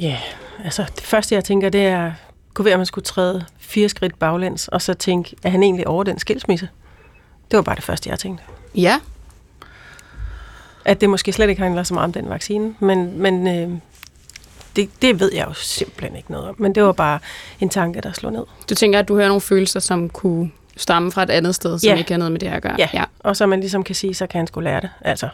Ja, 0.00 0.18
altså 0.64 0.84
det 0.96 1.04
første, 1.04 1.34
jeg 1.34 1.44
tænker, 1.44 1.68
det 1.68 1.86
er, 1.86 2.12
kunne 2.54 2.64
være, 2.64 2.74
at 2.74 2.78
man 2.78 2.86
skulle 2.86 3.04
træde 3.04 3.44
fire 3.58 3.88
skridt 3.88 4.18
baglæns, 4.18 4.68
og 4.68 4.82
så 4.82 4.94
tænke, 4.94 5.36
er 5.42 5.50
han 5.50 5.62
egentlig 5.62 5.86
over 5.86 6.04
den 6.04 6.18
skilsmisse? 6.18 6.68
Det 7.50 7.56
var 7.56 7.62
bare 7.62 7.76
det 7.76 7.84
første, 7.84 8.10
jeg 8.10 8.18
tænkte. 8.18 8.44
Ja, 8.74 9.00
At 10.84 11.00
det 11.00 11.10
måske 11.10 11.32
slet 11.32 11.48
ikke 11.48 11.62
handler 11.62 11.82
så 11.82 11.94
meget 11.94 12.04
om 12.04 12.12
den 12.12 12.28
vaccine, 12.30 12.74
men, 12.80 13.18
men 13.22 13.46
øh, 13.48 13.78
det, 14.76 14.90
det 15.02 15.20
ved 15.20 15.30
jeg 15.34 15.46
jo 15.48 15.52
simpelthen 15.52 16.16
ikke 16.16 16.30
noget 16.32 16.48
om. 16.48 16.54
Men 16.58 16.74
det 16.74 16.82
var 16.82 16.92
bare 16.92 17.18
en 17.60 17.68
tanke, 17.68 18.00
der 18.00 18.12
slog 18.12 18.32
ned. 18.32 18.44
du 18.70 18.74
tænker, 18.74 18.98
at 18.98 19.08
du 19.08 19.14
hører 19.16 19.28
nogle 19.28 19.40
følelser, 19.40 19.80
som 19.80 20.08
kunne 20.10 20.50
stamme 20.76 21.12
fra 21.12 21.22
et 21.22 21.30
andet 21.30 21.54
sted, 21.54 21.78
som 21.78 21.88
Ja. 21.88 21.96
ikke 21.98 22.10
har 22.12 22.18
noget 22.18 22.32
med 22.32 22.40
det 22.40 22.48
her 22.48 22.56
at 22.56 22.62
gøre. 22.62 22.76
Ja. 22.78 22.88
ja. 22.94 23.04
Og 23.20 23.36
så 23.36 23.46
man 23.46 23.60
ligesom 23.60 23.84
kan 23.84 23.94
sige, 23.94 24.14
så 24.14 24.26
kan 24.26 24.38
han 24.38 24.46
skulle 24.46 24.70
lære 24.70 24.80
det. 24.80 24.90
Altså, 25.00 25.28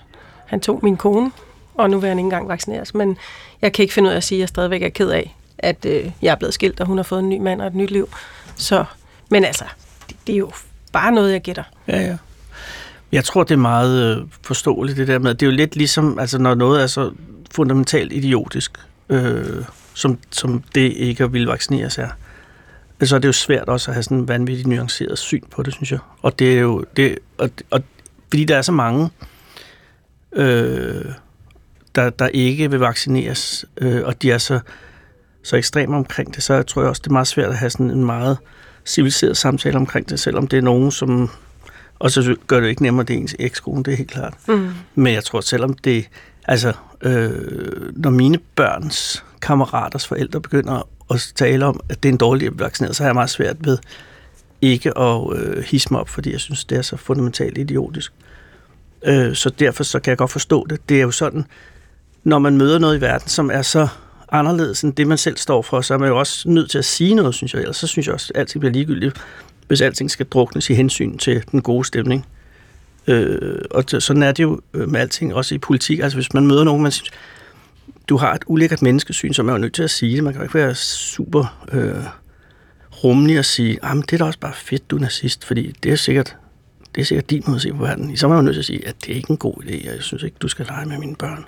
han 0.47 0.61
tog 0.61 0.81
min 0.83 0.97
kone, 0.97 1.31
og 1.75 1.91
nu 1.91 1.99
vil 1.99 2.09
han 2.09 2.19
ikke 2.19 2.27
engang 2.27 2.49
vaccineres. 2.49 2.95
Men 2.95 3.17
jeg 3.63 3.73
kan 3.73 3.83
ikke 3.83 3.95
finde 3.95 4.09
ud 4.09 4.13
af 4.13 4.17
at 4.17 4.25
sige, 4.25 4.39
at 4.39 4.41
jeg 4.41 4.49
stadigvæk 4.49 4.83
er 4.83 4.89
ked 4.89 5.11
af, 5.11 5.37
at 5.59 5.85
øh, 5.85 6.11
jeg 6.23 6.31
er 6.31 6.35
blevet 6.35 6.55
skilt, 6.55 6.81
og 6.81 6.87
hun 6.87 6.97
har 6.97 7.03
fået 7.03 7.21
en 7.21 7.29
ny 7.29 7.39
mand 7.39 7.61
og 7.61 7.67
et 7.67 7.75
nyt 7.75 7.91
liv. 7.91 8.09
Så, 8.57 8.85
men 9.31 9.45
altså, 9.45 9.65
det, 10.09 10.17
det 10.27 10.33
er 10.33 10.39
jo 10.39 10.53
bare 10.93 11.13
noget, 11.13 11.33
jeg 11.33 11.43
gætter. 11.43 11.65
Ja, 11.89 12.01
ja. 12.01 12.17
Jeg 13.13 13.25
tror, 13.25 13.45
det 13.45 13.55
er 13.55 13.59
meget 13.59 14.19
øh, 14.19 14.27
forståeligt, 14.43 14.99
det 14.99 15.09
der 15.09 15.19
med, 15.19 15.35
det 15.35 15.47
er 15.47 15.51
jo 15.51 15.57
lidt 15.57 15.77
ligesom, 15.77 16.19
altså 16.19 16.39
når 16.39 16.55
noget 16.55 16.83
er 16.83 16.87
så 16.87 17.13
fundamentalt 17.51 18.13
idiotisk, 18.13 18.79
øh, 19.09 19.65
som, 19.95 20.19
som 20.31 20.63
det 20.75 20.93
ikke 20.93 21.25
at 21.25 21.33
ville 21.33 21.49
vaccineres 21.49 21.99
er, 21.99 22.09
så 23.03 23.15
er 23.15 23.19
det 23.19 23.29
jo 23.29 23.33
svært 23.33 23.69
også 23.69 23.91
at 23.91 23.95
have 23.95 24.03
sådan 24.03 24.19
en 24.19 24.29
vanvittigt 24.29 24.69
nuanceret 24.69 25.19
syn 25.19 25.43
på 25.51 25.63
det, 25.63 25.75
synes 25.75 25.93
jeg. 25.93 25.99
Og 26.23 26.39
det 26.39 26.55
er 26.55 26.61
jo, 26.61 26.85
det, 26.97 27.19
og, 27.39 27.51
og, 27.71 27.83
fordi 28.29 28.45
der 28.45 28.57
er 28.57 28.63
så 28.63 28.73
mange, 28.73 29.11
øh, 30.33 31.05
der, 31.95 32.11
der 32.11 32.29
ikke 32.29 32.71
vil 32.71 32.81
vaccineres, 32.81 33.65
øh, 33.79 34.05
og 34.05 34.23
de 34.23 34.31
er 34.31 34.39
så, 34.39 34.61
så 35.43 35.57
ekstreme 35.57 35.97
omkring 35.97 36.35
det, 36.35 36.43
så 36.43 36.63
tror 36.63 36.83
jeg 36.83 36.89
også, 36.89 37.01
det 37.05 37.09
er 37.09 37.13
meget 37.13 37.27
svært 37.27 37.49
at 37.49 37.57
have 37.57 37.71
sådan 37.71 37.91
en 37.91 38.05
meget 38.05 38.39
civiliseret 38.85 39.37
samtale 39.37 39.77
omkring 39.77 40.09
det, 40.09 40.21
selvom 40.21 40.47
det 40.47 40.57
er 40.57 40.63
nogen, 40.63 40.91
som... 40.91 41.31
Og 41.99 42.11
så 42.11 42.37
gør 42.47 42.61
det 42.61 42.69
ikke 42.69 42.83
nemmere, 42.83 43.07
det 43.07 43.15
er 43.15 43.21
ens 43.21 43.37
ekskone, 43.39 43.83
det 43.83 43.93
er 43.93 43.97
helt 43.97 44.11
klart. 44.11 44.35
Mm. 44.49 44.71
Men 44.95 45.15
jeg 45.15 45.25
tror, 45.25 45.41
selvom 45.41 45.75
det... 45.75 46.09
Altså, 46.49 46.73
øh, 47.03 47.93
når 47.97 48.11
mine 48.11 48.39
børns 48.57 49.25
kammeraters 49.43 50.07
forældre 50.07 50.41
begynder 50.41 50.89
at 51.11 51.33
tale 51.35 51.65
om, 51.65 51.81
at 51.89 52.03
det 52.03 52.09
er 52.09 52.13
en 52.13 52.19
dårlig 52.19 52.47
at 52.47 52.59
vaccineret, 52.59 52.97
så 52.97 53.03
har 53.03 53.09
jeg 53.09 53.15
meget 53.15 53.31
svært 53.31 53.57
ved 53.61 53.79
ikke 54.61 54.99
at 54.99 55.37
øh, 55.37 55.65
hisse 55.65 55.89
mig 55.91 56.01
op, 56.01 56.09
fordi 56.09 56.33
jeg 56.33 56.41
synes, 56.41 56.65
det 56.65 56.79
er 56.79 56.83
så 56.83 56.97
fundamentalt 56.97 57.59
idiotisk. 57.59 58.13
Øh, 59.05 59.35
så 59.35 59.51
derfor 59.51 59.85
så 59.85 60.01
kan 60.01 60.11
jeg 60.11 60.19
godt 60.19 60.31
forstå 60.31 60.67
det. 60.71 60.89
Det 60.89 60.97
er 60.97 61.03
jo 61.03 61.11
sådan, 61.11 61.45
når 62.25 62.39
man 62.39 62.57
møder 62.57 62.79
noget 62.79 62.99
i 62.99 63.01
verden, 63.01 63.29
som 63.29 63.51
er 63.51 63.63
så 63.63 63.89
anderledes 64.33 64.83
end 64.83 64.93
det, 64.93 65.07
man 65.07 65.19
selv 65.19 65.37
står 65.37 65.63
for, 65.63 65.81
så 65.81 65.95
er 65.95 65.99
man 65.99 66.09
jo 66.09 66.19
også 66.19 66.49
nødt 66.49 66.71
til 66.71 66.79
at 66.79 66.85
sige 66.85 67.15
noget, 67.15 67.35
synes 67.35 67.55
jeg. 67.55 67.61
Ellers 67.61 67.77
så 67.77 67.87
synes 67.87 68.07
jeg 68.07 68.15
også, 68.15 68.33
at 68.35 68.41
alting 68.41 68.61
bliver 68.61 68.73
ligegyldigt, 68.73 69.17
hvis 69.67 69.81
alting 69.81 70.11
skal 70.11 70.27
druknes 70.27 70.71
i 70.71 70.75
hensyn 70.75 71.19
til 71.19 71.45
den 71.51 71.63
gode 71.63 71.85
stemning. 71.85 72.27
Øh, 73.07 73.59
og 73.71 73.85
sådan 73.99 74.23
er 74.23 74.33
det 74.33 74.43
jo 74.43 74.61
øh, 74.75 74.89
med 74.89 75.01
alting, 75.01 75.35
også 75.35 75.55
i 75.55 75.59
politik. 75.59 75.99
Altså 75.99 76.17
hvis 76.17 76.35
man 76.35 76.47
møder 76.47 76.65
nogen, 76.65 76.83
man 76.83 76.93
synes, 76.93 77.11
du 78.09 78.17
har 78.17 78.35
et 78.35 78.43
ulækkert 78.47 78.83
menneskesyn, 78.83 79.33
så 79.33 79.43
er 79.43 79.47
man 79.47 79.55
jo 79.55 79.61
nødt 79.61 79.75
til 79.75 79.83
at 79.83 79.91
sige 79.91 80.17
det. 80.17 80.25
Man 80.25 80.33
kan 80.33 80.43
ikke 80.43 80.55
være 80.55 80.75
super 80.75 81.67
øh, 81.73 82.05
rummelig 83.05 83.39
og 83.39 83.45
sige, 83.45 83.79
ah, 83.83 83.97
men 83.97 84.03
det 84.03 84.13
er 84.13 84.19
da 84.19 84.25
også 84.25 84.39
bare 84.39 84.55
fedt, 84.55 84.91
du 84.91 84.97
er 84.97 85.01
nazist, 85.01 85.45
fordi 85.45 85.73
det 85.83 85.93
er 85.93 85.97
sikkert, 85.97 86.37
det 86.95 87.01
er 87.01 87.05
sikkert 87.05 87.31
din 87.31 87.43
måde 87.47 87.57
at 87.57 87.63
se 87.63 87.73
på 87.73 87.83
verden. 87.83 88.17
Så 88.17 88.27
er 88.27 88.29
man 88.29 88.39
jo 88.39 88.43
nødt 88.43 88.55
til 88.55 88.61
at 88.61 88.65
sige, 88.65 88.89
at 88.89 88.95
det 89.05 89.13
er 89.13 89.17
ikke 89.17 89.31
en 89.31 89.37
god 89.37 89.55
idé, 89.55 89.89
og 89.89 89.95
jeg 89.95 90.03
synes 90.03 90.23
ikke, 90.23 90.37
du 90.41 90.49
skal 90.49 90.67
lege 90.67 90.87
med 90.87 90.99
mine 90.99 91.17
børn. 91.17 91.45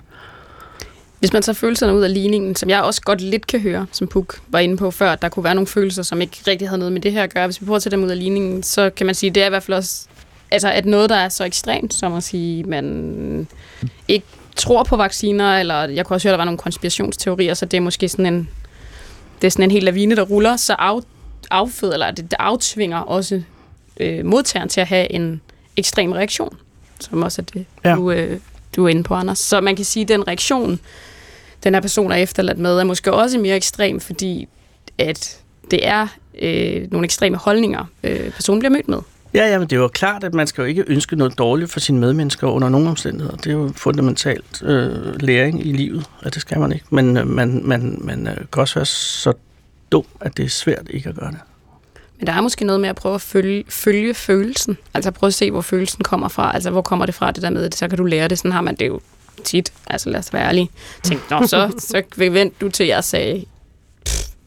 Hvis 1.19 1.33
man 1.33 1.41
tager 1.41 1.53
følelserne 1.53 1.95
ud 1.95 2.01
af 2.01 2.13
ligningen, 2.13 2.55
som 2.55 2.69
jeg 2.69 2.81
også 2.81 3.01
godt 3.01 3.21
lidt 3.21 3.47
kan 3.47 3.59
høre, 3.59 3.85
som 3.91 4.07
Puk 4.07 4.41
var 4.47 4.59
inde 4.59 4.77
på 4.77 4.91
før, 4.91 5.11
at 5.11 5.21
der 5.21 5.29
kunne 5.29 5.43
være 5.43 5.55
nogle 5.55 5.67
følelser, 5.67 6.03
som 6.03 6.21
ikke 6.21 6.37
rigtig 6.47 6.69
havde 6.69 6.79
noget 6.79 6.91
med 6.91 7.01
det 7.01 7.11
her 7.11 7.23
at 7.23 7.33
gøre. 7.33 7.47
Hvis 7.47 7.61
vi 7.61 7.65
prøver 7.65 7.75
at 7.75 7.83
tage 7.83 7.91
dem 7.91 8.03
ud 8.03 8.09
af 8.09 8.19
ligningen, 8.19 8.63
så 8.63 8.89
kan 8.89 9.05
man 9.05 9.15
sige, 9.15 9.29
at 9.29 9.35
det 9.35 9.43
er 9.43 9.47
i 9.47 9.49
hvert 9.49 9.63
fald 9.63 9.77
også, 9.77 10.05
altså 10.51 10.71
at 10.71 10.85
noget, 10.85 11.09
der 11.09 11.15
er 11.15 11.29
så 11.29 11.43
ekstremt, 11.43 11.93
som 11.93 12.13
at 12.13 12.23
sige, 12.23 12.63
man 12.63 13.47
ikke 14.07 14.25
tror 14.55 14.83
på 14.83 14.97
vacciner, 14.97 15.59
eller 15.59 15.75
jeg 15.75 16.05
kunne 16.05 16.15
også 16.15 16.27
høre, 16.27 16.33
at 16.33 16.37
der 16.37 16.41
var 16.41 16.45
nogle 16.45 16.57
konspirationsteorier, 16.57 17.53
så 17.53 17.65
det 17.65 17.77
er 17.77 17.81
måske 17.81 18.09
sådan 18.09 18.33
en, 18.33 18.49
det 19.41 19.47
er 19.47 19.51
sådan 19.51 19.63
en 19.63 19.71
hel 19.71 19.83
lavine, 19.83 20.15
der 20.15 20.21
ruller, 20.21 20.57
så 20.57 20.75
af, 20.79 20.99
affød, 21.51 21.93
eller 21.93 22.11
det, 22.11 22.31
det 22.31 22.35
aftvinger 22.39 22.97
også 22.97 23.41
øh, 23.99 24.25
modtageren 24.25 24.69
til 24.69 24.81
at 24.81 24.87
have 24.87 25.11
en 25.11 25.41
ekstrem 25.77 26.11
reaktion, 26.11 26.57
som 26.99 27.23
også 27.23 27.41
er 27.41 27.45
det, 27.53 27.65
ja. 27.83 27.95
du, 27.95 28.11
øh, 28.11 28.39
du 28.75 28.85
er 28.85 28.89
inde 28.89 29.03
på, 29.03 29.13
Anders. 29.13 29.39
Så 29.39 29.61
man 29.61 29.75
kan 29.75 29.85
sige, 29.85 30.03
at 30.03 30.09
den 30.09 30.27
reaktion, 30.27 30.79
den 31.63 31.73
her 31.73 31.81
person 31.81 32.11
er 32.11 32.15
efterladt 32.15 32.57
med, 32.57 32.79
er 32.79 32.83
måske 32.83 33.13
også 33.13 33.39
mere 33.39 33.55
ekstrem, 33.55 33.99
fordi 33.99 34.47
at 34.97 35.39
det 35.71 35.87
er 35.87 36.07
øh, 36.41 36.91
nogle 36.91 37.05
ekstreme 37.05 37.37
holdninger, 37.37 37.85
øh, 38.03 38.31
personen 38.31 38.59
bliver 38.59 38.71
mødt 38.71 38.87
med. 38.87 38.99
Ja, 39.33 39.47
ja, 39.47 39.59
men 39.59 39.67
det 39.67 39.75
er 39.75 39.79
jo 39.79 39.87
klart, 39.87 40.23
at 40.23 40.33
man 40.33 40.47
skal 40.47 40.61
jo 40.61 40.67
ikke 40.67 40.83
ønske 40.87 41.15
noget 41.15 41.37
dårligt 41.37 41.71
for 41.71 41.79
sine 41.79 41.99
medmennesker 41.99 42.47
under 42.47 42.69
nogen 42.69 42.87
omstændigheder. 42.87 43.37
Det 43.37 43.47
er 43.47 43.51
jo 43.51 43.71
fundamentalt 43.75 44.63
øh, 44.63 45.21
læring 45.21 45.67
i 45.67 45.71
livet, 45.71 46.05
at 46.23 46.33
det 46.33 46.41
skal 46.41 46.59
man 46.59 46.71
ikke. 46.71 46.85
Men 46.89 47.17
øh, 47.17 47.27
man, 47.27 47.61
man, 47.63 47.97
man 48.01 48.27
øh, 48.27 48.35
kan 48.35 48.61
også 48.61 48.75
være 48.75 48.85
så 48.85 49.33
dum, 49.91 50.05
at 50.21 50.37
det 50.37 50.45
er 50.45 50.49
svært 50.49 50.87
ikke 50.89 51.09
at 51.09 51.15
gøre 51.15 51.31
det. 51.31 51.39
Men 52.17 52.27
der 52.27 52.33
er 52.33 52.41
måske 52.41 52.65
noget 52.65 52.81
med 52.81 52.89
at 52.89 52.95
prøve 52.95 53.15
at 53.15 53.21
følge, 53.21 53.63
følge 53.69 54.13
følelsen. 54.13 54.77
Altså 54.93 55.11
prøve 55.11 55.27
at 55.27 55.33
se, 55.33 55.51
hvor 55.51 55.61
følelsen 55.61 56.03
kommer 56.03 56.27
fra. 56.27 56.53
Altså 56.53 56.69
hvor 56.69 56.81
kommer 56.81 57.05
det 57.05 57.15
fra, 57.15 57.31
det 57.31 57.41
der 57.41 57.49
med, 57.49 57.71
så 57.71 57.87
kan 57.87 57.97
du 57.97 58.03
lære 58.03 58.27
det. 58.27 58.37
Sådan 58.37 58.51
har 58.51 58.61
man 58.61 58.75
det 58.75 58.87
jo 58.87 58.99
tit. 59.43 59.73
Altså 59.87 60.09
lad 60.09 60.19
os 60.19 60.33
være 60.33 60.47
ærlige. 60.47 60.69
Tænk, 61.03 61.31
nå, 61.31 61.47
så, 61.47 61.71
så 61.79 62.03
vent 62.17 62.61
du 62.61 62.69
til, 62.69 62.85
jeg 62.85 63.03
sagde, 63.03 63.45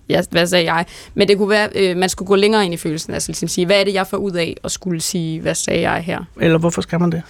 ja, 0.08 0.22
hvad 0.30 0.46
sagde 0.46 0.72
jeg? 0.72 0.86
Men 1.14 1.28
det 1.28 1.36
kunne 1.38 1.48
være, 1.48 1.68
øh, 1.74 1.96
man 1.96 2.08
skulle 2.08 2.26
gå 2.26 2.36
længere 2.36 2.64
ind 2.64 2.74
i 2.74 2.76
følelsen. 2.76 3.14
Altså 3.14 3.28
ligesom 3.28 3.48
sige, 3.48 3.66
hvad 3.66 3.80
er 3.80 3.84
det, 3.84 3.94
jeg 3.94 4.06
får 4.06 4.16
ud 4.16 4.32
af 4.32 4.56
at 4.64 4.70
skulle 4.70 5.00
sige, 5.00 5.40
hvad 5.40 5.54
sagde 5.54 5.90
jeg 5.90 6.00
her? 6.00 6.20
Eller 6.40 6.58
hvorfor 6.58 6.82
skal 6.82 7.00
man 7.00 7.12
det? 7.12 7.22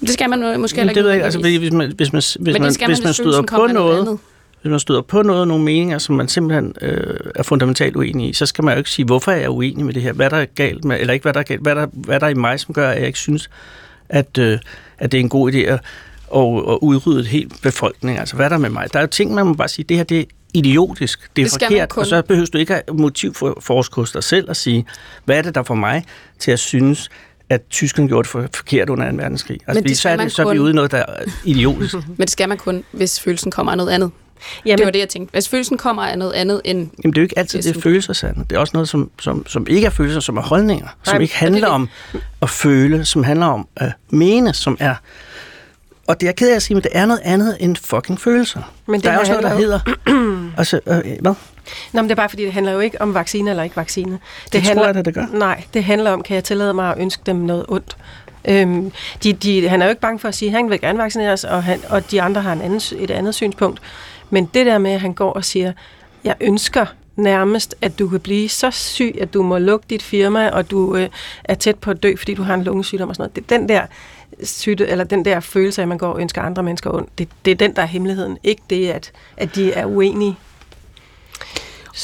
Det 0.00 0.10
skal 0.10 0.30
man 0.30 0.42
øh, 0.42 0.60
måske 0.60 0.76
heller 0.76 0.92
det 0.92 1.04
ved 1.04 1.10
jeg 1.10 1.16
ikke. 1.16 1.38
ikke. 1.38 1.48
Altså, 1.48 1.58
hvis 1.58 1.72
man, 1.72 1.92
hvis 1.96 2.12
man, 2.12 2.22
hvis 2.40 2.60
man, 2.60 2.72
det 2.72 2.86
hvis 2.86 3.04
man, 3.04 3.14
støder 3.14 3.42
på 3.42 3.56
noget 3.56 3.74
noget, 3.74 4.00
andet. 4.00 4.18
Hvis 4.64 4.70
man 4.70 4.80
støder 4.80 5.02
på 5.02 5.22
noget, 5.22 5.48
nogle 5.48 5.64
meninger, 5.64 5.98
som 5.98 6.14
man 6.14 6.28
simpelthen 6.28 6.74
øh, 6.80 7.16
er 7.34 7.42
fundamentalt 7.42 7.96
uenig 7.96 8.28
i, 8.28 8.32
så 8.32 8.46
skal 8.46 8.64
man 8.64 8.74
jo 8.74 8.78
ikke 8.78 8.90
sige, 8.90 9.06
hvorfor 9.06 9.32
er 9.32 9.36
jeg 9.36 9.50
uenig 9.50 9.84
med 9.84 9.94
det 9.94 10.02
her? 10.02 10.12
Hvad 10.12 10.30
der 10.30 10.36
er 10.36 10.44
galt 10.44 10.84
med, 10.84 11.00
eller 11.00 11.14
ikke 11.14 11.22
hvad 11.22 11.32
der 11.32 11.40
er 11.40 11.44
galt, 11.44 11.60
hvad 11.60 11.74
der, 11.74 11.86
hvad 11.92 12.20
der 12.20 12.26
er 12.26 12.30
i 12.30 12.34
mig, 12.34 12.60
som 12.60 12.74
gør, 12.74 12.90
at 12.90 12.98
jeg 12.98 13.06
ikke 13.06 13.18
synes, 13.18 13.50
at, 14.08 14.38
øh, 14.38 14.58
at 14.98 15.12
det 15.12 15.18
er 15.18 15.22
en 15.22 15.28
god 15.28 15.52
idé 15.52 15.56
at, 15.56 15.72
at, 16.36 16.42
at 16.70 16.78
udrydde 16.82 17.20
et 17.20 17.26
helt 17.26 17.62
befolkning. 17.62 18.18
Altså, 18.18 18.36
hvad 18.36 18.44
er 18.44 18.48
der 18.48 18.58
med 18.58 18.70
mig? 18.70 18.92
Der 18.92 18.98
er 18.98 19.02
jo 19.02 19.06
ting, 19.06 19.34
man 19.34 19.46
må 19.46 19.54
bare 19.54 19.68
sige, 19.68 19.84
det 19.88 19.96
her 19.96 20.04
det 20.04 20.20
er 20.20 20.24
idiotisk, 20.54 21.36
det 21.36 21.42
er 21.42 21.46
Det 21.46 21.62
forkert, 21.62 21.88
kun. 21.88 22.00
og 22.00 22.06
så 22.06 22.22
behøver 22.22 22.46
du 22.52 22.58
ikke 22.58 22.82
motiv 22.92 23.34
for, 23.34 23.58
for 23.60 23.78
at 23.78 23.86
hos 23.92 24.12
dig 24.12 24.24
selv 24.24 24.48
og 24.48 24.56
sige, 24.56 24.86
hvad 25.24 25.38
er 25.38 25.42
det, 25.42 25.54
der 25.54 25.62
får 25.62 25.74
mig 25.74 26.04
til 26.38 26.50
at 26.50 26.58
synes, 26.58 27.10
at 27.50 27.62
tyskerne 27.70 28.08
gjorde 28.08 28.22
det 28.22 28.30
for, 28.30 28.46
forkert 28.54 28.90
under 28.90 29.10
2. 29.10 29.16
verdenskrig. 29.16 29.60
Altså, 29.66 29.80
Men 29.80 29.88
det 29.88 29.98
så, 29.98 30.08
er 30.08 30.16
det, 30.16 30.32
så 30.32 30.42
er 30.42 30.46
vi 30.52 30.56
kun. 30.56 30.62
ude 30.64 30.70
i 30.70 30.74
noget, 30.74 30.90
der 30.90 30.98
er 30.98 31.24
idiotisk. 31.44 31.94
Men 32.08 32.20
det 32.20 32.30
skal 32.30 32.48
man 32.48 32.58
kun, 32.58 32.84
hvis 32.92 33.20
følelsen 33.20 33.50
kommer 33.50 33.72
af 33.72 33.78
noget 33.78 33.90
andet. 33.90 34.10
Jamen, 34.66 34.78
Det 34.78 34.84
var 34.86 34.92
det, 34.92 34.98
jeg 34.98 35.08
tænkte. 35.08 35.32
Hvis 35.32 35.48
følelsen 35.48 35.76
kommer 35.78 36.02
af 36.02 36.18
noget 36.18 36.32
andet 36.32 36.60
end... 36.64 36.78
Jamen, 36.78 37.12
det 37.12 37.18
er 37.18 37.22
jo 37.22 37.24
ikke 37.24 37.38
altid, 37.38 37.58
Det 37.58 37.64
det 37.64 37.74
er 37.74 37.78
er 37.78 37.82
følelser, 37.82 38.12
Sande. 38.12 38.44
Det 38.50 38.56
er 38.56 38.60
også 38.60 38.70
noget, 38.74 38.88
som, 38.88 39.10
som, 39.20 39.46
som 39.46 39.66
ikke 39.70 39.86
er 39.86 39.90
følelser, 39.90 40.20
som 40.20 40.36
er 40.36 40.42
holdninger. 40.42 40.88
Som 41.02 41.14
Nej, 41.14 41.22
ikke 41.22 41.34
og 41.34 41.38
handler 41.38 41.60
det 41.60 41.68
om 41.68 41.88
at 42.42 42.50
føle, 42.50 43.04
som 43.04 43.24
handler 43.24 43.46
om 43.46 43.68
at 43.76 43.92
mene, 44.10 44.54
som 44.54 44.76
er... 44.80 44.94
Og 46.06 46.20
det 46.20 46.26
er 46.26 46.28
jeg 46.28 46.36
ked 46.36 46.50
af 46.50 46.56
at 46.56 46.62
sige, 46.62 46.74
men 46.74 46.82
det 46.82 46.90
er 46.94 47.06
noget 47.06 47.20
andet 47.24 47.56
end 47.60 47.76
fucking 47.76 48.20
følelser. 48.20 48.72
Men 48.86 48.94
det 48.94 49.04
der 49.04 49.10
er 49.10 49.18
også 49.18 49.32
noget, 49.32 49.44
der 49.44 49.54
hedder... 49.56 49.80
altså, 50.58 50.80
øh, 50.86 51.00
hvad? 51.20 51.34
Nå, 51.92 52.02
men 52.02 52.04
det 52.04 52.10
er 52.10 52.14
bare 52.14 52.28
fordi, 52.28 52.44
det 52.44 52.52
handler 52.52 52.72
jo 52.72 52.78
ikke 52.80 53.00
om 53.00 53.14
vaccine 53.14 53.50
eller 53.50 53.62
ikke 53.62 53.76
vaccine. 53.76 54.12
Det, 54.12 54.52
Det 54.52 54.62
tror 54.62 54.68
handler, 54.68 54.86
jeg 54.86 54.94
da, 54.94 55.02
det 55.02 55.14
gør. 55.14 55.26
Nej, 55.32 55.62
det 55.74 55.84
handler 55.84 56.10
om, 56.10 56.22
kan 56.22 56.34
jeg 56.34 56.44
tillade 56.44 56.74
mig 56.74 56.90
at 56.90 56.98
ønske 56.98 57.22
dem 57.26 57.36
noget 57.36 57.64
ondt. 57.68 57.96
Øhm, 58.48 58.92
de, 59.22 59.32
de, 59.32 59.68
han 59.68 59.82
er 59.82 59.86
jo 59.86 59.90
ikke 59.90 60.00
bange 60.00 60.18
for 60.18 60.28
at 60.28 60.34
sige, 60.34 60.48
at 60.48 60.56
han 60.56 60.70
vil 60.70 60.80
gerne 60.80 60.98
vaccineres, 60.98 61.44
og, 61.44 61.64
han, 61.64 61.80
og 61.88 62.10
de 62.10 62.22
andre 62.22 62.40
har 62.42 62.52
en 62.52 62.60
anden, 62.62 62.80
et 62.98 63.10
andet 63.10 63.34
synspunkt. 63.34 63.80
Men 64.34 64.50
det 64.54 64.66
der 64.66 64.78
med, 64.78 64.90
at 64.90 65.00
han 65.00 65.12
går 65.12 65.32
og 65.32 65.44
siger, 65.44 65.72
jeg 66.24 66.34
ønsker 66.40 66.86
nærmest, 67.16 67.74
at 67.80 67.98
du 67.98 68.08
kan 68.08 68.20
blive 68.20 68.48
så 68.48 68.70
syg, 68.70 69.14
at 69.20 69.34
du 69.34 69.42
må 69.42 69.58
lukke 69.58 69.86
dit 69.90 70.02
firma, 70.02 70.48
og 70.48 70.70
du 70.70 70.96
øh, 70.96 71.08
er 71.44 71.54
tæt 71.54 71.78
på 71.78 71.90
at 71.90 72.02
dø, 72.02 72.16
fordi 72.16 72.34
du 72.34 72.42
har 72.42 72.54
en 72.54 72.64
lungesygdom 72.64 73.08
og 73.08 73.14
sådan 73.14 73.22
noget. 73.22 73.36
Det 73.36 73.54
er 73.54 73.58
den 73.58 73.68
der 73.68 73.86
syge, 74.42 74.86
eller 74.86 75.04
den 75.04 75.24
der 75.24 75.40
følelse 75.40 75.82
af, 75.82 75.84
at 75.84 75.88
man 75.88 75.98
går 75.98 76.08
og 76.08 76.20
ønsker 76.20 76.42
andre 76.42 76.62
mennesker 76.62 76.90
ondt. 76.94 77.18
Det, 77.18 77.28
det 77.44 77.50
er 77.50 77.54
den, 77.54 77.76
der 77.76 77.82
er 77.82 77.86
hemmeligheden. 77.86 78.38
Ikke 78.44 78.62
det, 78.70 78.90
at, 78.90 79.12
at 79.36 79.54
de 79.54 79.72
er 79.72 79.86
uenige. 79.86 80.36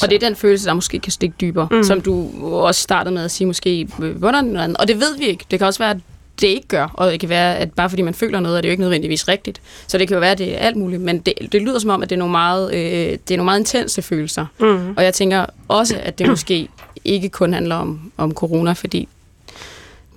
Og 0.01 0.09
det 0.09 0.15
er 0.15 0.19
den 0.19 0.35
følelse, 0.35 0.67
der 0.67 0.73
måske 0.73 0.99
kan 0.99 1.11
stikke 1.11 1.35
dybere, 1.41 1.67
mm. 1.71 1.83
som 1.83 2.01
du 2.01 2.29
også 2.55 2.81
startede 2.81 3.13
med 3.13 3.23
at 3.23 3.31
sige, 3.31 3.47
måske, 3.47 3.87
hvordan. 4.15 4.75
Og 4.79 4.87
det 4.87 4.99
ved 4.99 5.17
vi 5.17 5.25
ikke. 5.25 5.45
Det 5.51 5.59
kan 5.59 5.67
også 5.67 5.79
være, 5.79 5.91
at 5.91 5.97
det 6.41 6.47
ikke 6.47 6.67
gør, 6.67 6.87
og 6.93 7.11
det 7.11 7.19
kan 7.19 7.29
være, 7.29 7.57
at 7.57 7.71
bare 7.73 7.89
fordi 7.89 8.01
man 8.01 8.13
føler 8.13 8.39
noget, 8.39 8.57
er 8.57 8.61
det 8.61 8.67
jo 8.67 8.71
ikke 8.71 8.81
nødvendigvis 8.81 9.27
rigtigt. 9.27 9.61
Så 9.87 9.97
det 9.97 10.07
kan 10.07 10.15
jo 10.15 10.19
være, 10.19 10.31
at 10.31 10.37
det 10.37 10.53
er 10.53 10.57
alt 10.59 10.75
muligt, 10.77 11.01
men 11.01 11.19
det, 11.19 11.33
det 11.51 11.61
lyder 11.61 11.79
som 11.79 11.89
om, 11.89 12.03
at 12.03 12.09
det 12.09 12.15
er 12.15 12.19
nogle 12.19 12.31
meget, 12.31 12.73
øh, 12.73 12.79
det 13.27 13.31
er 13.31 13.37
nogle 13.37 13.45
meget 13.45 13.59
intense 13.59 14.01
følelser. 14.01 14.45
Mm. 14.59 14.93
Og 14.97 15.03
jeg 15.03 15.13
tænker 15.13 15.45
også, 15.67 15.95
at 16.03 16.19
det 16.19 16.27
måske 16.27 16.67
ikke 17.05 17.29
kun 17.29 17.53
handler 17.53 17.75
om, 17.75 18.11
om 18.17 18.33
corona, 18.33 18.73
fordi 18.73 19.07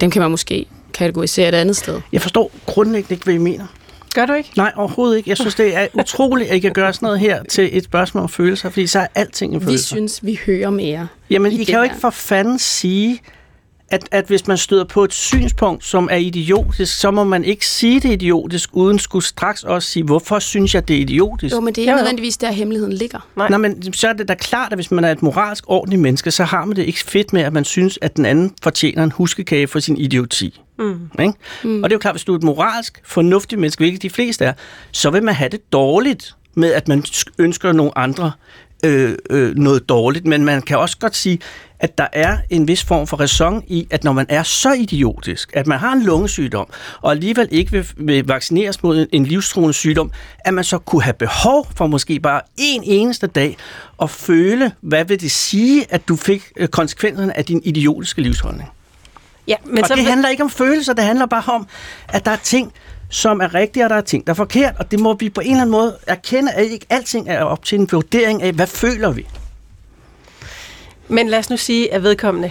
dem 0.00 0.10
kan 0.10 0.22
man 0.22 0.30
måske 0.30 0.66
kategorisere 0.94 1.48
et 1.48 1.54
andet 1.54 1.76
sted. 1.76 2.00
Jeg 2.12 2.22
forstår 2.22 2.50
grundlæggende 2.66 3.14
ikke, 3.14 3.24
hvad 3.24 3.34
I 3.34 3.38
mener. 3.38 3.66
Gør 4.14 4.26
du 4.26 4.32
ikke? 4.32 4.50
Nej, 4.56 4.72
overhovedet 4.76 5.16
ikke. 5.16 5.30
Jeg 5.30 5.36
synes, 5.36 5.54
det 5.54 5.76
er 5.76 5.86
utroligt, 5.94 6.50
at 6.50 6.56
I 6.56 6.60
kan 6.60 6.72
gøre 6.72 6.92
sådan 6.92 7.06
noget 7.06 7.20
her 7.20 7.42
til 7.42 7.76
et 7.76 7.84
spørgsmål 7.84 8.22
om 8.22 8.28
følelser, 8.28 8.70
fordi 8.70 8.86
så 8.86 8.98
er 8.98 9.06
alting 9.14 9.54
en 9.54 9.60
Vi 9.60 9.64
følelse. 9.64 9.86
synes, 9.86 10.20
vi 10.26 10.38
hører 10.46 10.70
mere. 10.70 11.08
Jamen, 11.30 11.52
i 11.52 11.60
I 11.60 11.64
kan 11.64 11.74
jo 11.76 11.82
ikke 11.82 11.94
for 12.00 12.10
fanden 12.10 12.58
sige, 12.58 13.20
at, 13.90 14.08
at 14.10 14.26
hvis 14.26 14.46
man 14.46 14.56
støder 14.58 14.84
på 14.84 15.04
et 15.04 15.12
synspunkt, 15.12 15.84
som 15.84 16.08
er 16.12 16.16
idiotisk, 16.16 16.98
så 16.98 17.10
må 17.10 17.24
man 17.24 17.44
ikke 17.44 17.66
sige 17.66 18.00
det 18.00 18.08
er 18.08 18.12
idiotisk, 18.12 18.70
uden 18.72 18.98
skulle 18.98 19.24
straks 19.24 19.64
også 19.64 19.88
sige, 19.88 20.04
hvorfor 20.04 20.38
synes 20.38 20.74
jeg, 20.74 20.88
det 20.88 20.96
er 20.96 21.00
idiotisk? 21.00 21.54
Jo, 21.54 21.60
men 21.60 21.68
det 21.74 21.78
er 21.78 21.82
ikke 21.82 21.92
Jo, 21.92 21.96
nødvendigvis 21.96 22.36
der, 22.36 22.52
hemmeligheden 22.52 22.92
ligger. 22.92 23.28
Nej. 23.36 23.48
Nej, 23.48 23.58
men 23.58 23.92
så 23.92 24.08
er 24.08 24.12
det 24.12 24.28
da 24.28 24.34
klart, 24.34 24.72
at 24.72 24.78
hvis 24.78 24.90
man 24.90 25.04
er 25.04 25.10
et 25.12 25.22
moralsk 25.22 25.64
ordentligt 25.66 26.02
menneske, 26.02 26.30
så 26.30 26.44
har 26.44 26.64
man 26.64 26.76
det 26.76 26.82
ikke 26.86 26.98
fedt 26.98 27.32
med, 27.32 27.42
at 27.42 27.52
man 27.52 27.64
synes, 27.64 27.98
at 28.02 28.16
den 28.16 28.24
anden 28.26 28.54
fortjener 28.62 29.04
en 29.04 29.10
huskekage 29.12 29.66
for 29.66 29.78
sin 29.80 29.96
idioti. 29.96 30.60
Mm. 30.78 31.10
Ikke? 31.20 31.32
Mm. 31.64 31.82
Og 31.82 31.90
det 31.90 31.94
er 31.94 31.96
jo 31.96 32.00
klart, 32.00 32.14
hvis 32.14 32.24
du 32.24 32.32
er 32.32 32.36
et 32.36 32.42
moralsk, 32.42 33.00
fornuftigt 33.04 33.60
menneske, 33.60 33.80
hvilket 33.80 34.02
de 34.02 34.10
fleste 34.10 34.44
er, 34.44 34.52
så 34.92 35.10
vil 35.10 35.22
man 35.22 35.34
have 35.34 35.48
det 35.48 35.72
dårligt 35.72 36.34
med, 36.56 36.72
at 36.72 36.88
man 36.88 37.02
sk- 37.06 37.34
ønsker 37.38 37.72
nogle 37.72 37.98
andre 37.98 38.32
øh, 38.84 39.16
øh, 39.30 39.54
noget 39.56 39.88
dårligt. 39.88 40.26
Men 40.26 40.44
man 40.44 40.62
kan 40.62 40.78
også 40.78 40.98
godt 40.98 41.16
sige, 41.16 41.38
at 41.78 41.98
der 41.98 42.06
er 42.12 42.36
en 42.50 42.68
vis 42.68 42.84
form 42.84 43.06
for 43.06 43.16
ræson 43.16 43.64
i, 43.66 43.86
at 43.90 44.04
når 44.04 44.12
man 44.12 44.26
er 44.28 44.42
så 44.42 44.72
idiotisk, 44.72 45.50
at 45.54 45.66
man 45.66 45.78
har 45.78 45.92
en 45.92 46.02
lungesygdom, 46.02 46.66
og 47.00 47.10
alligevel 47.10 47.48
ikke 47.50 47.72
vil, 47.72 47.88
vil 47.96 48.26
vaccineres 48.26 48.82
mod 48.82 48.98
en, 48.98 49.06
en 49.12 49.26
livstruende 49.26 49.74
sygdom, 49.74 50.10
at 50.38 50.54
man 50.54 50.64
så 50.64 50.78
kunne 50.78 51.02
have 51.02 51.14
behov 51.14 51.66
for 51.76 51.86
måske 51.86 52.20
bare 52.20 52.40
en 52.56 52.82
eneste 52.84 53.26
dag 53.26 53.56
at 54.02 54.10
føle, 54.10 54.72
hvad 54.80 55.04
vil 55.04 55.20
det 55.20 55.30
sige, 55.30 55.86
at 55.88 56.08
du 56.08 56.16
fik 56.16 56.52
øh, 56.56 56.68
konsekvenserne 56.68 57.36
af 57.36 57.44
din 57.44 57.60
idiotiske 57.64 58.22
livsholdning. 58.22 58.68
Ja, 59.48 59.56
men 59.64 59.74
Men 59.74 59.84
så 59.84 59.92
og 59.92 59.98
det 59.98 60.06
handler 60.06 60.28
ikke 60.28 60.42
om 60.42 60.50
følelser, 60.50 60.92
det 60.92 61.04
handler 61.04 61.26
bare 61.26 61.54
om, 61.54 61.66
at 62.08 62.24
der 62.24 62.30
er 62.30 62.36
ting, 62.36 62.72
som 63.14 63.40
er 63.40 63.54
rigtige, 63.54 63.84
og 63.84 63.90
der 63.90 63.96
er 63.96 64.00
ting, 64.00 64.26
der 64.26 64.32
er 64.32 64.34
forkert, 64.34 64.74
og 64.78 64.90
det 64.90 65.00
må 65.00 65.14
vi 65.14 65.30
på 65.30 65.40
en 65.40 65.46
eller 65.46 65.60
anden 65.60 65.70
måde 65.70 65.96
erkende, 66.06 66.52
at 66.52 66.64
ikke 66.64 66.86
alting 66.90 67.28
er 67.28 67.42
op 67.42 67.64
til 67.64 67.78
en 67.80 67.88
vurdering 67.92 68.42
af, 68.42 68.52
hvad 68.52 68.66
føler 68.66 69.10
vi. 69.10 69.26
Men 71.08 71.28
lad 71.28 71.38
os 71.38 71.50
nu 71.50 71.56
sige, 71.56 71.94
at 71.94 72.02
vedkommende... 72.02 72.50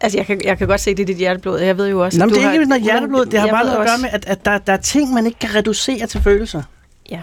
Altså, 0.00 0.18
jeg 0.18 0.26
kan, 0.26 0.40
jeg 0.44 0.58
kan 0.58 0.66
godt 0.68 0.80
se, 0.80 0.90
det 0.94 1.02
er 1.02 1.06
dit 1.06 1.16
hjerteblod. 1.16 1.60
Jeg 1.60 1.76
ved 1.78 1.88
jo 1.88 2.04
også, 2.04 2.18
Nå, 2.18 2.24
at 2.24 2.30
du 2.30 2.34
det 2.34 2.42
er 2.42 2.46
har... 2.46 2.52
ikke 2.52 2.64
noget 2.66 2.82
hjerteblod, 2.82 3.26
det 3.26 3.40
har 3.40 3.46
bare 3.46 3.64
noget 3.64 3.78
at 3.78 3.86
gøre 3.86 3.98
med, 3.98 4.08
at, 4.12 4.24
at 4.26 4.44
der, 4.44 4.58
der 4.58 4.72
er 4.72 4.76
ting, 4.76 5.12
man 5.12 5.26
ikke 5.26 5.38
kan 5.38 5.54
reducere 5.54 6.06
til 6.06 6.22
følelser. 6.22 6.62
Ja. 7.10 7.20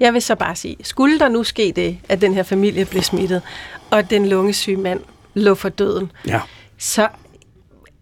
Jeg 0.00 0.12
vil 0.14 0.22
så 0.22 0.34
bare 0.34 0.56
sige, 0.56 0.76
skulle 0.82 1.18
der 1.18 1.28
nu 1.28 1.42
ske 1.44 1.72
det, 1.76 1.98
at 2.08 2.20
den 2.20 2.34
her 2.34 2.42
familie 2.42 2.84
blev 2.84 3.02
smittet, 3.02 3.42
og 3.90 4.10
den 4.10 4.26
lungesyge 4.28 4.76
mand 4.76 5.00
lå 5.34 5.54
for 5.54 5.68
døden, 5.68 6.12
Ja. 6.26 6.40
så 6.78 7.08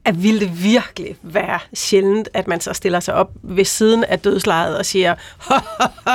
at 0.04 0.22
ville 0.22 0.40
det 0.40 0.64
virkelig 0.64 1.16
være 1.22 1.58
sjældent, 1.74 2.28
at 2.34 2.48
man 2.48 2.60
så 2.60 2.72
stiller 2.72 3.00
sig 3.00 3.14
op 3.14 3.30
ved 3.42 3.64
siden 3.64 4.04
af 4.04 4.18
dødslejet 4.18 4.78
og 4.78 4.86
siger, 4.86 5.14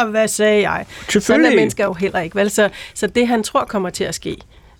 hvad 0.09 0.27
sagde 0.27 0.69
jeg? 0.69 0.85
Sådan 1.09 1.45
er 1.45 1.55
mennesker 1.55 1.85
jo 1.85 1.93
heller 1.93 2.19
ikke. 2.19 2.35
Vel? 2.35 2.49
Så, 2.49 2.69
så 2.93 3.07
det, 3.07 3.27
han 3.27 3.43
tror 3.43 3.65
kommer 3.65 3.89
til 3.89 4.03
at 4.03 4.15
ske, 4.15 4.37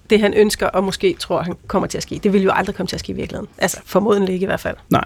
det 0.09 0.19
han 0.19 0.33
ønsker 0.33 0.67
og 0.67 0.83
måske 0.83 1.15
tror, 1.19 1.41
han 1.41 1.55
kommer 1.67 1.87
til 1.87 1.97
at 1.97 2.03
ske, 2.03 2.19
det 2.23 2.33
vil 2.33 2.41
jo 2.43 2.51
aldrig 2.51 2.75
komme 2.75 2.87
til 2.87 2.95
at 2.95 2.99
ske 2.99 3.11
i 3.11 3.15
virkeligheden. 3.15 3.49
Altså 3.57 3.79
formodentlig 3.85 4.33
ikke 4.33 4.43
i 4.43 4.47
hvert 4.47 4.59
fald. 4.59 4.77
Nej. 4.89 5.05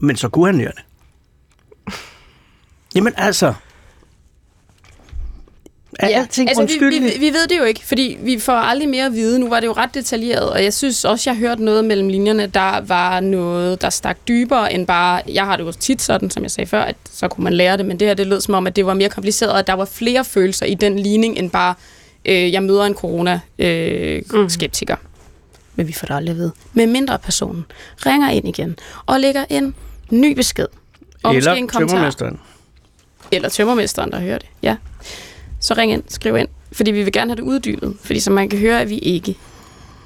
Men 0.00 0.16
så 0.16 0.28
kunne 0.28 0.46
han 0.46 0.58
gøre 0.58 0.72
det. 0.72 0.84
Jamen 2.94 3.12
altså... 3.16 3.54
Er 5.98 6.08
ja, 6.08 6.20
alting 6.20 6.48
altså, 6.48 6.78
vi, 6.80 6.98
vi, 6.98 7.18
vi 7.18 7.32
ved 7.32 7.46
det 7.48 7.58
jo 7.58 7.64
ikke, 7.64 7.86
fordi 7.86 8.18
vi 8.20 8.38
får 8.38 8.52
aldrig 8.52 8.88
mere 8.88 9.06
at 9.06 9.12
vide. 9.12 9.38
Nu 9.38 9.48
var 9.48 9.60
det 9.60 9.66
jo 9.66 9.72
ret 9.72 9.94
detaljeret, 9.94 10.50
og 10.50 10.64
jeg 10.64 10.74
synes 10.74 11.04
også, 11.04 11.30
jeg 11.30 11.38
hørte 11.38 11.64
noget 11.64 11.84
mellem 11.84 12.08
linjerne, 12.08 12.46
der 12.46 12.80
var 12.80 13.20
noget, 13.20 13.82
der 13.82 13.90
stak 13.90 14.18
dybere 14.28 14.72
end 14.72 14.86
bare... 14.86 15.22
Jeg 15.28 15.44
har 15.44 15.56
det 15.56 15.64
jo 15.64 15.72
tit 15.72 16.02
sådan, 16.02 16.30
som 16.30 16.42
jeg 16.42 16.50
sagde 16.50 16.68
før, 16.68 16.82
at 16.82 16.96
så 17.10 17.28
kunne 17.28 17.44
man 17.44 17.52
lære 17.52 17.76
det, 17.76 17.86
men 17.86 18.00
det 18.00 18.08
her, 18.08 18.14
det 18.14 18.26
lød 18.26 18.40
som 18.40 18.54
om, 18.54 18.66
at 18.66 18.76
det 18.76 18.86
var 18.86 18.94
mere 18.94 19.08
kompliceret, 19.08 19.52
og 19.52 19.58
at 19.58 19.66
der 19.66 19.72
var 19.72 19.84
flere 19.84 20.24
følelser 20.24 20.66
i 20.66 20.74
den 20.74 20.98
ligning, 20.98 21.38
end 21.38 21.50
bare, 21.50 21.74
øh, 22.24 22.52
jeg 22.52 22.62
møder 22.62 22.84
en 22.84 22.94
corona-skeptiker. 22.94 24.96
Mm. 24.96 25.08
Men 25.76 25.88
vi 25.88 25.92
får 25.92 26.06
det 26.06 26.14
aldrig 26.14 26.30
at 26.30 26.36
vide. 26.36 26.52
Med 26.72 26.86
mindre 26.86 27.18
personen 27.18 27.64
ringer 28.06 28.30
ind 28.30 28.48
igen 28.48 28.76
og 29.06 29.20
lægger 29.20 29.44
en 29.50 29.74
ny 30.10 30.34
besked. 30.34 30.66
Og 31.22 31.34
måske 31.34 31.50
en 31.50 31.56
Eller 31.56 31.66
kommentar 31.66 31.96
tømmermesteren. 31.96 32.40
eller 33.32 33.48
tømmermesteren, 33.48 34.10
der 34.12 34.20
hører 34.20 34.38
det, 34.38 34.48
ja. 34.62 34.76
Så 35.64 35.74
ring 35.74 35.92
ind, 35.92 36.02
skriv 36.08 36.36
ind, 36.36 36.48
fordi 36.72 36.90
vi 36.90 37.02
vil 37.02 37.12
gerne 37.12 37.30
have 37.30 37.36
det 37.36 37.42
uddybet. 37.42 37.96
Fordi 38.02 38.20
som 38.20 38.34
man 38.34 38.48
kan 38.48 38.58
høre, 38.58 38.80
er 38.80 38.84
vi 38.84 38.98
ikke 38.98 39.36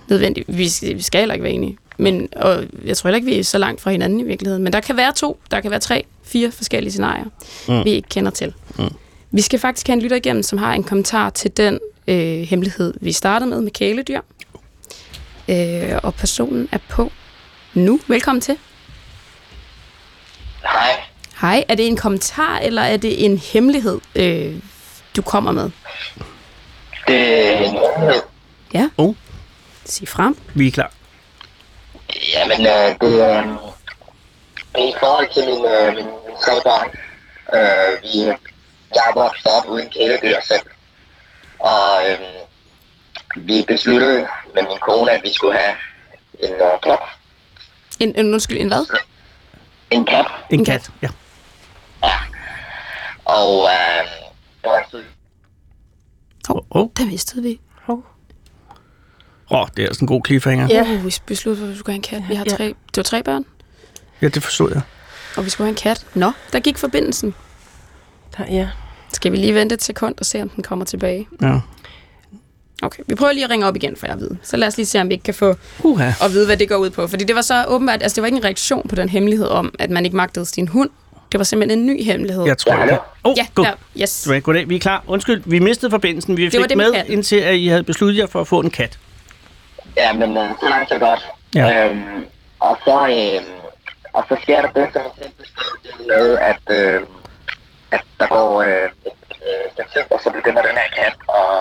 nødvendigt. 0.09 0.59
Vi 0.59 0.68
skal, 0.68 0.97
vi 0.97 1.03
skal 1.03 1.21
heller 1.21 1.35
ikke 1.35 1.42
være 1.42 1.53
enige. 1.53 1.79
Men, 1.97 2.29
og 2.37 2.64
jeg 2.85 2.97
tror 2.97 3.09
heller 3.09 3.16
ikke, 3.16 3.27
vi 3.27 3.38
er 3.38 3.44
så 3.44 3.59
langt 3.59 3.81
fra 3.81 3.90
hinanden 3.90 4.21
i 4.21 4.23
virkeligheden. 4.23 4.64
Men 4.64 4.73
der 4.73 4.81
kan 4.81 4.97
være 4.97 5.12
to, 5.12 5.40
der 5.51 5.61
kan 5.61 5.71
være 5.71 5.81
tre, 5.81 6.05
fire 6.23 6.51
forskellige 6.51 6.92
scenarier, 6.92 7.25
mm. 7.68 7.85
vi 7.85 7.90
ikke 7.90 8.09
kender 8.09 8.31
til. 8.31 8.55
Mm. 8.79 8.85
Vi 9.31 9.40
skal 9.40 9.59
faktisk 9.59 9.87
have 9.87 9.94
en 9.94 10.03
lytter 10.03 10.16
igennem, 10.16 10.42
som 10.42 10.59
har 10.59 10.75
en 10.75 10.85
kommentar 10.85 11.31
til 11.31 11.57
den 11.57 11.79
øh, 12.09 12.40
hemmelighed, 12.40 12.94
vi 13.01 13.12
startede 13.12 13.51
med 13.51 13.61
med 13.61 13.71
kæledyr. 13.71 14.21
Øh, 15.49 15.99
og 16.03 16.14
personen 16.14 16.68
er 16.73 16.79
på 16.88 17.12
nu. 17.75 18.01
Velkommen 18.07 18.40
til. 18.40 18.57
Hej. 20.62 21.01
Hej, 21.40 21.64
er 21.68 21.75
det 21.75 21.87
en 21.87 21.97
kommentar, 21.97 22.59
eller 22.59 22.83
er 22.83 22.97
det 22.97 23.25
en 23.25 23.38
hemmelighed, 23.38 23.99
øh, 24.16 24.55
du 25.18 25.22
kommer 25.22 25.52
med? 25.52 25.70
Det 27.07 27.20
er 27.46 27.59
en 27.59 27.70
hemmelighed. 27.70 28.22
Ja. 28.74 28.88
Oh. 28.96 29.14
Sig 29.85 30.09
frem. 30.09 30.38
Vi 30.54 30.66
er 30.66 30.70
klar. 30.70 30.92
Jamen, 32.35 32.66
øh, 32.66 32.88
det, 33.00 33.12
øh, 33.28 33.44
det 34.74 34.83
er 34.85 34.88
i 34.88 34.94
forhold 35.00 35.28
til 35.35 35.44
min, 35.44 35.64
øh, 35.64 35.94
min, 35.96 36.07
børn. 36.64 36.88
Øh, 37.54 38.02
vi, 38.02 38.18
jeg 38.94 39.04
er 39.11 39.14
vokset 39.14 39.46
op 39.46 39.66
uden 39.68 39.90
kæledyr 39.90 40.40
selv. 40.48 40.66
Og 41.59 42.11
øh, 42.11 42.18
vi 43.37 43.64
besluttede 43.68 44.26
med 44.54 44.62
min 44.62 44.78
kone, 44.81 45.11
at 45.11 45.20
vi 45.22 45.35
skulle 45.35 45.59
have 45.59 45.74
en 46.38 46.52
øh, 46.52 46.81
kat. 46.83 46.98
En, 48.00 48.14
en, 48.16 48.33
undskyld, 48.35 48.61
en 48.61 48.68
hvad? 48.68 48.98
En 49.90 50.04
kat. 50.04 50.26
En 50.50 50.64
kat, 50.64 50.90
ja. 51.02 51.09
Og 53.24 53.68
øh, 53.72 54.28
Åh, 56.51 56.57
oh, 56.57 56.62
oh. 56.71 56.88
Der 56.99 57.07
mistede 57.07 57.42
vi. 57.42 57.61
oh, 59.51 59.68
det 59.77 59.85
er 59.85 59.94
sådan 59.94 60.05
en 60.05 60.07
god 60.07 60.23
cliffhanger. 60.27 60.66
Ja. 60.71 60.83
Uh, 60.83 61.05
vi 61.05 61.14
besluttede, 61.27 61.66
at 61.68 61.73
vi 61.75 61.79
skulle 61.79 61.92
have 61.94 61.97
en 61.97 62.03
kat. 62.03 62.29
Vi 62.29 62.35
har 62.35 62.44
Ja. 62.51 62.57
tre, 62.57 62.64
det 62.66 62.97
var 62.97 63.03
tre 63.03 63.23
børn, 63.23 63.44
Ja, 64.23 64.29
det 64.29 64.42
forstod 64.42 64.71
jeg. 64.73 64.83
og 65.37 65.44
vi 65.44 65.51
skulle 65.51 65.64
have 65.66 65.71
en 65.73 65.77
kat. 65.77 66.07
Nå, 66.14 66.33
der 66.53 66.61
gik 66.61 66.79
forbindelsen. 66.79 67.35
Der, 68.37 68.44
ja. 68.51 68.68
Skal 69.12 69.33
vi 69.33 69.37
lige 69.37 69.55
vente 69.55 69.75
et 69.75 69.83
sekund 69.83 70.14
og 70.18 70.27
se, 70.27 70.42
om 70.42 70.49
den 70.49 70.62
kommer 70.64 70.85
tilbage? 70.85 71.29
Ja. 71.42 71.61
Okay, 72.83 73.03
vi 73.07 73.14
prøver 73.14 73.33
lige 73.33 73.44
at 73.44 73.51
ringe 73.51 73.66
op 73.66 73.77
igen, 73.77 73.97
for 73.97 74.07
jeg 74.07 74.21
ved. 74.21 74.31
Så 74.42 74.57
lad 74.57 74.68
os 74.68 74.77
lige 74.77 74.87
se, 74.87 75.01
om 75.01 75.09
vi 75.09 75.12
ikke 75.14 75.23
kan 75.25 75.35
få 75.35 75.55
Uha. 75.85 76.12
at 76.23 76.33
vide, 76.33 76.47
hvad 76.47 76.57
det 76.57 76.68
går 76.68 76.77
ud 76.77 76.90
på. 76.90 77.07
Fordi 77.07 77.25
det 77.25 77.37
var 77.37 77.42
så 77.42 77.64
åbenbart, 77.68 78.03
altså 78.03 78.14
det 78.14 78.23
var 78.23 78.27
ikke 78.27 78.37
en 78.38 78.44
reaktion 78.44 78.88
på 78.88 78.94
den 78.94 79.09
hemmelighed 79.09 79.47
om, 79.47 79.75
at 79.79 79.90
man 79.90 80.05
ikke 80.05 80.16
magtede 80.16 80.47
sin 80.47 80.68
hund. 80.68 80.90
Det 81.33 81.38
var 81.38 81.45
simpelthen 81.45 81.79
en 81.79 81.87
ny 81.87 82.05
hemmelighed. 82.05 82.45
Jeg 82.47 82.59
tror, 82.59 82.73
Ja? 82.73 82.97
Oh, 83.25 83.35
ja 83.37 83.47
god. 83.55 83.64
der, 83.64 83.73
yes. 84.03 84.25
Goddag, 84.27 84.43
goddag. 84.43 84.69
Vi 84.69 84.75
er 84.77 84.81
klar. 84.81 85.03
Undskyld, 85.07 85.43
vi 85.47 85.59
mistede 85.59 85.91
forbindelsen. 85.91 86.37
Vi 86.37 86.45
var 86.45 86.51
fik 86.51 86.69
det 86.69 86.77
med 86.77 86.93
med, 86.93 87.05
indtil 87.07 87.37
at 87.41 87.55
I 87.55 87.67
havde 87.69 87.83
besluttet 87.83 88.19
jer 88.21 88.27
for 88.27 88.41
at 88.41 88.47
få 88.47 88.61
en 88.61 88.71
kat. 88.71 88.99
Ja, 89.97 90.12
men 90.12 90.37
øh, 90.37 90.51
så 90.61 90.69
langt 90.69 90.88
så 90.88 90.99
godt. 90.99 91.27
Ja. 91.55 91.87
Øhm, 91.88 92.25
og, 92.61 92.79
så, 92.85 92.97
øh, 93.09 93.43
og 94.12 94.25
så 94.29 94.37
sker 94.43 94.62
der 94.62 94.69
det, 94.69 94.88
som 94.93 95.03
jeg 95.21 95.31
det 95.83 96.07
med, 96.07 96.38
at, 96.38 96.62
øh, 96.71 97.01
at 97.91 98.01
der 98.21 98.27
går 98.27 98.62
øh, 98.62 98.69
øh, 98.69 99.87
tid, 99.93 100.03
og 100.11 100.21
så 100.25 100.31
begynder 100.31 100.62
den 100.62 100.77
her 100.77 101.03
kat 101.03 101.17
at, 101.29 101.61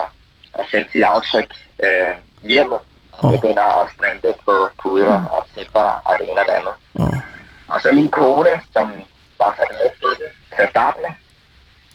at 0.58 0.64
sætte 0.70 0.92
sit 0.92 1.02
aftryk 1.02 1.50
øh, 1.84 2.14
hjemme. 2.50 2.74
Og 3.12 3.24
Åh. 3.24 3.32
begynder 3.32 3.62
at 3.82 3.88
snande 3.98 4.34
på 4.44 4.68
puder 4.82 5.24
og 5.24 5.46
tæpper 5.56 5.80
og 6.04 6.14
det 6.18 6.28
ene 6.30 6.40
og 6.40 6.46
det 6.46 6.52
andet. 6.52 6.74
Oh. 6.94 7.18
Og 7.68 7.80
så 7.82 7.92
min 7.92 8.08
kone, 8.08 8.48
som 8.72 8.92
var 9.38 9.54
sat 9.58 9.70
med 9.70 9.90
til 10.00 10.24
det 10.24 10.30
til 10.56 10.62
at 10.62 10.70
starte 10.70 10.98
med, 11.04 11.12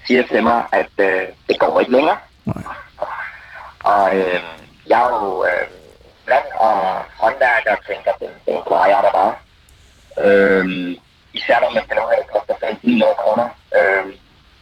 siger 0.07 0.23
til 0.31 0.43
mig, 0.43 0.63
at 0.71 0.93
øh, 0.97 1.21
det 1.47 1.59
går 1.59 1.79
ikke 1.79 1.91
længere. 1.91 2.17
Nej. 2.45 2.63
Og 3.79 4.15
øh, 4.17 4.41
jeg 4.87 4.99
er 5.01 5.09
jo 5.09 5.45
øh, 5.45 5.67
mand 6.27 6.47
og 6.59 6.75
håndværker 7.21 7.71
og 7.71 7.85
tænker, 7.87 8.11
det, 8.19 8.29
det 8.45 8.55
klarer 8.67 8.87
jeg 8.87 8.99
da 9.05 9.09
bare. 9.19 9.33
Øh, 10.25 10.95
især 11.33 11.59
når 11.59 11.69
man 11.73 11.83
af, 11.89 12.03
at 12.11 12.23
det 12.23 12.27
koster 12.33 12.53
1500 12.53 13.13
kroner 13.17 13.47
øh, 13.77 14.13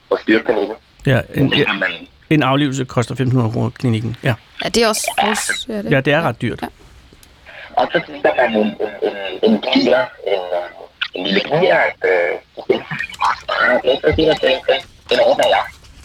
på 0.09 0.17
styrklinikken. 0.21 0.75
Ja, 1.05 1.21
en, 1.33 1.51
Det 1.51 1.57
ja, 1.57 1.65
en 2.29 2.43
aflevelse 2.43 2.85
koster 2.85 3.15
1.500 3.15 3.53
kroner 3.53 3.69
klinikken. 3.69 4.15
Ja. 4.23 4.33
Ja, 4.63 4.69
det 4.69 4.83
er 4.83 4.87
også... 4.87 5.11
Ja, 5.67 5.77
det, 5.77 5.91
ja, 5.91 6.01
det 6.01 6.13
er 6.13 6.21
ret 6.21 6.41
dyrt. 6.41 6.61
Ja. 6.61 6.67
Og 7.77 7.87
så 7.91 8.01
tænker 8.07 8.35
man 8.35 8.55
en, 8.55 8.67
en, 8.67 8.89
en, 9.01 9.51
en 9.51 9.61
kniger, 9.61 10.05
en, 10.27 10.33
øh, 10.33 10.80
en 11.13 11.23
lille 11.25 11.39
kniger, 11.39 11.77
at 11.77 11.95
øh, 12.13 12.33
det 12.67 13.91
er 13.93 13.99
så 14.01 14.11
siger 14.15 14.27
jeg, 14.27 14.37
det, 14.41 14.87
den 15.09 15.19
ordner 15.19 15.47
jeg. 15.47 15.63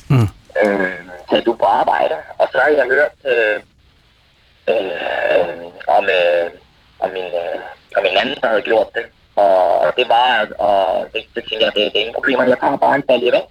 Mm. 0.08 0.28
Øh, 0.62 0.98
så 1.30 1.42
du 1.46 1.52
på 1.54 1.64
arbejde, 1.64 2.14
og 2.38 2.48
så 2.52 2.58
har 2.58 2.68
jeg 2.68 2.86
hørt 2.94 3.12
øh, 3.32 3.60
øh, 4.68 5.64
om, 5.96 6.04
øh, 6.18 6.50
om, 7.00 7.10
min, 7.10 7.24
øh, 7.42 7.60
om 7.96 8.04
en 8.10 8.16
anden, 8.20 8.36
der 8.42 8.48
havde 8.48 8.62
gjort 8.62 8.88
det. 8.94 9.04
Og 9.36 9.92
det 9.96 10.08
var, 10.08 10.28
at- 10.42 10.52
og 10.58 11.06
det, 11.12 11.22
det 11.34 11.44
tænker 11.48 11.66
jeg, 11.66 11.74
det, 11.74 11.92
det 11.92 11.96
er 11.96 12.00
ingen 12.00 12.14
problemer. 12.14 12.44
Jeg 12.44 12.58
tager 12.60 12.76
bare 12.76 12.96
en 12.96 13.02
balje 13.02 13.32
vand, 13.32 13.44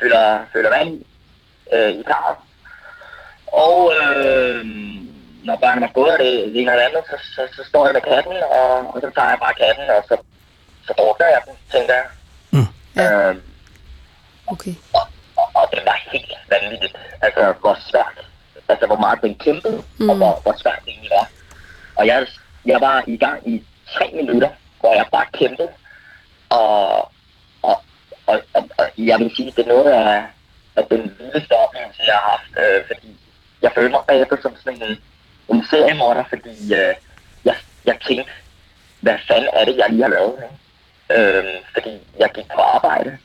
fylder, 0.00 0.38
fylder 0.52 0.70
vand 0.70 0.88
i, 0.88 1.06
øh, 1.72 1.90
i 1.90 2.02
karret. 2.02 2.36
Og 3.46 3.92
øh, 3.96 4.64
når 5.44 5.56
børnene 5.56 5.86
er 5.86 5.92
gået, 5.92 6.12
og 6.12 6.18
det 6.18 6.32
det 6.54 6.60
ene 6.60 6.70
eller 6.72 6.86
andet, 6.88 7.04
så, 7.10 7.16
så, 7.34 7.42
så 7.56 7.68
står 7.68 7.86
jeg 7.86 7.92
med 7.94 8.00
katten, 8.02 8.36
og, 8.58 8.70
og 8.94 9.00
så 9.02 9.10
tager 9.14 9.28
jeg 9.28 9.38
bare 9.44 9.54
katten, 9.54 9.90
og 9.96 10.02
så, 10.08 10.16
så 10.86 10.92
drukner 10.98 11.26
jeg 11.26 11.40
den, 11.46 11.54
tænker 11.72 11.94
jeg. 11.94 12.06
Mm. 12.50 12.66
Ja. 12.96 13.28
Øh, 13.30 13.36
Okay. 14.46 14.74
og, 14.94 15.00
og, 15.36 15.50
og 15.54 15.68
det 15.72 15.80
var 15.86 15.98
helt 16.12 16.32
vanvittigt. 16.50 16.96
Altså, 17.22 17.54
hvor 17.60 17.78
svært. 17.90 18.26
Altså, 18.68 18.86
hvor 18.86 18.96
meget 18.96 19.22
den 19.22 19.34
kæmpede, 19.34 19.82
mm. 19.98 20.10
og 20.10 20.16
hvor, 20.16 20.40
hvor 20.42 20.54
svært 20.62 20.78
det 20.84 20.88
egentlig 20.90 21.10
var. 21.10 21.28
Og 21.96 22.06
jeg, 22.06 22.26
jeg 22.64 22.80
var 22.80 23.04
i 23.06 23.16
gang 23.16 23.48
i 23.48 23.64
tre 23.94 24.10
minutter, 24.14 24.48
hvor 24.80 24.94
jeg 24.94 25.06
bare 25.12 25.26
kæmpede. 25.32 25.68
Og, 26.48 26.96
og, 27.62 27.82
og, 28.26 28.40
og, 28.54 28.68
og 28.78 28.86
jeg 28.98 29.18
vil 29.18 29.36
sige, 29.36 29.52
det 29.56 29.64
er 29.64 29.68
noget 29.74 29.90
af, 29.90 30.24
af 30.76 30.84
den 30.90 31.16
vildeste 31.18 31.52
oplevelse, 31.52 32.02
jeg 32.06 32.14
har 32.14 32.30
haft. 32.30 32.66
Øh, 32.66 32.86
fordi 32.86 33.20
jeg 33.62 33.72
føler 33.74 33.90
mig 33.90 34.00
bagefter 34.08 34.36
som 34.42 34.56
sådan 34.64 34.82
en, 34.82 34.98
en 35.48 35.66
seriemorder, 35.70 36.24
fordi 36.28 36.74
øh, 36.74 36.94
jeg, 37.44 37.56
jeg 37.84 37.96
tænkte, 38.06 38.32
hvad 39.00 39.18
fanden 39.28 39.48
er 39.52 39.64
det, 39.64 39.76
jeg 39.76 39.86
lige 39.90 40.02
har 40.02 40.08
lavet? 40.10 40.34
Ikke? 40.42 40.61
Øh, 41.16 41.44
fordi 41.72 42.00
jeg 42.18 42.30
gik 42.34 42.48
på 42.54 42.60
arbejde, 42.60 43.18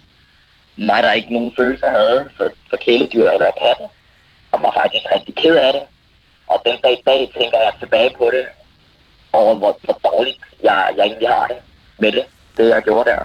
mig, 0.78 1.04
der 1.04 1.12
ikke 1.12 1.34
nogen 1.34 1.54
følelser 1.58 1.90
havde 1.90 2.30
for, 2.38 2.50
for 2.70 2.78
kæledyr 2.78 3.30
eller 3.30 3.52
katte, 3.62 3.84
og 4.52 4.62
var 4.62 4.72
faktisk 4.72 5.06
rigtig 5.16 5.36
ked 5.36 5.56
af 5.56 5.74
det. 5.74 5.84
Og 6.48 6.62
den 6.66 6.78
dag 6.84 6.94
i 6.94 7.04
dag 7.06 7.32
tænker 7.40 7.58
jeg 7.58 7.74
tilbage 7.80 8.16
på 8.18 8.30
det, 8.34 8.46
over 9.34 9.56
hvor, 9.56 9.80
hvor 9.82 10.00
dårligt 10.12 10.40
jeg, 10.64 10.94
jeg 10.98 11.06
egentlig 11.06 11.30
har 11.30 11.48
det 11.48 11.58
med 11.98 12.12
det, 12.12 12.26
det 12.58 12.70
jeg 12.70 12.84
gjorde 12.84 13.10
der. 13.10 13.24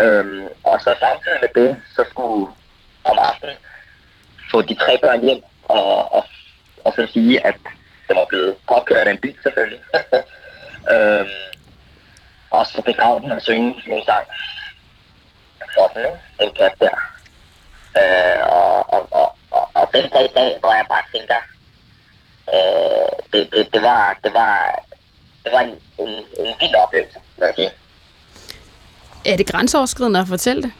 Øhm, 0.00 0.48
og 0.64 0.80
så 0.80 0.94
samtidig 1.00 1.38
med 1.40 1.62
det, 1.62 1.76
så 1.96 2.04
skulle 2.10 2.46
om 3.04 3.18
aftenen 3.18 3.56
få 4.50 4.62
de 4.62 4.74
tre 4.74 4.98
børn 4.98 5.20
hjem, 5.20 5.42
og, 5.64 6.12
og, 6.12 6.24
og 6.84 6.92
så 6.96 7.06
sige, 7.12 7.46
at 7.46 7.56
det 8.08 8.16
var 8.16 8.24
blevet 8.24 8.56
påkørt 8.68 9.06
af 9.06 9.10
en 9.10 9.18
bil 9.18 9.36
selvfølgelig. 9.42 9.80
øhm, 10.94 11.53
og 12.54 12.66
så 12.66 12.82
begrave 12.82 13.20
den 13.20 13.32
og 13.32 13.42
synge 13.42 13.74
min 13.86 14.04
sang 14.04 14.26
sådan, 15.74 16.04
ikke? 16.04 16.18
Den 16.40 16.50
kat 16.58 16.74
der. 16.80 16.96
Øh, 18.00 18.40
og, 18.58 18.92
og, 18.94 19.02
og, 19.10 19.28
og, 19.50 19.70
og 19.74 19.88
den 19.94 20.10
dag 20.10 20.24
i 20.24 20.34
dag, 20.34 20.56
hvor 20.60 20.72
jeg 20.72 20.86
bare 20.88 21.04
tænker, 21.14 21.40
øh, 22.54 23.12
det, 23.32 23.42
det, 23.52 23.74
det, 23.74 23.82
var, 23.82 24.18
det 24.24 24.34
var, 24.34 24.82
det 25.44 25.52
var 25.52 25.60
en, 25.60 25.74
en, 25.98 26.08
en 26.38 26.54
vild 26.60 26.74
oplevelse, 26.74 27.18
vil 27.36 27.44
jeg 27.46 27.54
sige. 27.54 27.70
Er 29.32 29.36
det 29.36 29.46
grænseoverskridende 29.46 30.20
at 30.20 30.28
fortælle 30.28 30.62
det? 30.62 30.72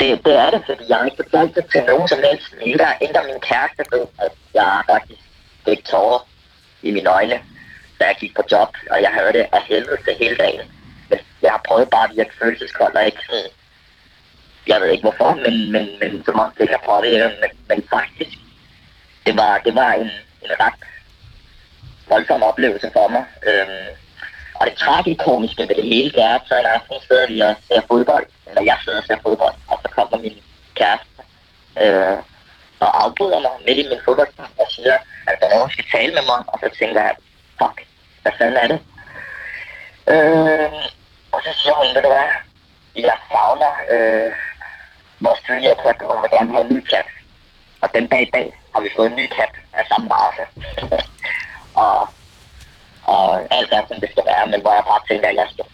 Det, 0.00 0.24
det 0.24 0.34
er 0.36 0.50
det, 0.50 0.62
fordi 0.66 0.84
jeg 0.88 0.96
har 0.96 1.04
ikke 1.04 1.22
fortalt 1.22 1.54
det 1.54 1.64
til 1.72 1.82
nogen 1.82 2.08
som 2.08 2.18
helst. 2.18 2.54
Endda, 2.60 2.86
endda 3.00 3.22
min 3.22 3.40
kæreste 3.40 3.82
ved, 3.92 4.06
at 4.18 4.32
jeg 4.54 4.82
faktisk 4.90 5.20
fik 5.64 5.84
tårer 5.84 6.26
i 6.82 6.90
mine 6.90 7.10
øjne, 7.10 7.40
da 7.98 8.04
jeg 8.06 8.16
gik 8.20 8.34
på 8.36 8.42
job, 8.52 8.68
og 8.90 9.02
jeg 9.02 9.10
havde 9.10 9.32
det 9.32 9.46
af 9.52 9.62
helvede 9.62 10.02
til 10.04 10.14
hele 10.18 10.36
dagen. 10.36 10.66
Men 11.10 11.18
jeg 11.42 11.50
har 11.50 11.62
prøvet 11.68 11.90
bare 11.90 12.08
at 12.08 12.16
virke 12.16 12.38
følelseskold 12.38 12.94
og 12.94 13.06
ikke 13.06 13.22
sådan, 13.26 13.50
jeg 14.66 14.80
ved 14.80 14.90
ikke 14.90 15.02
hvorfor, 15.02 15.34
men, 15.34 15.72
men, 15.72 15.88
men 16.00 16.24
som 16.24 16.38
om 16.38 16.52
det 16.58 16.68
kan 16.68 16.78
påvirke, 16.84 17.28
men, 17.42 17.50
men 17.68 17.88
faktisk, 17.90 18.38
det 19.26 19.36
var, 19.36 19.58
det 19.58 19.74
var 19.74 19.92
en, 19.92 20.10
en 20.44 20.52
ret 20.60 20.80
voldsom 22.08 22.42
oplevelse 22.42 22.90
for 22.92 23.08
mig. 23.08 23.24
Øhm, 23.48 23.88
og 24.54 24.66
det 24.66 24.76
tragikomiske 24.78 25.68
ved 25.68 25.74
det 25.74 25.84
hele, 25.84 26.10
det 26.10 26.22
er, 26.22 26.34
at 26.34 26.42
så 26.46 26.58
en 26.58 26.66
aften 26.66 26.96
sidder 27.06 27.26
vi 27.26 27.40
og 27.40 27.56
ser 27.68 27.80
fodbold, 27.90 28.26
eller 28.48 28.62
jeg 28.62 28.78
sidder 28.84 28.98
og 28.98 29.04
ser 29.06 29.18
fodbold, 29.22 29.54
og 29.68 29.78
så 29.82 29.88
kommer 29.96 30.18
min 30.18 30.36
kæreste 30.74 31.22
øh, 31.82 32.18
og 32.80 33.04
afbryder 33.04 33.40
mig 33.46 33.54
midt 33.66 33.78
i 33.78 33.88
min 33.90 34.04
fodboldkamp 34.04 34.54
og 34.64 34.68
siger, 34.76 34.96
at 35.28 35.36
der 35.40 35.46
er 35.46 35.54
nogen, 35.54 35.70
skal 35.70 35.84
tale 35.94 36.12
med 36.14 36.24
mig, 36.32 36.40
og 36.52 36.56
så 36.62 36.68
tænker 36.78 37.00
jeg, 37.06 37.14
fuck, 37.58 37.76
hvad 38.22 38.32
fanden 38.38 38.56
er 38.56 38.66
det? 38.72 38.80
Øh, 40.14 40.72
og 41.32 41.40
så 41.44 41.50
siger 41.60 41.74
hun, 41.74 41.94
ved 41.94 42.02
du 42.02 42.08
hvad, 42.08 42.28
jeg 42.96 43.16
savner 43.30 43.72
øh, 43.94 44.32
vores 45.20 45.40
tidligere 45.46 45.76
kat, 45.84 46.02
og 46.02 46.22
vil 46.22 46.30
gerne 46.30 46.52
have 46.52 46.64
en 46.66 46.74
ny 46.76 46.80
kat. 46.92 47.06
Og 47.82 47.88
den 47.94 48.06
dag 48.06 48.22
i 48.22 48.30
dag 48.34 48.46
har 48.74 48.80
vi 48.80 48.90
fået 48.96 49.10
en 49.10 49.16
ny 49.16 49.26
kat 49.36 49.52
af 49.72 49.84
samme 49.90 50.08
race. 50.14 50.44
og, 51.84 52.08
og 53.04 53.24
alt 53.56 53.72
er, 53.72 53.82
som 53.88 54.00
det 54.00 54.10
skal 54.10 54.24
være, 54.26 54.46
men 54.46 54.60
hvor 54.60 54.72
jeg 54.78 54.84
bare 54.90 55.02
tænker, 55.08 55.28
at 55.28 55.34
jeg, 55.34 55.46
skal, 55.52 55.64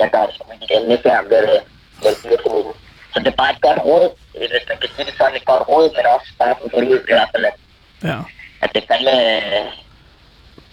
jeg 0.00 0.10
gør 0.10 0.26
det 0.26 0.34
sgu 0.34 0.52
ikke 0.52 0.64
igen 0.68 0.88
næste 0.88 1.08
gang 1.10 1.28
med, 1.28 1.44
med 2.02 2.12
dyreklinikken. 2.22 2.72
Så 3.12 3.16
det 3.20 3.26
er 3.26 3.40
bare 3.42 3.52
et 3.52 3.60
godt 3.66 3.78
råd, 3.88 4.06
hvis 4.38 4.68
man 4.68 4.78
kan 4.80 4.90
sige 4.96 5.06
det 5.06 5.14
sådan, 5.18 5.36
et 5.36 5.44
godt 5.44 5.68
råd, 5.68 5.86
men 5.96 6.06
også 6.14 6.28
bare 6.38 6.54
for 6.58 6.64
at 6.64 6.70
få 6.74 6.80
det 6.80 6.88
ud 6.88 7.00
i 7.10 7.12
hvert 7.16 7.28
fald, 7.34 7.44
at, 7.44 7.56
Ja. 8.10 8.18
at 8.62 8.70
det 8.74 8.84
fandme, 8.88 9.14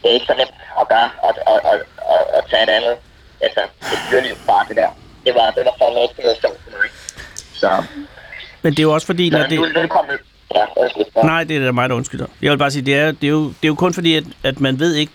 det 0.04 0.10
er 0.10 0.14
ikke 0.14 0.26
så 0.26 0.36
nemt 0.38 0.56
at 0.82 0.88
gøre, 0.88 1.10
og, 1.22 1.32
og, 1.48 1.60
og, 1.70 1.76
og, 2.14 2.20
og 2.36 2.50
tage 2.50 2.64
et 2.64 2.70
andet. 2.70 2.96
Altså, 3.42 3.62
det 3.82 3.98
dyreliv 4.12 4.36
bare 4.48 4.66
det 4.70 4.76
der. 4.76 4.90
Det 5.26 5.36
var, 5.36 5.52
det 5.52 5.64
var 5.66 5.74
fandme 5.82 6.02
ikke 6.02 6.14
noget 6.22 6.38
sjovt 6.42 6.60
for 6.64 6.72
mig. 6.72 6.90
Så, 7.54 7.84
Men 8.62 8.72
det 8.74 8.80
er 8.80 8.84
jo 8.84 8.94
også 8.94 9.08
fordi, 9.08 9.30
når 9.30 9.48
det... 9.48 9.58
er. 9.60 9.88
Ja. 10.56 10.66
Ja. 11.16 11.22
Nej, 11.24 11.44
det 11.44 11.58
er 11.58 11.66
da 11.66 11.72
mig, 11.72 11.90
der 11.90 11.96
undskylder. 11.96 12.26
Jeg 12.42 12.52
vil 12.52 12.58
bare 12.58 12.72
sige, 12.72 12.86
det 12.86 12.96
er, 12.96 13.12
det 13.12 13.24
er, 13.24 13.32
jo, 13.32 13.48
det 13.48 13.64
er 13.64 13.68
jo 13.68 13.76
kun 13.76 13.94
fordi, 13.94 14.16
at, 14.16 14.24
at 14.44 14.60
man 14.60 14.80
ved 14.80 14.94
ikke, 14.96 15.12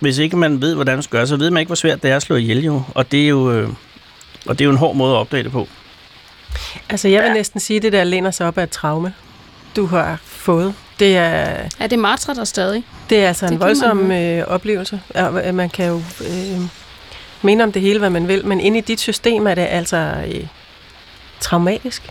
hvis 0.00 0.18
ikke 0.18 0.36
man 0.36 0.60
ved, 0.60 0.74
hvordan 0.74 0.94
man 0.96 1.02
skal 1.02 1.18
gøre, 1.18 1.26
så 1.26 1.36
ved 1.36 1.50
man 1.50 1.60
ikke, 1.60 1.68
hvor 1.68 1.74
svært 1.74 2.02
det 2.02 2.10
er 2.10 2.16
at 2.16 2.22
slå 2.22 2.36
ihjel 2.36 2.64
jo. 2.64 2.82
Og 2.94 3.12
det 3.12 3.24
er 3.24 3.28
jo, 3.28 3.52
øh, 3.52 3.68
og 4.46 4.58
det 4.58 4.60
er 4.60 4.64
jo 4.64 4.70
en 4.70 4.76
hård 4.76 4.96
måde 4.96 5.14
at 5.14 5.18
opdage 5.18 5.42
det 5.42 5.52
på. 5.52 5.68
Altså, 6.90 7.08
jeg 7.08 7.22
vil 7.22 7.32
næsten 7.32 7.60
sige, 7.60 7.76
at 7.76 7.82
det 7.82 7.92
der 7.92 8.04
læner 8.04 8.30
sig 8.30 8.46
op 8.46 8.58
af 8.58 8.62
et 8.62 8.70
traume, 8.70 9.14
du 9.76 9.86
har 9.86 10.18
fået. 10.24 10.74
Det 10.98 11.16
er, 11.16 11.68
Er 11.80 11.86
det 11.86 11.98
martrer 11.98 12.34
der 12.34 12.44
stadig? 12.44 12.84
det 13.10 13.24
er 13.24 13.28
altså 13.28 13.46
Det 13.46 13.52
en 13.52 13.58
kan 13.58 13.66
man 13.66 13.68
voldsom 13.68 14.10
øh, 14.12 14.44
oplevelse. 14.46 15.00
Og, 15.14 15.46
øh, 15.48 15.54
man 15.54 15.70
kan 15.70 15.86
jo 15.86 15.96
øh, 16.20 16.60
mene 17.42 17.64
om 17.64 17.72
det 17.72 17.82
hele, 17.82 17.98
hvad 17.98 18.10
man 18.10 18.28
vil, 18.28 18.46
men 18.46 18.60
inde 18.60 18.78
i 18.78 18.80
dit 18.80 19.00
system 19.00 19.46
er 19.46 19.54
det 19.54 19.66
altså 19.70 19.96
øh, 20.26 20.46
traumatisk. 21.40 22.02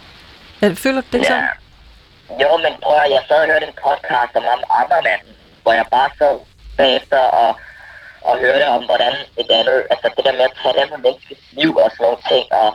Er- 0.61 0.75
Føler 0.75 1.01
du 1.01 1.07
det 1.11 1.17
ikke 1.17 1.27
sådan? 1.27 1.47
Jo, 2.41 2.57
men 2.57 2.73
prøv 2.83 2.95
at, 3.05 3.11
jeg 3.11 3.21
sad 3.27 3.37
og 3.41 3.45
hørte 3.51 3.65
en 3.67 3.73
podcast 3.87 4.33
om 4.35 4.43
Ammermanden, 4.79 5.33
hvor 5.63 5.73
jeg 5.73 5.85
bare 5.91 6.09
sad 6.19 6.35
bagefter 6.77 7.17
og, 7.19 7.51
og 8.21 8.33
hørte 8.39 8.65
om, 8.75 8.83
hvordan 8.89 9.13
et 9.41 9.49
andet, 9.59 9.77
altså 9.93 10.07
det 10.17 10.25
der 10.25 10.31
med 10.39 10.45
at 10.49 10.53
tage 10.61 10.73
det 10.75 10.81
andet 10.85 10.99
menneskes 11.05 11.37
liv 11.51 11.71
og 11.83 11.89
sådan 11.91 12.03
nogle 12.05 12.21
ting, 12.31 12.45
og, 12.61 12.69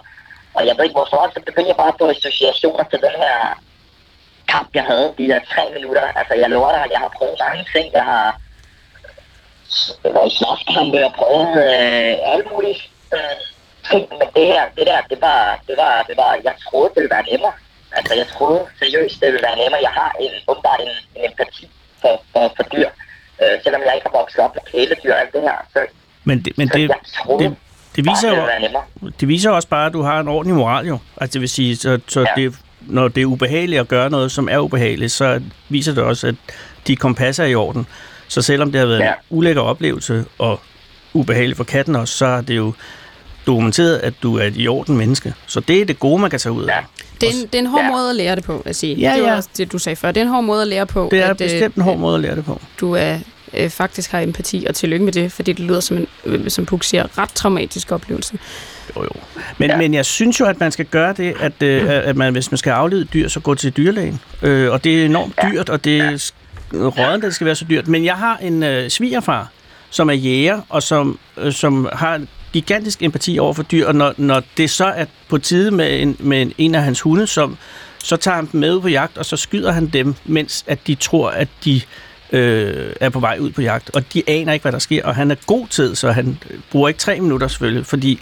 og 0.57 0.61
jeg 0.67 0.75
ved 0.77 0.85
ikke 0.85 0.99
hvorfor, 1.01 1.31
så 1.35 1.41
begyndte 1.49 1.69
jeg 1.73 1.77
bare 1.83 1.93
at 1.95 2.01
få 2.01 2.07
associationer 2.17 2.85
til 2.91 2.99
den 3.07 3.15
her 3.25 3.37
kamp, 4.49 4.69
jeg 4.75 4.85
havde, 4.91 5.15
de 5.19 5.29
der 5.29 5.41
tre 5.53 5.63
minutter. 5.77 6.03
Altså, 6.21 6.35
jeg 6.43 6.49
lover 6.51 6.71
dig, 6.77 6.85
jeg 6.95 7.01
har 7.05 7.11
prøvet 7.19 7.37
mange 7.45 7.65
ting. 7.75 7.87
Jeg 7.99 8.05
har 8.13 8.27
været 10.05 10.27
i 10.33 10.37
slåskampe, 10.39 10.97
jeg 11.03 11.07
har 11.11 11.17
prøvet 11.23 11.49
øh, 11.65 12.33
alle 12.33 12.45
mulige 12.53 12.79
øh, 13.17 13.37
ting, 13.91 14.05
men 14.21 14.29
det 14.37 14.47
her, 14.53 14.63
det 14.79 14.85
der, 14.91 15.01
det 15.11 15.19
var, 15.29 15.41
det 15.69 15.77
var, 15.83 15.93
det 16.09 16.17
var, 16.23 16.31
jeg 16.49 16.55
troede, 16.67 16.89
det 16.95 17.01
ville 17.03 17.15
være 17.17 17.27
nemmere. 17.33 17.57
Altså, 17.99 18.13
jeg 18.21 18.27
troede 18.35 18.61
seriøst, 18.79 19.17
det 19.21 19.29
ville 19.33 19.47
være 19.49 19.59
nemmere. 19.63 19.81
Jeg 19.89 19.95
har 20.01 20.11
en, 20.21 20.31
åbenbart 20.51 20.81
en, 20.87 20.95
en 21.17 21.31
empati 21.31 21.65
for, 22.03 22.15
for, 22.33 22.45
for 22.57 22.65
dyr. 22.75 22.89
Øh, 23.43 23.55
selvom 23.65 23.83
jeg 23.87 23.93
ikke 23.97 24.07
har 24.11 24.19
vokset 24.21 24.39
op 24.45 24.55
med 24.57 24.63
kæledyr 24.73 25.13
og 25.15 25.21
alt 25.21 25.33
det 25.33 25.43
her, 25.49 25.57
så, 25.73 25.81
Men 26.25 26.37
det, 26.45 26.59
men 26.59 26.69
så 26.69 26.75
det, 26.79 26.89
jeg 26.89 26.97
troede 27.19 27.45
det, 27.45 27.57
det 27.97 28.05
viser 28.11 28.29
jo, 28.37 28.43
det 29.21 29.29
viser 29.29 29.51
også 29.51 29.69
bare, 29.69 29.87
at 29.87 29.93
du 29.93 30.03
har 30.03 30.21
en 30.21 30.29
ordentlig 30.29 30.57
moral 30.57 30.87
jo. 30.87 30.99
Altså 31.21 31.33
det 31.33 31.41
vil 31.41 31.49
sige, 31.49 31.77
så, 31.77 32.01
så 32.09 32.21
Ja. 32.21 32.27
det, 32.37 32.55
når 32.81 33.09
det 33.09 33.21
er 33.21 33.27
ubehageligt 33.27 33.81
at 33.81 33.89
gøre 33.89 34.11
noget, 34.11 34.33
som 34.33 34.49
er 34.51 34.59
ubehageligt, 34.59 35.13
så 35.13 35.41
viser 35.69 35.95
det 35.95 36.03
også, 36.05 36.27
at 36.27 36.35
de 36.87 36.97
kompasser 36.97 37.45
er 37.45 37.49
i 37.49 37.55
orden. 37.55 37.87
Så 38.29 38.43
selvom 38.43 38.73
det 38.73 38.79
har 38.79 38.87
været 38.87 38.99
Ja. 39.01 39.09
en 39.09 39.15
ulækker 39.31 39.63
oplevelse 39.63 40.25
og 40.39 40.61
ubehageligt 41.13 41.57
for 41.57 41.65
katten 41.65 41.97
også, 41.97 42.17
så 42.17 42.27
er 42.27 42.41
det 42.41 42.57
jo 42.57 42.73
dokumenteret, 43.47 43.97
at 43.97 44.15
du 44.23 44.37
er 44.39 44.45
et 44.45 44.55
i 44.57 44.69
orden 44.69 44.97
menneske. 44.97 45.35
Så 45.47 45.61
det 45.61 45.81
er 45.81 45.85
det 45.85 45.99
gode, 45.99 46.19
man 46.21 46.31
kan 46.31 46.39
tage 46.39 46.53
ud 46.53 46.63
af. 46.65 46.69
Ja. 46.69 46.81
Det 47.21 47.29
er, 47.29 47.33
en, 47.33 47.43
det 47.47 47.55
er 47.55 47.59
en 47.59 47.67
hård 47.67 47.83
Ja. 47.83 47.91
måde 47.91 48.11
at 48.11 48.17
lære 48.17 48.37
det 48.37 48.45
på, 48.45 48.63
jeg 48.67 48.77
sige. 48.77 48.95
Ja, 48.97 49.13
det 49.15 49.23
var 49.23 49.29
ja. 49.29 49.37
også 49.37 49.49
det, 49.57 49.73
du 49.73 49.79
sagde 49.79 49.97
før. 49.97 50.13
Det 50.13 50.21
er 50.21 50.25
en 50.25 50.31
hård 50.31 50.45
måde 50.45 50.63
at 50.63 50.69
lære 50.69 50.87
på. 50.87 51.09
Det 51.11 51.19
er 51.19 51.25
at, 51.25 51.31
øh, 51.41 51.51
bestemt 51.51 51.75
en 51.75 51.83
hård 51.83 51.99
måde 51.99 52.15
at 52.15 52.21
lære 52.21 52.37
det 52.37 52.45
på. 52.45 52.61
du 52.81 52.93
er, 52.93 53.19
øh, 53.55 53.71
faktisk 53.71 54.11
har 54.13 54.21
empati, 54.21 54.67
og 54.69 54.75
tillykke 54.75 55.05
med 55.05 55.13
det, 55.13 55.33
fordi 55.33 55.53
det 55.53 55.65
lyder 55.65 55.81
som 55.81 55.97
en, 55.97 56.07
øh, 56.25 56.51
som 56.51 56.67
Puk 56.67 56.85
siger, 56.85 57.19
ret 57.19 57.31
traumatisk 57.35 57.93
oplevelse. 57.93 58.39
Jo, 58.97 59.03
jo. 59.03 59.11
Men, 59.59 59.71
ja. 59.71 59.77
men 59.77 59.95
jeg 59.95 60.07
synes 60.07 60.41
jo, 60.41 60.47
at 60.47 60.61
man 60.61 60.73
skal 60.73 60.85
gøre 60.85 61.13
det, 61.13 61.35
at, 61.41 61.63
øh, 61.63 61.85
at 61.89 62.17
man, 62.17 62.33
hvis 62.33 62.51
man 62.51 62.59
skal 62.59 62.71
aflede 62.71 63.05
dyr, 63.05 63.29
så 63.29 63.41
gå 63.41 63.55
til 63.55 63.77
dyrlægen. 63.77 64.21
Øh, 64.43 64.73
og 64.73 64.85
det 64.85 65.01
er 65.01 65.05
enormt 65.05 65.35
dyrt, 65.43 65.69
og 65.69 65.85
det 65.85 66.01
er 66.01 66.33
rådent, 66.75 67.15
at 67.15 67.23
det 67.23 67.35
skal 67.35 67.45
være 67.45 67.55
så 67.55 67.65
dyrt. 67.71 67.89
Men 67.89 68.05
jeg 68.05 68.15
har 68.15 68.37
en 68.37 68.63
øh, 68.63 68.91
svigerfar, 68.91 69.49
som 69.91 70.11
er 70.11 70.15
jæger, 70.15 70.61
og 70.69 70.83
som, 70.83 71.19
øh, 71.37 71.53
som 71.53 71.89
har 71.93 72.15
en 72.15 72.29
gigantisk 72.53 73.03
empati 73.03 73.39
over 73.39 73.53
for 73.53 73.63
dyr, 73.63 73.87
og 73.87 73.95
når, 73.95 74.15
når 74.17 74.43
det 74.57 74.71
så 74.71 74.85
er 74.85 75.05
på 75.29 75.39
tide 75.39 75.71
med 75.71 76.03
en, 76.03 76.17
med 76.19 76.43
en, 76.43 76.53
en 76.59 76.75
af 76.75 76.83
hans 76.83 77.01
hunde, 77.01 77.27
som, 77.27 77.57
så 77.99 78.17
tager 78.17 78.35
han 78.35 78.49
dem 78.53 78.61
med 78.61 78.81
på 78.81 78.89
jagt, 78.89 79.19
og 79.19 79.25
så 79.25 79.37
skyder 79.37 79.73
han 79.73 79.87
dem, 79.87 80.15
mens 80.25 80.65
at 80.67 80.87
de 80.87 80.95
tror, 80.95 81.31
at 81.31 81.49
de 81.65 81.81
øh, 82.33 82.93
er 83.01 83.09
på 83.09 83.21
vej 83.21 83.39
ud 83.41 83.51
på 83.51 83.63
jagt, 83.63 83.91
og 83.95 84.13
de 84.13 84.23
aner 84.27 84.53
ikke, 84.53 84.63
hvad 84.63 84.73
der 84.73 84.79
sker, 84.79 85.05
og 85.05 85.15
han 85.15 85.31
er 85.31 85.35
god 85.47 85.67
tid, 85.69 85.95
så 85.95 86.13
han 86.13 86.39
bruger 86.71 86.89
ikke 86.89 87.01
tre 87.01 87.21
minutter 87.21 87.49
selvfølgelig, 87.49 87.87
fordi 87.87 88.21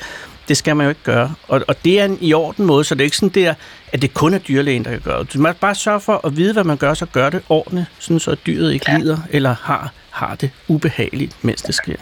det 0.49 0.57
skal 0.57 0.77
man 0.77 0.85
jo 0.85 0.89
ikke 0.89 1.03
gøre. 1.05 1.35
Og, 1.49 1.61
og 1.69 1.85
det 1.85 2.01
er 2.01 2.05
en 2.05 2.19
i 2.21 2.35
orden 2.35 2.65
måde, 2.65 2.85
så 2.85 2.95
det 2.95 3.01
er 3.01 3.05
ikke 3.05 3.17
sådan 3.17 3.29
der, 3.29 3.55
at 3.93 4.03
det 4.03 4.15
kun 4.15 4.35
er 4.35 4.39
dyrlægen, 4.39 4.85
der 4.85 4.91
kan 4.91 5.01
gøre 5.01 5.25
det. 5.25 5.35
Må 5.35 5.53
bare 5.61 5.75
sørge 5.75 6.01
for 6.01 6.27
at 6.27 6.37
vide, 6.37 6.53
hvad 6.53 6.65
man 6.65 6.77
gør, 6.77 6.95
så 6.95 7.07
gør 7.07 7.31
det 7.31 7.43
ordentligt, 7.49 7.87
sådan 7.99 8.21
så 8.21 8.37
dyret 8.47 8.73
ikke 8.73 8.99
lider, 8.99 9.19
eller 9.31 9.55
har, 9.63 9.93
har 10.11 10.35
det 10.35 10.51
ubehageligt, 10.69 11.45
mens 11.45 11.63
det 11.63 11.75
sker. 11.75 11.97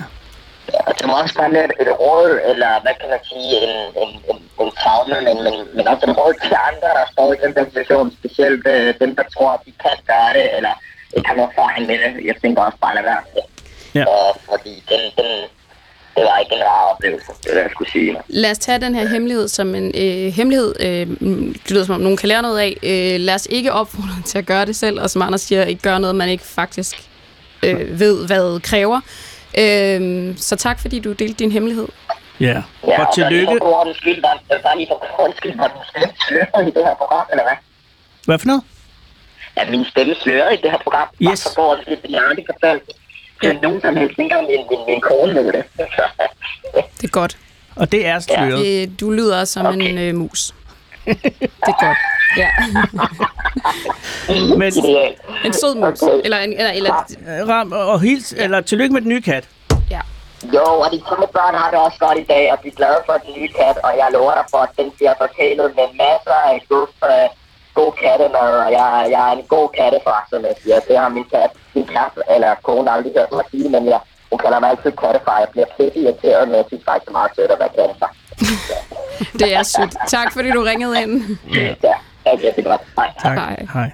Og 0.86 0.92
det 0.98 1.06
må 1.06 1.12
også 1.22 1.34
bare 1.34 1.52
være 1.52 1.64
et 1.64 1.92
råd, 2.00 2.40
eller 2.50 2.72
hvad 2.82 2.94
kan 3.00 3.08
man 3.10 3.22
sige, 3.30 3.50
en, 3.64 3.74
en, 4.02 4.10
en, 4.30 4.38
en 4.60 4.70
traume, 4.80 5.16
men, 5.26 5.36
men, 5.44 5.54
men 5.76 5.88
også 5.88 6.04
en 6.06 6.16
råd 6.20 6.34
til 6.46 6.56
andre, 6.70 6.88
der 6.98 7.06
står 7.12 7.32
i 7.32 7.36
den 7.44 7.54
der 7.54 7.64
situation, 7.64 8.16
specielt 8.20 8.66
øh, 8.66 8.94
dem, 9.00 9.16
der 9.16 9.22
tror, 9.34 9.50
at 9.56 9.60
de 9.66 9.72
kan 9.84 9.96
gøre 10.06 10.32
det, 10.38 10.46
eller 10.56 10.74
ikke 11.16 11.28
har 11.28 11.36
noget 11.36 11.50
erfaring 11.52 11.86
med 11.86 11.98
det. 12.02 12.26
Jeg 12.30 12.36
tænker 12.42 12.62
også 12.62 12.78
bare, 12.84 12.94
lade 12.94 13.06
være. 13.06 13.22
Ja. 13.94 14.04
Og, 14.12 14.28
fordi 14.50 14.74
den, 14.90 15.02
den, 15.18 15.30
det 16.16 16.22
var 16.24 16.38
ikke 16.38 16.54
en 16.54 16.62
rar 16.62 16.92
oplevelse, 16.94 17.26
det 17.44 17.56
er 17.56 17.60
jeg 17.60 17.70
skulle 17.70 17.90
sige. 17.90 18.16
Lad 18.28 18.50
os 18.50 18.58
tage 18.58 18.78
den 18.80 18.94
her 18.94 19.08
hemmelighed 19.08 19.48
som 19.48 19.74
en 19.74 19.92
øh, 19.94 20.32
hemmelighed. 20.32 20.74
Øh, 20.80 21.06
det 21.64 21.70
lyder 21.70 21.84
som 21.84 21.94
om, 21.94 22.00
nogen 22.00 22.16
kan 22.16 22.28
lære 22.28 22.42
noget 22.42 22.58
af. 22.58 22.76
Øh, 22.82 23.20
lad 23.20 23.34
os 23.34 23.46
ikke 23.50 23.72
opfordre 23.72 24.22
til 24.26 24.38
at 24.38 24.46
gøre 24.46 24.66
det 24.66 24.76
selv, 24.76 25.00
og 25.00 25.10
som 25.10 25.22
Anders 25.22 25.40
siger, 25.40 25.64
ikke 25.64 25.82
gøre 25.82 26.00
noget, 26.00 26.16
man 26.16 26.28
ikke 26.28 26.44
faktisk 26.44 27.08
øh, 27.62 28.00
ved, 28.00 28.26
hvad 28.26 28.60
kræver. 28.60 29.00
Øh, 29.58 30.32
så 30.36 30.56
tak, 30.56 30.80
fordi 30.80 30.98
du 31.00 31.12
delte 31.12 31.34
din 31.34 31.52
hemmelighed. 31.52 31.88
Ja, 32.40 32.62
Ja, 32.86 33.06
og 33.06 33.14
tillykke. 33.14 33.46
for 33.46 33.70
var, 34.22 34.58
bare 34.62 34.76
lige 34.76 34.88
for 34.90 34.98
god 35.00 35.18
ordens 35.18 35.36
skyld, 35.36 35.56
var 35.56 35.70
min 35.74 35.84
stemme 35.90 36.14
sløret 36.28 36.68
i 36.68 36.70
det 36.76 36.82
her 36.88 36.94
program, 36.94 37.26
eller 37.30 37.44
hvad? 37.48 37.56
Hvad 38.26 38.38
for 38.38 38.46
noget? 38.46 38.62
Ja, 39.56 39.70
min 39.70 39.84
stemme 39.84 40.14
sløret 40.22 40.52
i 40.52 40.62
det 40.62 40.70
her 40.70 40.78
program. 40.78 41.08
Bare 41.24 41.32
Yes. 41.32 41.42
for 41.42 41.54
god 41.54 41.64
ordens 41.70 41.84
skyld, 41.86 42.10
jeg 42.10 42.20
har 42.20 42.28
aldrig 42.28 42.46
fortalt 42.52 42.82
til 43.50 43.58
nogen 43.62 43.80
som 43.80 43.96
helst, 43.96 44.10
ikke 44.10 44.22
engang 44.22 44.46
min, 44.46 44.60
min, 44.70 44.78
min 44.88 45.00
kone 45.00 45.34
ved 45.34 45.52
det. 45.52 45.64
Det 47.00 47.04
er 47.04 47.12
godt. 47.12 47.36
Og 47.76 47.92
det 47.92 48.06
er 48.06 48.18
sløret. 48.18 48.82
Øh, 48.82 48.88
du 49.00 49.10
lyder 49.10 49.44
som 49.44 49.66
okay. 49.66 49.88
en 49.88 49.98
øh, 49.98 50.14
mus. 50.14 50.54
Det 51.04 51.72
er 51.74 51.86
godt. 51.86 51.98
Ja. 52.36 52.48
Men. 54.60 54.72
En 55.44 55.52
sød 55.52 55.74
mus. 55.74 56.02
Okay. 56.02 56.20
Eller, 56.24 56.38
en, 56.38 56.52
eller, 56.52 56.70
eller 56.70 56.94
øh, 57.28 57.48
ram, 57.48 57.72
og 57.72 58.00
hils, 58.00 58.32
eller 58.32 58.60
tillykke 58.60 58.92
med 58.92 59.00
den 59.00 59.08
nye 59.08 59.22
kat. 59.22 59.48
ja. 59.90 60.00
Jo, 60.54 60.64
og 60.84 60.88
de 60.92 60.98
små 61.08 61.26
børn 61.38 61.54
har 61.54 61.70
det 61.70 61.78
også 61.86 61.98
godt 62.06 62.18
i 62.18 62.26
dag, 62.34 62.52
og 62.52 62.58
de 62.62 62.68
er 62.68 62.76
glade 62.80 63.00
for 63.06 63.12
den 63.24 63.32
nye 63.38 63.48
kat, 63.58 63.76
og 63.86 63.92
jeg 64.00 64.08
lover 64.12 64.34
dig 64.38 64.46
for, 64.50 64.58
at 64.58 64.72
den 64.78 64.88
bliver 64.96 65.14
fortælet 65.22 65.68
med 65.78 65.86
masser 66.04 66.38
af 66.50 66.56
god, 66.68 66.88
øh, 67.10 67.28
god 67.80 67.92
kattemad, 68.02 68.50
og 68.66 68.70
jeg, 68.78 68.86
jeg 69.14 69.22
er 69.30 69.32
en 69.38 69.44
god 69.56 69.68
kattefar, 69.78 70.20
som 70.30 70.40
jeg 70.48 70.54
siger. 70.62 70.78
Det 70.88 70.96
har 70.98 71.08
min 71.08 71.24
kat, 71.34 71.50
min 71.74 71.86
kat, 71.86 72.12
eller 72.34 72.50
kone 72.68 72.90
aldrig 72.94 73.12
hørt 73.18 73.32
mig 73.32 73.44
sige, 73.50 73.68
men 73.74 73.82
jeg, 73.92 74.00
hun 74.30 74.38
kalder 74.44 74.60
mig 74.60 74.70
altid 74.70 74.92
kattefar. 75.02 75.36
Jeg 75.44 75.48
bliver 75.54 75.68
pisse 75.76 75.98
irriteret, 76.04 76.42
men 76.48 76.56
jeg 76.60 76.64
synes 76.68 76.84
faktisk, 76.88 77.04
det 77.04 77.12
er 77.14 77.18
meget 77.20 77.32
sødt 77.36 77.50
at 77.50 77.58
være 77.62 77.72
kattefar. 77.78 78.10
Det 79.40 79.54
er 79.54 79.62
sødt. 79.62 79.94
Tak, 80.08 80.32
fordi 80.32 80.50
du 80.50 80.62
ringede 80.62 81.02
ind. 81.02 81.12
Ja, 81.54 81.94
okay, 82.32 82.50
det 82.56 82.66
er 82.66 82.70
godt. 82.70 82.80
Hej. 82.96 83.10
Tak. 83.22 83.38
Hej. 83.38 83.66
Hej. 83.74 83.90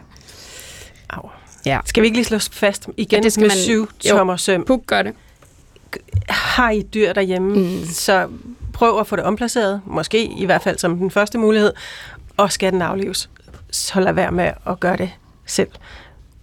Au. 1.10 1.28
Ja. 1.66 1.78
Skal 1.84 2.00
vi 2.02 2.06
ikke 2.06 2.16
lige 2.18 2.24
slå 2.24 2.38
fast 2.52 2.88
igen 2.96 3.18
Ja, 3.18 3.22
det 3.22 3.32
skal 3.32 3.40
med 3.42 3.48
man- 3.50 3.56
syv 3.56 3.88
Jo. 4.08 4.16
tommer 4.16 4.36
søm? 4.36 4.64
Puk 4.64 4.80
gør 4.86 5.02
det. 5.02 5.14
Har 6.28 6.70
I 6.70 6.82
dyr 6.82 7.12
derhjemme, 7.12 7.54
mm. 7.58 7.84
så 7.86 8.28
prøv 8.74 9.00
at 9.00 9.06
få 9.06 9.16
det 9.16 9.24
omplaceret, 9.24 9.80
måske 9.86 10.24
i 10.24 10.44
hvert 10.46 10.62
fald 10.62 10.78
som 10.78 10.98
den 10.98 11.10
første 11.10 11.38
mulighed, 11.38 11.72
og 12.36 12.52
skal 12.52 12.72
den 12.72 12.82
aflives, 12.82 13.30
så 13.72 14.00
lad 14.00 14.12
være 14.12 14.32
med 14.32 14.50
at 14.68 14.80
gøre 14.80 14.96
det 14.96 15.10
selv. 15.46 15.68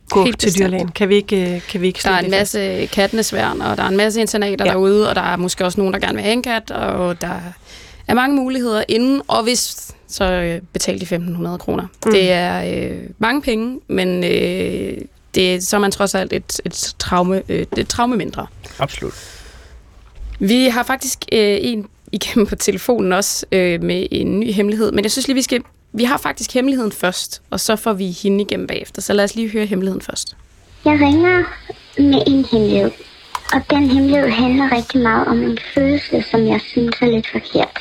Gå 0.09 0.23
Helt 0.23 0.39
til 0.39 0.47
bestemt. 0.47 0.65
dyrlægen. 0.65 0.87
Kan 0.91 1.09
vi 1.09 1.15
ikke, 1.15 1.55
øh, 1.55 1.61
kan 1.61 1.81
vi 1.81 1.87
ikke 1.87 1.99
Der 2.03 2.09
er 2.11 2.17
det 2.17 2.25
en 2.25 2.31
masse 2.31 2.85
kattenesværn, 2.93 3.61
og 3.61 3.77
der 3.77 3.83
er 3.83 3.87
en 3.87 3.97
masse 3.97 4.21
internater 4.21 4.65
Ja. 4.65 4.71
ja. 4.71 4.77
derude, 4.77 5.09
og 5.09 5.15
der 5.15 5.21
er 5.21 5.35
måske 5.37 5.65
også 5.65 5.79
nogen, 5.79 5.93
der 5.93 5.99
gerne 5.99 6.13
vil 6.13 6.23
have 6.23 6.33
en 6.33 6.41
kat, 6.43 6.71
og 6.71 7.21
der 7.21 7.39
er 8.07 8.13
mange 8.13 8.35
muligheder 8.35 8.83
inden, 8.87 9.21
og 9.27 9.43
hvis 9.43 9.91
så 10.07 10.31
øh, 10.31 10.61
betal 10.73 11.01
de 11.01 11.05
1.500 11.15 11.57
kroner. 11.57 11.83
Mm. 12.05 12.11
Det 12.11 12.31
er 12.31 12.87
øh, 12.91 12.97
mange 13.19 13.41
penge, 13.41 13.79
men 13.87 14.23
øh, 14.23 14.97
det, 15.35 15.63
så 15.67 15.75
er 15.75 15.79
man 15.79 15.91
trods 15.91 16.15
alt 16.15 16.33
et, 16.33 16.61
et, 16.65 16.93
traume, 16.99 17.41
øh, 17.49 17.65
et 17.77 17.87
traume 17.87 18.15
mindre. 18.15 18.47
Absolut. 18.79 19.13
Vi 20.39 20.67
har 20.67 20.83
faktisk 20.83 21.19
øh, 21.31 21.57
en 21.61 21.87
igennem 22.11 22.47
på 22.47 22.55
telefonen 22.55 23.13
også 23.13 23.45
øh, 23.51 23.83
med 23.83 24.07
en 24.11 24.39
ny 24.39 24.51
hemmelighed, 24.53 24.91
men 24.91 25.03
jeg 25.03 25.11
synes 25.11 25.27
lige, 25.27 25.35
vi 25.35 25.41
skal... 25.41 25.61
Vi 25.93 26.03
har 26.03 26.17
faktisk 26.17 26.53
hemmeligheden 26.53 26.91
først, 26.91 27.41
og 27.49 27.59
så 27.59 27.75
får 27.75 27.93
vi 27.93 28.11
hende 28.23 28.41
igennem 28.41 28.67
bagefter. 28.67 29.01
Så 29.01 29.13
lad 29.13 29.23
os 29.23 29.35
lige 29.35 29.49
høre 29.49 29.65
hemmeligheden 29.65 30.01
først. 30.01 30.35
Jeg 30.85 30.93
ringer 30.93 31.43
med 31.97 32.23
en 32.27 32.45
hemmelighed. 32.51 32.91
Og 33.53 33.61
den 33.69 33.89
hemmelighed 33.89 34.29
handler 34.29 34.71
rigtig 34.71 35.01
meget 35.01 35.27
om 35.27 35.43
en 35.43 35.57
følelse, 35.73 36.23
som 36.31 36.47
jeg 36.47 36.61
synes 36.61 36.95
er 37.01 37.05
lidt 37.05 37.27
forkert. 37.31 37.77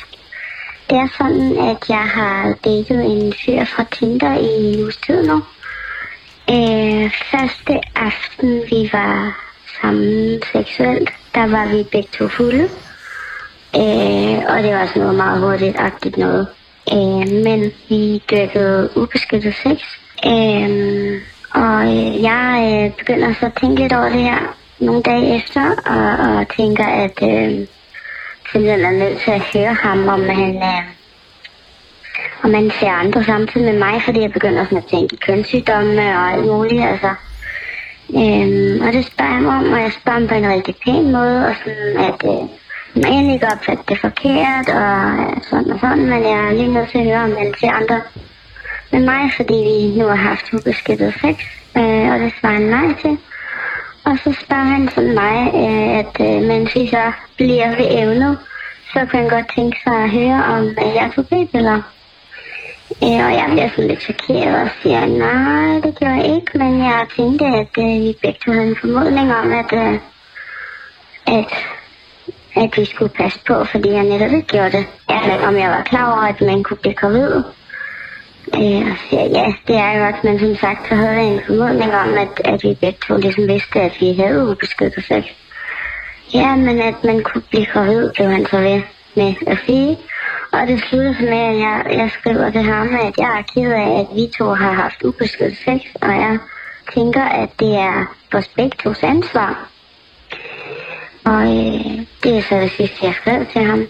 Det 0.89 0.97
er 0.97 1.07
sådan, 1.17 1.57
at 1.57 1.89
jeg 1.89 2.07
har 2.17 2.53
datet 2.65 3.05
en 3.05 3.33
fyr 3.45 3.65
fra 3.65 3.85
Tinder 3.91 4.33
i 4.39 4.45
en 4.45 4.81
uges 4.81 4.97
tid 4.97 5.27
nu. 5.27 5.43
Øh, 6.49 7.11
første 7.31 7.81
aften, 7.95 8.61
vi 8.71 8.89
var 8.93 9.47
sammen 9.81 10.41
seksuelt, 10.51 11.09
der 11.35 11.47
var 11.47 11.67
vi 11.67 11.83
begge 11.91 12.09
to 12.17 12.27
fulde. 12.27 12.63
Øh, 13.75 14.37
og 14.51 14.63
det 14.63 14.73
var 14.75 14.85
sådan 14.87 15.01
noget 15.01 15.15
meget 15.15 15.41
hurtigt-agtigt 15.41 16.17
noget. 16.17 16.47
Øh, 16.93 17.43
men 17.43 17.71
vi 17.89 18.23
dyrkede 18.31 18.89
ubeskyttet 18.95 19.55
sex. 19.55 19.79
Øh, 20.25 21.21
og 21.53 21.83
øh, 21.95 22.23
jeg 22.23 22.83
øh, 22.85 22.97
begynder 22.97 23.33
så 23.33 23.45
at 23.45 23.57
tænke 23.61 23.81
lidt 23.81 23.93
over 23.93 24.09
det 24.09 24.21
her. 24.21 24.55
nogle 24.79 25.03
dage 25.03 25.35
efter, 25.35 25.61
og, 25.85 26.37
og 26.37 26.47
tænker, 26.57 26.85
at 26.85 27.17
øh, 27.23 27.67
simpelthen 28.51 28.85
er 28.85 28.91
nødt 28.91 29.19
til 29.19 29.31
at 29.31 29.41
høre 29.53 29.73
ham, 29.73 30.07
om 30.07 30.29
han, 30.29 30.55
øh, 30.55 30.83
om 32.43 32.53
han 32.53 32.71
ser 32.79 32.91
andre 32.91 33.23
samtidig 33.23 33.73
med 33.73 33.79
mig, 33.79 34.01
fordi 34.01 34.21
jeg 34.21 34.31
begynder 34.31 34.63
sådan 34.63 34.77
at 34.77 34.85
tænke 34.85 35.17
kønssygdomme 35.17 36.01
og 36.01 36.31
alt 36.31 36.45
muligt, 36.45 36.83
altså. 36.83 37.11
Øhm, 38.15 38.81
og 38.85 38.93
det 38.93 39.05
spørger 39.05 39.33
jeg 39.33 39.41
mig 39.41 39.55
om, 39.57 39.73
og 39.73 39.81
jeg 39.81 39.91
spørger 39.91 40.19
ham 40.19 40.27
på 40.27 40.35
en 40.35 40.49
rigtig 40.49 40.75
pæn 40.85 41.11
måde, 41.11 41.45
og 41.47 41.55
sådan 41.63 41.97
at 41.97 42.23
øh, 42.25 42.49
man 43.01 43.13
egentlig 43.13 43.33
ikke 43.33 43.47
opfatte 43.53 43.83
det 43.89 43.99
forkert, 43.99 44.67
og 44.69 44.91
sådan 45.49 45.71
og 45.71 45.79
sådan, 45.79 46.05
men 46.09 46.23
jeg 46.23 46.39
er 46.47 46.53
lige 46.53 46.73
nødt 46.73 46.89
til 46.89 46.97
at 46.97 47.03
høre, 47.03 47.23
om 47.23 47.35
han 47.37 47.53
ser 47.59 47.71
andre 47.71 48.01
med 48.91 48.99
mig, 48.99 49.31
fordi 49.35 49.53
vi 49.53 49.99
nu 49.99 50.05
har 50.07 50.15
haft 50.15 50.53
ubeskyttet 50.53 51.13
sex, 51.21 51.35
øh, 51.77 52.11
og 52.11 52.19
det 52.19 52.33
svarer 52.39 52.53
han 52.53 52.61
nej 52.61 52.93
til. 53.01 53.17
Og 54.05 54.17
så 54.23 54.29
spørger 54.43 54.63
han 54.63 54.89
sådan 54.95 55.13
mig, 55.13 55.37
øh, 55.63 55.97
at 56.01 56.15
øh, 56.27 56.41
mens 56.47 56.75
vi 56.75 56.87
så 56.87 57.11
bliver 57.37 57.69
ved 57.69 57.87
evnet, 57.89 58.37
så 58.93 58.99
kan 59.05 59.19
han 59.19 59.29
godt 59.29 59.51
tænke 59.55 59.77
sig 59.83 59.95
at 60.03 60.09
høre, 60.09 60.43
om 60.45 60.63
øh, 60.63 60.95
jeg 60.95 61.11
tog 61.15 61.25
p-piller. 61.25 61.81
Øh, 63.03 63.25
og 63.27 63.33
jeg 63.39 63.47
bliver 63.51 63.69
sådan 63.69 63.87
lidt 63.87 64.01
chokeret 64.01 64.61
og 64.61 64.69
siger, 64.81 65.05
nej, 65.05 65.79
det 65.83 65.95
gjorde 65.99 66.15
jeg 66.15 66.35
ikke, 66.35 66.57
men 66.57 66.79
jeg 66.79 67.07
tænkte, 67.15 67.45
at 67.45 67.73
øh, 67.77 68.01
vi 68.03 68.15
begge 68.21 68.39
to 68.45 68.51
havde 68.51 68.67
en 68.67 68.77
formodning 68.81 69.35
om, 69.35 69.51
at, 69.51 69.73
øh, 69.73 69.99
at, 71.27 71.53
at 72.63 72.77
vi 72.77 72.85
skulle 72.85 73.13
passe 73.13 73.39
på, 73.47 73.63
fordi 73.63 73.89
jeg 73.89 74.03
netop 74.03 74.31
ikke 74.31 74.47
gjorde 74.47 74.71
det. 74.71 74.85
Altså, 75.07 75.47
om 75.47 75.57
jeg 75.57 75.69
var 75.69 75.81
klar 75.81 76.11
over, 76.11 76.21
at 76.21 76.41
man 76.41 76.63
kunne 76.63 76.77
blive 76.77 76.93
gravid. 76.93 77.43
Øh, 78.55 78.87
ja, 79.11 79.23
ja, 79.37 79.53
det 79.67 79.75
er 79.75 79.91
jeg 79.91 80.11
godt, 80.11 80.23
men 80.23 80.39
som 80.39 80.55
sagt, 80.55 80.89
så 80.89 80.95
havde 80.95 81.11
jeg 81.11 81.25
en 81.25 81.41
formodning 81.47 81.95
om, 81.95 82.13
at, 82.17 82.41
at 82.45 82.63
vi 82.63 82.77
begge 82.81 82.99
to 83.07 83.17
ligesom 83.17 83.47
vidste, 83.47 83.81
at 83.81 83.97
vi 83.99 84.13
havde 84.13 84.47
ubeskyttet 84.47 85.03
sex. 85.03 85.23
Ja, 86.33 86.55
men 86.55 86.81
at 86.81 87.03
man 87.03 87.23
kunne 87.23 87.41
blive 87.49 87.65
gravid, 87.65 88.11
blev 88.15 88.27
han 88.27 88.45
så 88.45 88.59
ved 88.59 88.81
med 89.15 89.33
at 89.47 89.57
sige. 89.65 89.97
Og 90.51 90.67
det 90.67 90.79
slutter 90.79 91.13
så 91.13 91.21
med, 91.21 91.43
at 91.51 91.57
jeg, 91.59 91.85
jeg 91.91 92.11
skriver 92.11 92.49
det 92.49 92.63
her 92.63 92.83
med, 92.83 92.99
at 92.99 93.17
jeg 93.17 93.39
er 93.39 93.43
ked 93.53 93.71
af, 93.71 93.99
at 93.99 94.07
vi 94.15 94.31
to 94.37 94.45
har 94.53 94.73
haft 94.73 95.03
ubeskyttet 95.03 95.57
sex, 95.57 95.81
og 96.01 96.09
jeg 96.09 96.37
tænker, 96.93 97.23
at 97.23 97.49
det 97.59 97.75
er 97.75 98.15
vores 98.31 98.47
begge 98.47 98.77
tos 98.83 99.03
ansvar. 99.03 99.69
Og 101.31 101.41
øh, 101.57 102.05
det 102.23 102.37
er 102.37 102.41
så 102.49 102.55
det 102.55 102.71
sidste, 102.71 103.05
jeg 103.05 103.15
skrev 103.21 103.45
til 103.53 103.63
ham. 103.63 103.87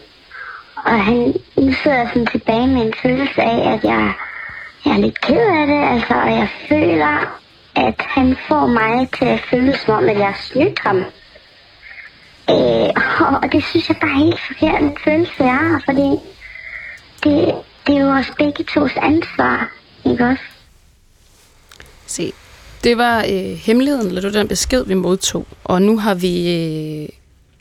Og 0.75 1.05
han, 1.05 1.33
nu 1.57 1.73
sidder 1.83 1.97
jeg 1.97 2.09
sådan 2.13 2.25
tilbage 2.25 2.67
med 2.67 2.81
en 2.81 2.93
følelse 3.01 3.41
af, 3.41 3.73
at 3.73 3.83
jeg, 3.83 4.13
jeg 4.85 4.93
er 4.93 4.97
lidt 4.97 5.21
ked 5.21 5.45
af 5.59 5.67
det, 5.67 5.81
altså, 5.93 6.13
og 6.13 6.31
jeg 6.31 6.49
føler, 6.69 7.39
at 7.75 7.95
han 7.99 8.37
får 8.47 8.67
mig 8.67 9.09
til 9.17 9.25
at 9.25 9.39
føle 9.49 9.77
som 9.77 9.93
om, 9.93 10.09
at 10.09 10.17
jeg 10.17 10.25
har 10.25 10.41
snydt 10.51 10.79
ham. 10.79 10.97
Øh, 12.49 12.89
og 13.43 13.51
det 13.51 13.63
synes 13.63 13.89
jeg 13.89 13.97
bare 14.01 14.11
er 14.11 14.25
helt 14.25 14.39
forkert 14.47 14.81
en 14.81 14.97
følelse, 15.03 15.43
jeg 15.43 15.57
har, 15.57 15.81
fordi 15.85 16.09
det, 17.23 17.55
det 17.87 17.97
er 17.97 18.01
jo 18.01 18.09
også 18.09 18.33
begge 18.37 18.63
tos 18.63 18.91
ansvar, 19.01 19.71
ikke 20.05 20.25
også? 20.25 20.43
Se, 22.05 22.33
det 22.83 22.97
var 22.97 23.19
øh, 23.19 23.57
hemmeligheden, 23.67 24.07
eller 24.07 24.21
det 24.21 24.33
var 24.33 24.39
den 24.39 24.47
besked, 24.47 24.85
vi 24.85 24.93
modtog. 24.93 25.47
Og 25.63 25.81
nu 25.81 25.99
har 25.99 26.15
vi 26.15 26.33
øh, 26.55 27.09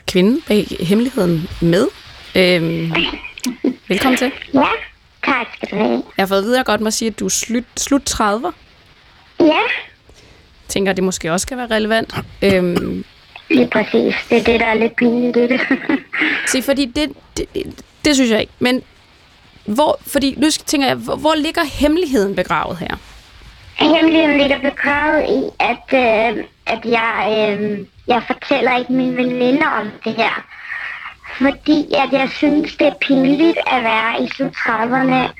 kvinden 0.07 0.41
bag 0.47 0.65
hemmeligheden 0.79 1.49
med. 1.61 1.87
Øhm, 2.35 2.93
velkommen 3.87 4.17
til. 4.17 4.31
Ja, 4.53 4.65
tak 5.25 5.47
skal 5.55 5.69
du 5.71 5.75
have. 5.75 6.03
Jeg 6.17 6.23
har 6.23 6.27
fået 6.27 6.37
at 6.37 6.43
vide, 6.43 6.53
at 6.55 6.57
jeg 6.57 6.65
godt 6.65 6.81
må 6.81 6.91
sige, 6.91 7.09
at 7.09 7.19
du 7.19 7.25
er 7.25 7.29
slut, 7.29 7.63
slut 7.77 8.09
30'er. 8.09 8.51
Ja, 9.39 9.59
Tænker, 10.67 10.91
at 10.91 10.95
det 10.97 11.03
måske 11.03 11.31
også 11.31 11.47
kan 11.47 11.57
være 11.57 11.67
relevant. 11.67 12.15
Øhm, 12.41 13.03
lige 13.49 13.67
præcis. 13.67 14.15
Det 14.29 14.37
er 14.37 14.43
det, 14.43 14.59
der 14.59 14.65
er 14.65 14.73
lidt 14.73 14.95
pinligt 14.95 15.37
i 15.37 15.47
det. 15.47 15.61
se, 16.51 16.61
fordi 16.61 16.85
det, 16.85 17.09
det, 17.37 17.45
det, 17.53 17.83
det 18.05 18.15
synes 18.15 18.31
jeg 18.31 18.39
ikke. 18.41 18.53
Men 18.59 18.81
hvor, 19.65 19.99
fordi 20.07 20.35
nu 20.37 20.49
tænker 20.51 20.87
jeg, 20.87 20.95
hvor, 20.95 21.15
hvor 21.15 21.35
ligger 21.35 21.63
hemmeligheden 21.63 22.35
begravet 22.35 22.77
her? 22.77 22.97
Hemmeligheden 23.75 24.37
ligger 24.37 24.59
begravet 24.59 25.23
i, 25.29 25.49
at, 25.59 25.93
øh, 25.93 26.43
at 26.65 26.85
jeg, 26.85 27.57
øh, 27.59 27.79
jeg 28.07 28.23
fortæller 28.27 28.77
ikke 28.77 28.93
mine 28.93 29.17
veninder 29.17 29.67
om 29.67 29.91
det 30.03 30.13
her. 30.13 30.45
Fordi 31.37 31.93
at 31.93 32.11
jeg 32.11 32.29
synes, 32.29 32.75
det 32.75 32.87
er 32.87 32.93
pinligt 33.01 33.57
at 33.67 33.83
være 33.83 34.23
i 34.23 34.27
slut 34.27 34.55
30'erne 34.55 35.31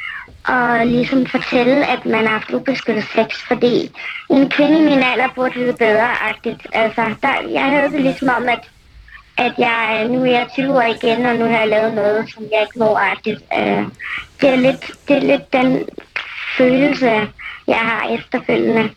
og 0.48 0.86
ligesom 0.86 1.26
fortælle, 1.26 1.88
at 1.88 2.06
man 2.06 2.26
har 2.26 2.34
haft 2.34 2.52
ubeskyttet 2.52 3.04
sex, 3.16 3.48
fordi 3.48 3.92
en 4.30 4.50
kvinde 4.50 4.78
i 4.80 4.84
min 4.84 5.04
alder 5.04 5.28
burde 5.36 5.54
vide 5.54 5.74
bedre-agtigt. 5.74 6.68
Altså, 6.74 7.16
der, 7.22 7.50
jeg 7.50 7.64
havde 7.64 7.92
det 7.92 8.02
ligesom 8.02 8.30
om, 8.38 8.50
at, 8.50 8.70
at 9.38 9.54
jeg, 9.58 10.08
nu 10.10 10.22
er 10.22 10.32
jeg 10.32 10.48
20 10.54 10.76
år 10.76 10.82
igen, 10.82 11.26
og 11.26 11.36
nu 11.36 11.46
har 11.46 11.60
jeg 11.60 11.68
lavet 11.68 11.94
noget, 11.94 12.30
som 12.34 12.44
jeg 12.52 12.62
ikke 12.62 12.80
må-agtigt. 12.80 13.42
Øh, 13.60 13.84
det, 14.42 14.50
er 14.50 14.56
lidt, 14.56 14.92
det 15.08 15.16
er 15.18 15.22
lidt 15.22 15.54
den 15.54 15.86
følelse, 16.58 17.28
jeg 17.68 17.80
har 17.80 18.10
efterfølgende. 18.14 18.90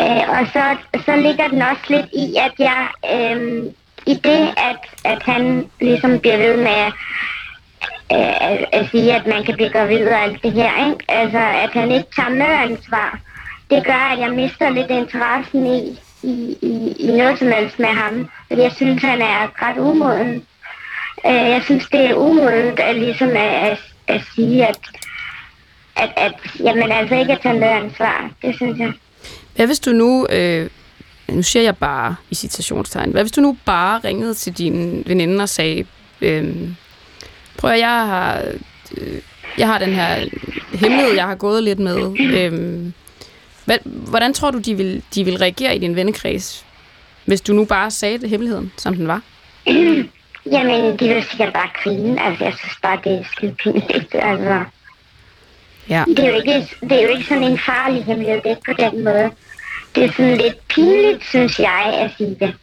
Øh, 0.00 0.28
og 0.28 0.46
så, 0.52 0.76
så 1.06 1.16
ligger 1.16 1.48
den 1.48 1.62
også 1.62 1.82
lidt 1.88 2.06
i, 2.12 2.36
at 2.36 2.54
jeg 2.58 2.88
øh, 3.14 3.64
i 4.06 4.14
det, 4.14 4.54
at, 4.56 4.80
at 5.04 5.22
han 5.22 5.70
ligesom 5.80 6.18
bliver 6.18 6.36
ved 6.36 6.56
med 6.56 6.78
at, 6.86 6.92
øh, 8.12 8.50
at, 8.50 8.64
at 8.72 8.90
sige, 8.90 9.14
at 9.14 9.26
man 9.26 9.44
kan 9.44 9.54
blive 9.54 9.70
gravid 9.70 10.06
og 10.06 10.22
alt 10.22 10.42
det 10.42 10.52
her, 10.52 10.90
ikke? 10.90 11.04
Altså, 11.08 11.38
at 11.38 11.70
han 11.72 11.90
ikke 11.90 12.08
tager 12.16 12.28
medansvar, 12.28 13.18
det 13.70 13.86
gør, 13.86 14.12
at 14.12 14.18
jeg 14.18 14.30
mister 14.30 14.70
lidt 14.70 14.90
interessen 14.90 15.66
i, 15.66 15.98
i, 16.22 16.56
i, 16.62 16.94
i 16.98 17.16
noget 17.16 17.38
som 17.38 17.48
helst 17.48 17.78
med 17.78 17.88
ham. 17.88 18.30
Fordi 18.48 18.62
jeg 18.62 18.72
synes, 18.72 19.02
han 19.02 19.22
er 19.22 19.62
ret 19.62 19.78
umoden. 19.78 20.46
Øh, 21.26 21.50
jeg 21.54 21.62
synes, 21.64 21.86
det 21.92 22.10
er 22.10 22.14
umodent 22.14 22.80
at, 22.80 22.96
ligesom 22.96 23.28
at, 23.28 23.70
at, 23.70 23.78
at 24.06 24.22
sige, 24.34 24.66
at, 24.66 24.78
at, 25.96 26.10
at 26.16 26.34
jamen, 26.60 26.92
altså 26.92 27.14
ikke 27.14 27.32
at 27.32 27.40
tage 27.40 27.60
medansvar. 27.60 28.30
Det 28.42 28.54
synes 28.54 28.78
jeg. 28.78 28.92
Hvad 29.58 29.66
hvis 29.66 29.80
du 29.80 29.90
nu, 29.90 30.26
øh, 30.26 30.70
nu 31.28 31.42
siger 31.42 31.62
jeg 31.62 31.76
bare 31.76 32.16
i 32.30 32.34
citationstegn, 32.34 33.10
hvad 33.10 33.22
hvis 33.22 33.32
du 33.32 33.40
nu 33.40 33.56
bare 33.64 34.00
ringede 34.04 34.34
til 34.34 34.52
din 34.52 35.02
veninde 35.06 35.42
og 35.42 35.48
sagde, 35.48 35.84
øh, 36.20 36.54
prøv 37.56 37.70
at 37.70 37.78
jeg 37.78 37.88
har, 38.06 38.42
øh, 38.96 39.20
jeg 39.58 39.66
har 39.66 39.78
den 39.78 39.94
her 39.94 40.28
hemmelighed, 40.72 41.14
jeg 41.14 41.24
har 41.24 41.34
gået 41.34 41.62
lidt 41.62 41.78
med. 41.78 42.20
Øh, 42.20 42.82
hvad, 43.64 43.78
hvordan 43.84 44.32
tror 44.32 44.50
du, 44.50 44.58
de 44.58 44.74
vil, 44.74 45.02
de 45.14 45.24
vil 45.24 45.36
reagere 45.38 45.76
i 45.76 45.78
din 45.78 45.96
vennekreds, 45.96 46.66
hvis 47.24 47.40
du 47.40 47.52
nu 47.52 47.64
bare 47.64 47.90
sagde 47.90 48.18
det 48.18 48.30
hemmeligheden, 48.30 48.72
som 48.76 48.94
den 48.94 49.08
var? 49.08 49.22
Jamen, 50.52 50.98
de 50.98 51.08
vil 51.08 51.24
sikkert 51.30 51.52
bare 51.52 51.68
grine. 51.82 52.22
Altså, 52.22 52.44
jeg 52.44 52.54
synes 52.58 52.74
bare, 52.82 52.98
det 53.04 53.12
er 53.12 53.24
skide 53.32 53.54
pinligt. 53.54 54.14
Altså, 54.14 54.64
Ja. 55.88 56.04
det, 56.06 56.18
er 56.18 56.28
jo 56.28 56.36
ikke, 56.36 56.68
det 56.80 56.92
er 56.92 57.02
jo 57.02 57.08
ikke 57.08 57.24
sådan 57.28 57.44
en 57.44 57.58
farlig 57.58 58.04
hemmelighed, 58.04 58.40
det 58.44 58.50
er 58.50 58.56
på 58.66 58.72
den 58.78 59.04
måde. 59.04 59.30
Det 59.98 60.06
er 60.06 60.12
sådan 60.12 60.36
lidt 60.36 60.68
pinligt, 60.68 61.24
synes 61.24 61.58
jeg, 61.58 61.94
at 61.94 62.10
sige 62.16 62.36
det. 62.40 62.54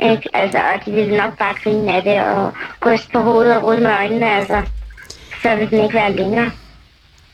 Ikke? 0.00 0.28
Altså, 0.32 0.58
og 0.58 0.86
de 0.86 0.92
ville 0.92 1.16
nok 1.16 1.38
bare 1.38 1.54
grine 1.64 1.92
af 1.92 2.02
det 2.02 2.20
og 2.20 2.52
ryste 2.86 3.08
på 3.12 3.18
hovedet 3.18 3.56
og 3.56 3.62
rydde 3.64 3.80
med 3.80 3.90
øjnene, 3.90 4.30
altså. 4.30 4.62
Så 5.42 5.56
ville 5.56 5.70
den 5.70 5.84
ikke 5.84 5.94
være 5.94 6.12
længere. 6.12 6.50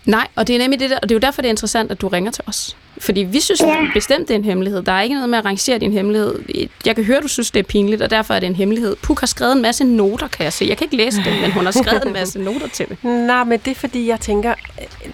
Nej, 0.05 0.27
og 0.37 0.47
det 0.47 0.55
er 0.55 0.59
nemlig 0.59 0.81
det 0.81 0.91
der, 0.91 0.97
og 0.97 1.03
det 1.03 1.11
er 1.11 1.17
jo 1.17 1.21
derfor, 1.21 1.43
det 1.43 1.49
er 1.49 1.53
interessant, 1.53 1.91
at 1.91 2.01
du 2.01 2.09
ringer 2.09 2.31
til 2.31 2.45
os. 2.47 2.77
Fordi 2.99 3.21
vi 3.21 3.41
synes 3.41 3.61
Ja. 3.61 3.77
bestemt, 3.95 4.29
det 4.29 4.35
er 4.35 4.39
en 4.39 4.45
hemmelighed. 4.45 4.83
Der 4.83 4.93
er 4.93 5.03
ikke 5.03 5.15
noget 5.15 5.29
med 5.29 5.39
at 5.39 5.45
rangere 5.45 5.79
din 5.79 5.93
hemmelighed. 5.93 6.39
Jeg 6.87 6.95
kan 6.97 7.05
høre, 7.05 7.21
du 7.21 7.29
synes, 7.29 7.51
det 7.51 7.61
er 7.61 7.65
pinligt, 7.65 8.03
og 8.03 8.11
derfor 8.11 8.35
er 8.35 8.41
det 8.41 8.47
en 8.47 8.55
hemmelighed. 8.57 8.97
Puk 8.97 9.21
har 9.21 9.27
skrevet 9.27 9.53
en 9.57 9.63
masse 9.63 9.85
noter, 9.85 10.29
kan 10.29 10.45
jeg 10.45 10.53
se. 10.53 10.65
Jeg 10.69 10.77
kan 10.77 10.85
ikke 10.85 10.97
læse 10.97 11.17
det, 11.25 11.41
men 11.41 11.53
hun 11.53 11.65
har 11.65 11.71
skrevet 11.73 12.05
en 12.07 12.13
masse 12.13 12.39
noter 12.39 12.69
til 12.69 12.87
det. 12.89 13.05
Nej, 13.27 13.45
men 13.45 13.59
det 13.65 13.71
er 13.71 13.75
fordi, 13.75 14.07
jeg 14.09 14.21
tænker, 14.21 14.55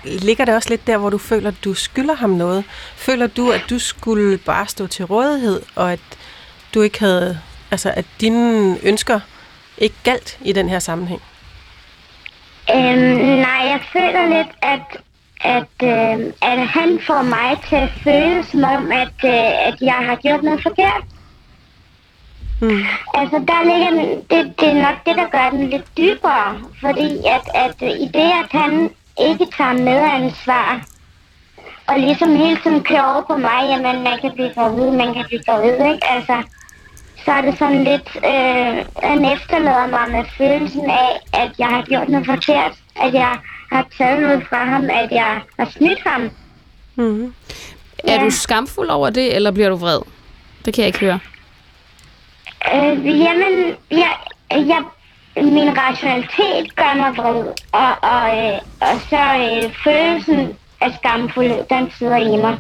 ligger 0.05 0.45
det 0.45 0.55
også 0.55 0.69
lidt 0.69 0.87
der, 0.87 0.97
hvor 0.97 1.11
du 1.11 1.19
føler, 1.19 1.49
at 1.49 1.55
du 1.65 1.75
skylder 1.75 2.15
ham 2.15 2.31
noget? 2.31 2.65
Føler 2.97 3.27
du, 3.27 3.51
at 3.51 3.63
du 3.71 3.79
skulle 3.79 4.39
bare 4.39 4.67
stå 4.69 4.87
til 4.87 5.05
rådighed, 5.05 5.61
og 5.75 5.93
at 5.93 6.01
du 6.75 6.83
ikke 6.83 7.01
havde, 7.01 7.39
altså 7.71 7.93
at 7.97 8.05
dine 8.21 8.77
ønsker 8.83 9.21
ikke 9.79 9.97
galt 10.05 10.39
i 10.45 10.53
den 10.53 10.69
her 10.69 10.79
sammenhæng? 10.79 11.23
Øhm, 12.75 13.39
nej, 13.47 13.61
jeg 13.73 13.81
føler 13.93 14.27
lidt, 14.27 14.53
at, 14.63 15.01
at, 15.41 15.75
øh, 15.83 16.33
at 16.43 16.69
han 16.69 17.01
får 17.07 17.23
mig 17.23 17.59
til 17.69 17.77
at 17.77 17.91
føle 18.05 18.45
som 18.45 18.65
om, 18.65 18.93
at, 18.93 19.19
øh, 19.25 19.69
at 19.69 19.77
jeg 19.81 20.01
har 20.09 20.17
gjort 20.17 20.43
noget 20.43 20.63
forkert. 20.63 21.05
Mm. 22.61 22.85
Altså, 23.15 23.39
der 23.49 23.65
ligger 23.65 23.91
det, 24.31 24.61
det 24.61 24.69
er 24.69 24.83
nok 24.83 25.07
det, 25.07 25.17
der 25.17 25.29
gør 25.29 25.51
den 25.51 25.71
lidt 25.71 25.97
dybere, 25.97 26.59
fordi 26.81 27.17
at, 27.37 27.47
at 27.55 27.77
øh, 27.83 27.91
i 27.91 28.07
det, 28.15 28.31
at 28.43 28.61
han 28.61 28.91
ikke 29.21 29.47
tager 29.57 29.73
medansvar, 29.73 30.81
og 31.87 31.99
ligesom 31.99 32.37
hele 32.37 32.59
tiden 32.63 32.83
kører 32.85 33.13
over 33.13 33.23
på 33.23 33.37
mig, 33.37 33.61
jamen, 33.69 34.03
man 34.03 34.19
kan 34.21 34.33
blive 34.35 34.55
gravid, 34.55 34.91
man 34.91 35.15
kan 35.15 35.25
blive 35.29 35.43
gravid, 35.43 35.73
ikke? 35.93 36.07
Altså, 36.11 36.43
så 37.27 37.33
er 37.33 37.41
det 37.41 37.59
sådan 37.59 37.85
lidt, 37.85 38.09
øh, 38.17 38.85
han 39.11 39.25
efterlader 39.35 39.87
mig 39.87 40.11
med 40.11 40.25
følelsen 40.39 40.91
af, 40.91 41.21
at 41.33 41.51
jeg 41.59 41.67
har 41.67 41.83
gjort 41.83 42.09
noget 42.09 42.27
forkert, 42.27 42.73
at 43.03 43.15
jeg 43.15 43.37
har 43.73 43.87
taget 43.99 44.23
noget 44.23 44.43
fra 44.49 44.65
ham, 44.65 44.85
at 44.85 45.09
jeg 45.11 45.41
har 45.59 45.69
snydt 45.71 46.01
ham. 46.07 46.31
Mm. 46.97 47.35
Er 47.99 48.13
Ja. 48.15 48.25
du 48.25 48.31
skamfuld 48.31 48.89
over 48.89 49.11
det, 49.11 49.37
eller 49.37 49.51
bliver 49.51 49.69
du 49.69 49.77
vred? 49.77 50.01
Det 50.65 50.75
kan 50.75 50.83
jeg 50.83 50.87
ikke 50.87 50.99
høre. 50.99 51.19
Øh, 52.75 53.07
jamen, 53.21 53.75
jeg, 53.91 54.11
jeg, 54.51 54.83
min 55.37 55.79
rationalitet 55.79 56.77
gør 56.77 56.95
mig 56.97 57.17
vred, 57.17 57.47
og, 57.73 57.91
og, 58.03 58.39
øh, 58.39 58.59
og 58.81 59.01
så 59.11 59.21
øh, 59.37 59.73
følelsen 59.85 60.57
af 60.81 60.95
skamfuldhed, 60.99 61.65
den 61.71 61.91
sidder 61.99 62.17
i 62.17 62.37
mig. 62.37 62.59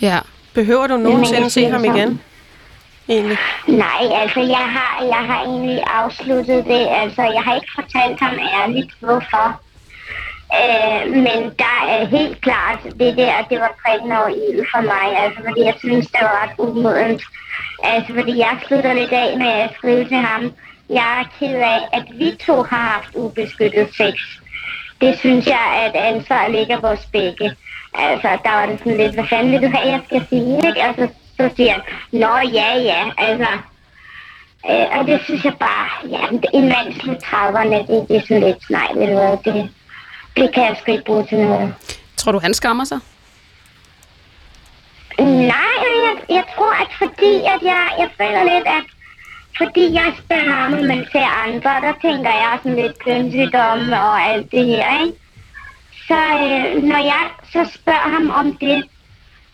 Ja. 0.00 0.18
Behøver 0.54 0.86
du 0.86 0.96
nogensinde 0.96 1.50
se 1.50 1.66
ham 1.70 1.82
det 1.82 1.96
igen? 1.96 2.20
Egentlig. 3.10 3.38
Nej, 3.66 4.02
altså, 4.22 4.40
jeg 4.40 4.66
har, 4.76 5.04
jeg 5.04 5.22
har 5.30 5.44
egentlig 5.44 5.82
afsluttet 5.86 6.64
det. 6.64 6.86
Altså, 7.02 7.22
jeg 7.22 7.42
har 7.42 7.54
ikke 7.54 7.72
fortalt 7.74 8.20
ham 8.20 8.34
ærligt, 8.60 8.92
hvorfor. 9.00 9.60
Øh, 10.60 11.12
men 11.12 11.40
der 11.58 11.76
er 11.88 12.04
helt 12.04 12.40
klart, 12.40 12.78
det 12.84 13.16
der, 13.16 13.46
det 13.50 13.60
var 13.60 13.78
prikken 13.82 14.12
over 14.12 14.28
i 14.28 14.64
for 14.72 14.80
mig. 14.80 15.06
Altså, 15.22 15.40
fordi 15.48 15.60
jeg 15.60 15.74
synes, 15.78 16.06
det 16.06 16.20
var 16.22 16.42
ret 16.42 16.54
umodent. 16.58 17.22
Altså, 17.82 18.14
fordi 18.14 18.38
jeg 18.38 18.58
slutter 18.66 18.92
lidt 18.92 19.12
af 19.12 19.38
med 19.38 19.46
at 19.46 19.70
skrive 19.76 20.04
til 20.04 20.16
ham. 20.16 20.52
Jeg 20.90 21.20
er 21.20 21.24
ked 21.38 21.54
af, 21.54 21.80
at 21.92 22.04
vi 22.18 22.36
to 22.46 22.62
har 22.62 22.84
haft 22.94 23.14
ubeskyttet 23.14 23.88
sex. 23.94 24.14
Det 25.00 25.18
synes 25.18 25.46
jeg, 25.46 25.66
at 25.84 25.94
ansvaret 25.94 26.52
ligger 26.52 26.80
vores 26.80 27.06
begge. 27.12 27.56
Altså, 27.94 28.28
der 28.44 28.50
var 28.50 28.66
det 28.66 28.78
sådan 28.78 28.96
lidt, 28.96 29.14
hvad 29.14 29.24
fanden 29.24 29.52
vil 29.52 29.62
du 29.62 29.76
have, 29.76 29.88
jeg 29.88 30.00
skal 30.06 30.26
sige, 30.28 30.56
ikke? 30.56 30.82
Altså, 30.82 31.08
så 31.40 31.56
siger 31.56 31.72
han, 31.72 31.82
nå 32.12 32.36
ja, 32.52 32.78
ja, 32.78 33.10
altså. 33.18 33.52
Øh, 34.70 34.98
og 34.98 35.06
det 35.06 35.20
synes 35.24 35.44
jeg 35.44 35.54
bare, 35.60 35.88
ja, 36.08 36.22
en 36.58 36.68
mand 36.68 37.00
slut 37.00 37.16
30'erne, 37.16 37.92
det, 37.92 38.08
det 38.08 38.16
er 38.16 38.20
sådan 38.20 38.42
lidt, 38.42 38.70
nej, 38.70 38.88
ved 38.94 39.06
du 39.06 39.12
hvad, 39.12 39.36
det, 39.44 39.70
det 40.36 40.54
kan 40.54 40.62
jeg 40.64 40.76
sgu 40.80 40.92
ikke 40.92 41.04
bruge 41.04 41.26
til 41.26 41.38
noget. 41.38 41.74
Tror 42.16 42.32
du, 42.32 42.38
han 42.38 42.54
skammer 42.54 42.84
sig? 42.84 42.98
Nej, 45.18 45.80
jeg, 46.06 46.16
jeg 46.28 46.44
tror, 46.56 46.72
at 46.82 46.90
fordi 46.98 47.34
at 47.54 47.62
jeg, 47.62 47.88
jeg 47.98 48.08
føler 48.18 48.42
lidt, 48.44 48.66
at 48.66 48.84
fordi 49.58 49.94
jeg 49.94 50.12
spørger 50.24 50.52
ham, 50.52 50.72
og 50.72 50.84
man 50.84 51.06
ser 51.12 51.28
andre, 51.46 51.70
der 51.86 51.92
tænker 52.02 52.30
jeg 52.30 52.58
sådan 52.62 52.76
lidt 52.82 52.98
kønssygdomme 53.04 54.02
og 54.02 54.22
alt 54.22 54.52
det 54.52 54.66
her, 54.66 55.04
ikke? 55.04 55.18
Så 56.08 56.14
øh, 56.14 56.82
når 56.82 57.02
jeg 57.12 57.24
så 57.52 57.70
spørger 57.74 58.08
ham 58.16 58.30
om 58.30 58.56
det, 58.56 58.84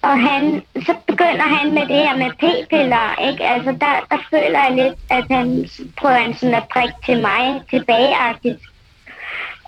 og 0.09 0.21
han, 0.29 0.63
så 0.87 0.95
begynder 1.07 1.49
han 1.57 1.75
med 1.75 1.83
det 1.83 1.97
her 1.97 2.17
med 2.17 2.31
p-piller, 2.41 3.29
ikke? 3.29 3.45
Altså, 3.45 3.71
der, 3.73 3.95
der 4.11 4.19
føler 4.31 4.61
jeg 4.65 4.73
lidt, 4.77 4.99
at 5.11 5.25
han 5.31 5.69
prøver 5.97 6.15
han 6.15 6.35
sådan 6.35 6.55
at 6.55 6.69
prikke 6.73 6.95
til 7.07 7.21
mig 7.21 7.63
tilbageagtigt. 7.71 8.61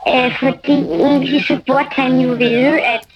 Øh, 0.08 0.38
fordi 0.38 0.76
egentlig 1.06 1.44
så 1.44 1.58
burde 1.66 1.88
han 1.90 2.20
jo 2.20 2.28
vide, 2.28 2.80
at, 2.80 3.06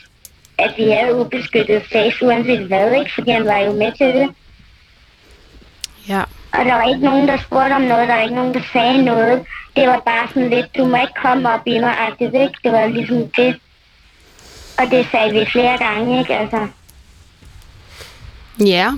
at 0.58 0.74
vi 0.76 0.90
havde 0.90 1.14
ubeskyttet 1.14 1.82
sex, 1.92 2.22
uanset 2.22 2.66
hvad, 2.66 2.92
ikke? 2.92 3.14
Fordi 3.14 3.30
han 3.30 3.44
var 3.44 3.58
jo 3.58 3.72
med 3.72 3.92
til 3.92 4.06
det. 4.06 4.28
Ja. 6.08 6.22
Og 6.52 6.64
der 6.64 6.74
var 6.74 6.88
ikke 6.88 7.04
nogen, 7.04 7.28
der 7.28 7.36
spurgte 7.36 7.74
om 7.74 7.82
noget, 7.82 8.08
der 8.08 8.14
var 8.14 8.22
ikke 8.22 8.34
nogen, 8.34 8.54
der 8.54 8.62
sagde 8.72 9.04
noget. 9.04 9.46
Det 9.76 9.88
var 9.88 10.02
bare 10.06 10.28
sådan 10.28 10.50
lidt, 10.50 10.76
du 10.76 10.84
må 10.84 10.96
ikke 10.96 11.20
komme 11.22 11.54
op 11.54 11.66
i 11.66 11.78
mig, 11.78 11.94
agtigt, 11.98 12.34
ikke? 12.34 12.58
Det 12.64 12.72
var 12.72 12.86
ligesom 12.86 13.28
det. 13.36 13.60
Og 14.78 14.84
det 14.90 15.06
sagde 15.10 15.32
vi 15.32 15.46
flere 15.46 15.78
gange, 15.78 16.18
ikke? 16.18 16.34
Altså, 16.34 16.68
Ja. 18.60 18.92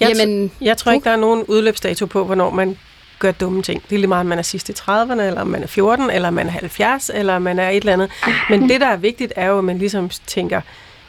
Jeg, 0.00 0.16
Jamen, 0.18 0.50
jeg 0.60 0.76
tror 0.76 0.92
ikke, 0.92 1.04
der 1.04 1.10
er 1.10 1.16
nogen 1.16 1.44
udløbsdato 1.48 2.06
på, 2.06 2.24
hvornår 2.24 2.50
man 2.50 2.76
gør 3.18 3.32
dumme 3.32 3.62
ting. 3.62 3.82
Det 3.90 3.94
er 3.94 3.98
lige 3.98 4.06
meget, 4.08 4.20
om 4.20 4.26
man 4.26 4.38
er 4.38 4.42
sidst 4.42 4.68
i 4.68 4.72
30'erne, 4.72 5.20
eller 5.22 5.40
om 5.40 5.46
man 5.46 5.62
er 5.62 5.66
14, 5.66 6.10
eller 6.10 6.28
om 6.28 6.34
man 6.34 6.46
er 6.46 6.50
70, 6.50 7.10
eller 7.14 7.36
om 7.36 7.42
man 7.42 7.58
er 7.58 7.68
et 7.68 7.76
eller 7.76 7.92
andet. 7.92 8.10
Men 8.50 8.68
det, 8.68 8.80
der 8.80 8.86
er 8.86 8.96
vigtigt, 8.96 9.32
er 9.36 9.46
jo, 9.46 9.58
at 9.58 9.64
man 9.64 9.78
ligesom 9.78 10.10
tænker, 10.26 10.60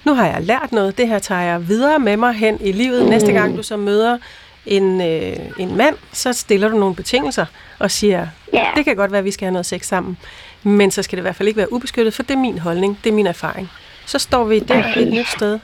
nu 0.03 0.13
har 0.13 0.27
jeg 0.27 0.41
lært 0.43 0.71
noget, 0.71 0.97
det 0.97 1.07
her 1.07 1.19
tager 1.19 1.41
jeg 1.41 1.67
videre 1.67 1.99
med 1.99 2.17
mig 2.17 2.33
hen 2.33 2.57
i 2.61 2.71
livet. 2.71 3.09
Næste 3.09 3.31
gang 3.31 3.57
du 3.57 3.63
så 3.63 3.77
møder 3.77 4.17
en, 4.65 5.01
øh, 5.01 5.35
en 5.59 5.75
mand, 5.77 5.95
så 6.13 6.33
stiller 6.33 6.69
du 6.69 6.77
nogle 6.77 6.95
betingelser 6.95 7.45
og 7.79 7.91
siger, 7.91 8.27
Ja. 8.53 8.65
det 8.75 8.85
kan 8.85 8.95
godt 8.95 9.11
være, 9.11 9.19
at 9.19 9.25
vi 9.25 9.31
skal 9.31 9.45
have 9.45 9.51
noget 9.53 9.65
sex 9.65 9.85
sammen, 9.85 10.17
men 10.63 10.91
så 10.91 11.03
skal 11.03 11.15
det 11.17 11.21
i 11.21 11.25
hvert 11.25 11.35
fald 11.35 11.47
ikke 11.47 11.57
være 11.57 11.73
ubeskyttet, 11.73 12.13
for 12.13 12.23
det 12.23 12.33
er 12.33 12.37
min 12.37 12.59
holdning, 12.59 12.99
det 13.03 13.09
er 13.09 13.13
min 13.13 13.27
erfaring. 13.27 13.69
Så 14.05 14.19
står 14.19 14.43
vi 14.43 14.59
der 14.59 14.83
et 14.95 15.13
nyt 15.13 15.27
sted. 15.27 15.59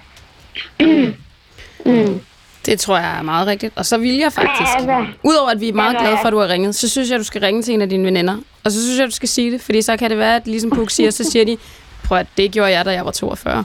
det 2.66 2.80
tror 2.80 2.98
jeg 2.98 3.18
er 3.18 3.22
meget 3.22 3.48
rigtigt. 3.48 3.74
Og 3.76 3.86
så 3.86 3.98
vil 3.98 4.16
jeg 4.16 4.34
faktisk, 4.34 4.72
Altså, 4.78 5.06
udover 5.24 5.50
at 5.50 5.60
vi 5.62 5.70
er 5.70 5.74
meget 5.74 5.90
altså, 5.90 6.04
glade 6.06 6.18
for, 6.22 6.28
at 6.28 6.34
du 6.34 6.40
har 6.40 6.48
ringet, 6.50 6.76
så 6.76 6.90
synes 6.90 7.10
jeg, 7.10 7.20
du 7.20 7.24
skal 7.24 7.42
ringe 7.42 7.62
til 7.64 7.74
en 7.74 7.82
af 7.82 7.90
dine 7.90 8.06
veninder. 8.06 8.38
Og 8.64 8.72
så 8.72 8.82
synes 8.86 9.00
jeg, 9.00 9.08
du 9.08 9.12
skal 9.12 9.30
sige 9.30 9.52
det, 9.52 9.62
fordi 9.62 9.82
så 9.82 9.98
kan 9.98 10.10
det 10.10 10.18
være, 10.18 10.36
at 10.36 10.48
ligesom 10.48 10.70
Puk 10.70 10.90
siger, 10.90 11.12
så 11.12 11.24
siger 11.32 11.46
de, 11.46 11.58
prøv 12.04 12.18
at 12.18 12.28
det 12.38 12.52
gjorde 12.52 12.72
jeg, 12.72 12.86
da 12.86 12.92
jeg 12.92 13.06
var 13.06 13.12
42. 13.12 13.64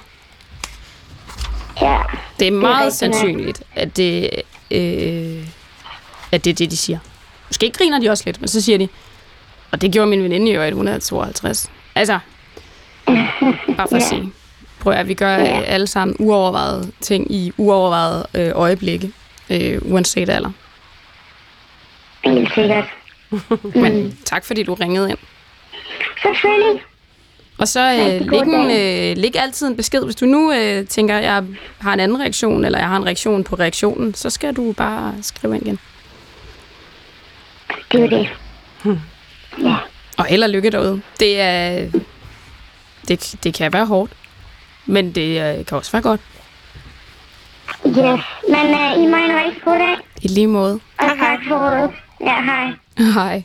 ja. 1.82 1.98
Det 2.40 2.48
er 2.48 2.52
meget 2.52 2.86
rigtigt 2.86 3.02
nok. 3.10 3.14
sandsynligt, 3.14 3.62
at 3.74 3.96
det, 3.96 4.30
øh, 4.70 5.46
at 6.32 6.44
det 6.44 6.50
er 6.50 6.54
det, 6.54 6.70
de 6.70 6.76
siger. 6.76 6.98
Måske 7.48 7.70
griner 7.70 7.98
de 7.98 8.10
også 8.10 8.22
lidt, 8.26 8.40
men 8.40 8.48
så 8.48 8.60
siger 8.60 8.78
de, 8.78 8.88
og 9.72 9.80
det 9.82 9.92
gjorde 9.92 10.10
min 10.10 10.22
veninde 10.22 10.50
i 10.50 10.54
øvrigt, 10.54 10.74
hun 10.74 10.88
er 10.88 10.98
52. 10.98 11.70
Altså, 11.94 12.18
bare 13.06 13.88
for 13.88 13.96
at 13.96 14.02
Ja. 14.02 14.08
sige. 14.08 14.32
Prøv 14.84 14.92
at 14.92 15.08
vi 15.08 15.14
gør 15.14 15.36
Ja. 15.36 15.58
øh, 15.58 15.62
alle 15.66 15.86
sammen 15.86 16.16
uovervejede 16.18 16.92
ting 17.00 17.32
i 17.32 17.52
uovervejede 17.56 18.26
øh, 18.34 18.50
øjeblikke, 18.54 19.12
øh, 19.50 19.78
uanset 19.84 20.28
alder. 20.30 20.50
Helt 22.24 22.54
sikkert. 22.54 22.84
Men 23.82 24.18
tak, 24.24 24.44
fordi 24.44 24.62
du 24.62 24.74
ringede 24.74 25.10
ind. 25.10 25.18
Selvfølgelig. 26.22 26.82
Og 27.58 27.68
så 27.68 27.80
øh, 27.92 28.30
læg, 28.30 28.40
en, 28.40 28.70
øh, 28.70 29.16
læg 29.22 29.36
altid 29.36 29.66
en 29.66 29.76
besked. 29.76 30.04
Hvis 30.04 30.16
du 30.16 30.26
nu 30.26 30.52
øh, 30.52 30.86
tænker, 30.86 31.16
at 31.18 31.24
jeg 31.24 31.44
har 31.78 31.92
en 31.92 32.00
anden 32.00 32.20
reaktion, 32.20 32.64
eller 32.64 32.78
jeg 32.78 32.88
har 32.88 32.96
en 32.96 33.06
reaktion 33.06 33.44
på 33.44 33.56
reaktionen, 33.56 34.14
så 34.14 34.30
skal 34.30 34.54
du 34.54 34.72
bare 34.72 35.14
skrive 35.22 35.54
ind 35.56 35.66
igen. 35.66 35.78
Det 37.92 38.00
er 38.00 38.06
det. 38.08 38.28
Og 40.18 40.24
held 40.24 40.42
og 40.42 40.50
lykke 40.50 40.70
derude. 40.70 41.00
Det, 41.20 41.40
er, 41.40 41.86
det, 43.08 43.34
det 43.44 43.54
kan 43.54 43.72
være 43.72 43.86
hårdt, 43.86 44.12
men 44.86 45.12
det 45.12 45.58
øh, 45.58 45.66
kan 45.66 45.78
også 45.78 45.92
være 45.92 46.02
godt. 46.02 46.20
Yes. 47.86 48.20
Men 48.48 48.66
uh, 48.74 49.02
I 49.02 49.06
må 49.06 49.16
en 49.16 49.36
rigtig 49.44 49.62
god 49.64 49.78
dag. 49.78 49.96
I 50.22 50.28
lige 50.28 50.46
måde. 50.46 50.80
Og 50.98 51.08
tak 51.18 51.38
for. 51.48 51.92
Ja, 52.20 52.42
hej. 52.42 52.72
Hej. 53.14 53.42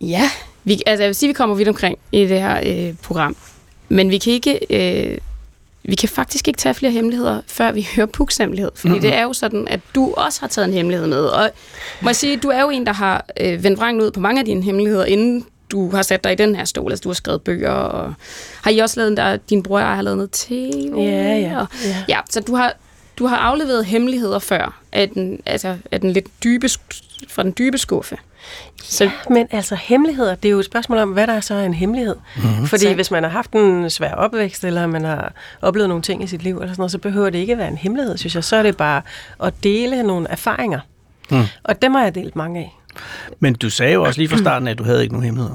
Ja, 0.00 0.30
vi, 0.64 0.80
altså 0.86 1.02
jeg 1.02 1.08
vil 1.08 1.14
sige, 1.14 1.28
at 1.28 1.28
vi 1.28 1.34
kommer 1.34 1.56
vidt 1.56 1.68
omkring 1.68 1.98
i 2.12 2.20
det 2.20 2.40
her 2.40 2.60
øh, 2.66 2.94
program. 3.02 3.36
Men 3.88 4.10
vi 4.10 4.18
kan 4.18 4.32
ikke... 4.32 4.58
Øh, 4.70 5.18
vi 5.84 5.94
kan 5.94 6.08
faktisk 6.08 6.48
ikke 6.48 6.58
tage 6.58 6.74
flere 6.74 6.92
hemmeligheder, 6.92 7.40
før 7.46 7.72
vi 7.72 7.88
hører 7.96 8.06
Puks 8.06 8.36
hemmelighed. 8.36 8.70
Fordi 8.74 8.88
mm-hmm. 8.88 9.02
det 9.02 9.14
er 9.14 9.22
jo 9.22 9.32
sådan, 9.32 9.68
at 9.68 9.80
du 9.94 10.14
også 10.16 10.40
har 10.40 10.48
taget 10.48 10.68
en 10.68 10.74
hemmelighed 10.74 11.06
med. 11.06 11.24
Og 11.24 11.50
må 12.00 12.08
jeg 12.08 12.16
sige, 12.16 12.36
du 12.36 12.48
er 12.48 12.60
jo 12.60 12.70
en, 12.70 12.86
der 12.86 12.92
har 12.92 13.26
øh, 13.40 13.64
vendt 13.64 13.78
vrangen 13.78 14.02
ud 14.02 14.10
på 14.10 14.20
mange 14.20 14.38
af 14.38 14.44
dine 14.44 14.62
hemmeligheder, 14.62 15.04
inden 15.04 15.46
du 15.72 15.90
har 15.90 16.02
sat 16.02 16.24
dig 16.24 16.32
i 16.32 16.36
den 16.36 16.56
her 16.56 16.64
stol. 16.64 16.92
Altså, 16.92 17.02
du 17.02 17.08
har 17.08 17.14
skrevet 17.14 17.42
bøger, 17.42 17.70
og 17.70 18.14
har 18.62 18.70
I 18.70 18.78
også 18.78 19.00
lavet, 19.00 19.16
der, 19.16 19.36
din 19.36 19.62
bror 19.62 19.76
og 19.78 19.82
jeg 19.86 19.94
har 19.94 20.02
lavet 20.02 20.16
noget 20.16 20.30
tv? 20.30 20.92
Ja, 20.96 21.36
ja, 21.38 21.60
Og, 21.60 21.66
ja. 21.84 21.96
ja 22.08 22.18
så 22.30 22.40
du 22.40 22.54
har, 22.54 22.72
du 23.18 23.26
har 23.26 23.36
afleveret 23.36 23.84
hemmeligheder 23.84 24.38
før, 24.38 24.80
af 24.92 25.08
den, 25.08 25.40
altså, 25.46 25.76
af 25.92 26.00
den 26.00 26.10
lidt 26.10 26.26
dybe, 26.44 26.68
fra 27.28 27.42
den 27.42 27.54
dybe 27.58 27.78
skuffe. 27.78 28.16
Så 28.82 29.10
Men 29.30 29.46
altså 29.50 29.74
hemmeligheder, 29.74 30.34
det 30.34 30.48
er 30.48 30.52
jo 30.52 30.58
et 30.58 30.64
spørgsmål 30.64 30.98
om, 30.98 31.08
hvad 31.08 31.26
der 31.26 31.32
er 31.32 31.40
så 31.40 31.54
en 31.54 31.74
hemmelighed. 31.74 32.16
Mm-hmm. 32.36 32.66
Fordi 32.66 32.82
Så- 32.82 32.94
hvis 32.94 33.10
man 33.10 33.22
har 33.22 33.30
haft 33.30 33.52
en 33.52 33.90
svær 33.90 34.14
opvækst, 34.14 34.64
eller 34.64 34.86
man 34.86 35.04
har 35.04 35.32
oplevet 35.62 35.88
nogle 35.88 36.02
ting 36.02 36.22
i 36.24 36.26
sit 36.26 36.42
liv, 36.42 36.54
eller 36.56 36.68
sådan 36.72 36.80
noget, 36.80 36.92
så 36.92 36.98
behøver 36.98 37.30
det 37.30 37.38
ikke 37.38 37.58
være 37.58 37.68
en 37.68 37.76
hemmelighed, 37.76 38.16
synes 38.18 38.34
jeg. 38.34 38.44
Så 38.44 38.56
er 38.56 38.62
det 38.62 38.76
bare 38.76 39.02
at 39.42 39.54
dele 39.62 40.02
nogle 40.02 40.28
erfaringer. 40.30 40.80
Mm. 41.30 41.42
Og 41.64 41.82
dem 41.82 41.94
har 41.94 42.02
jeg 42.02 42.14
delt 42.14 42.36
mange 42.36 42.60
af. 42.60 42.76
Men 43.40 43.54
du 43.54 43.70
sagde 43.70 43.92
jo 43.92 44.02
også 44.02 44.20
lige 44.20 44.28
fra 44.28 44.36
starten, 44.46 44.68
at 44.68 44.78
du 44.78 44.84
havde 44.84 45.02
ikke 45.02 45.14
nogen 45.14 45.24
hemmeligheder. 45.24 45.54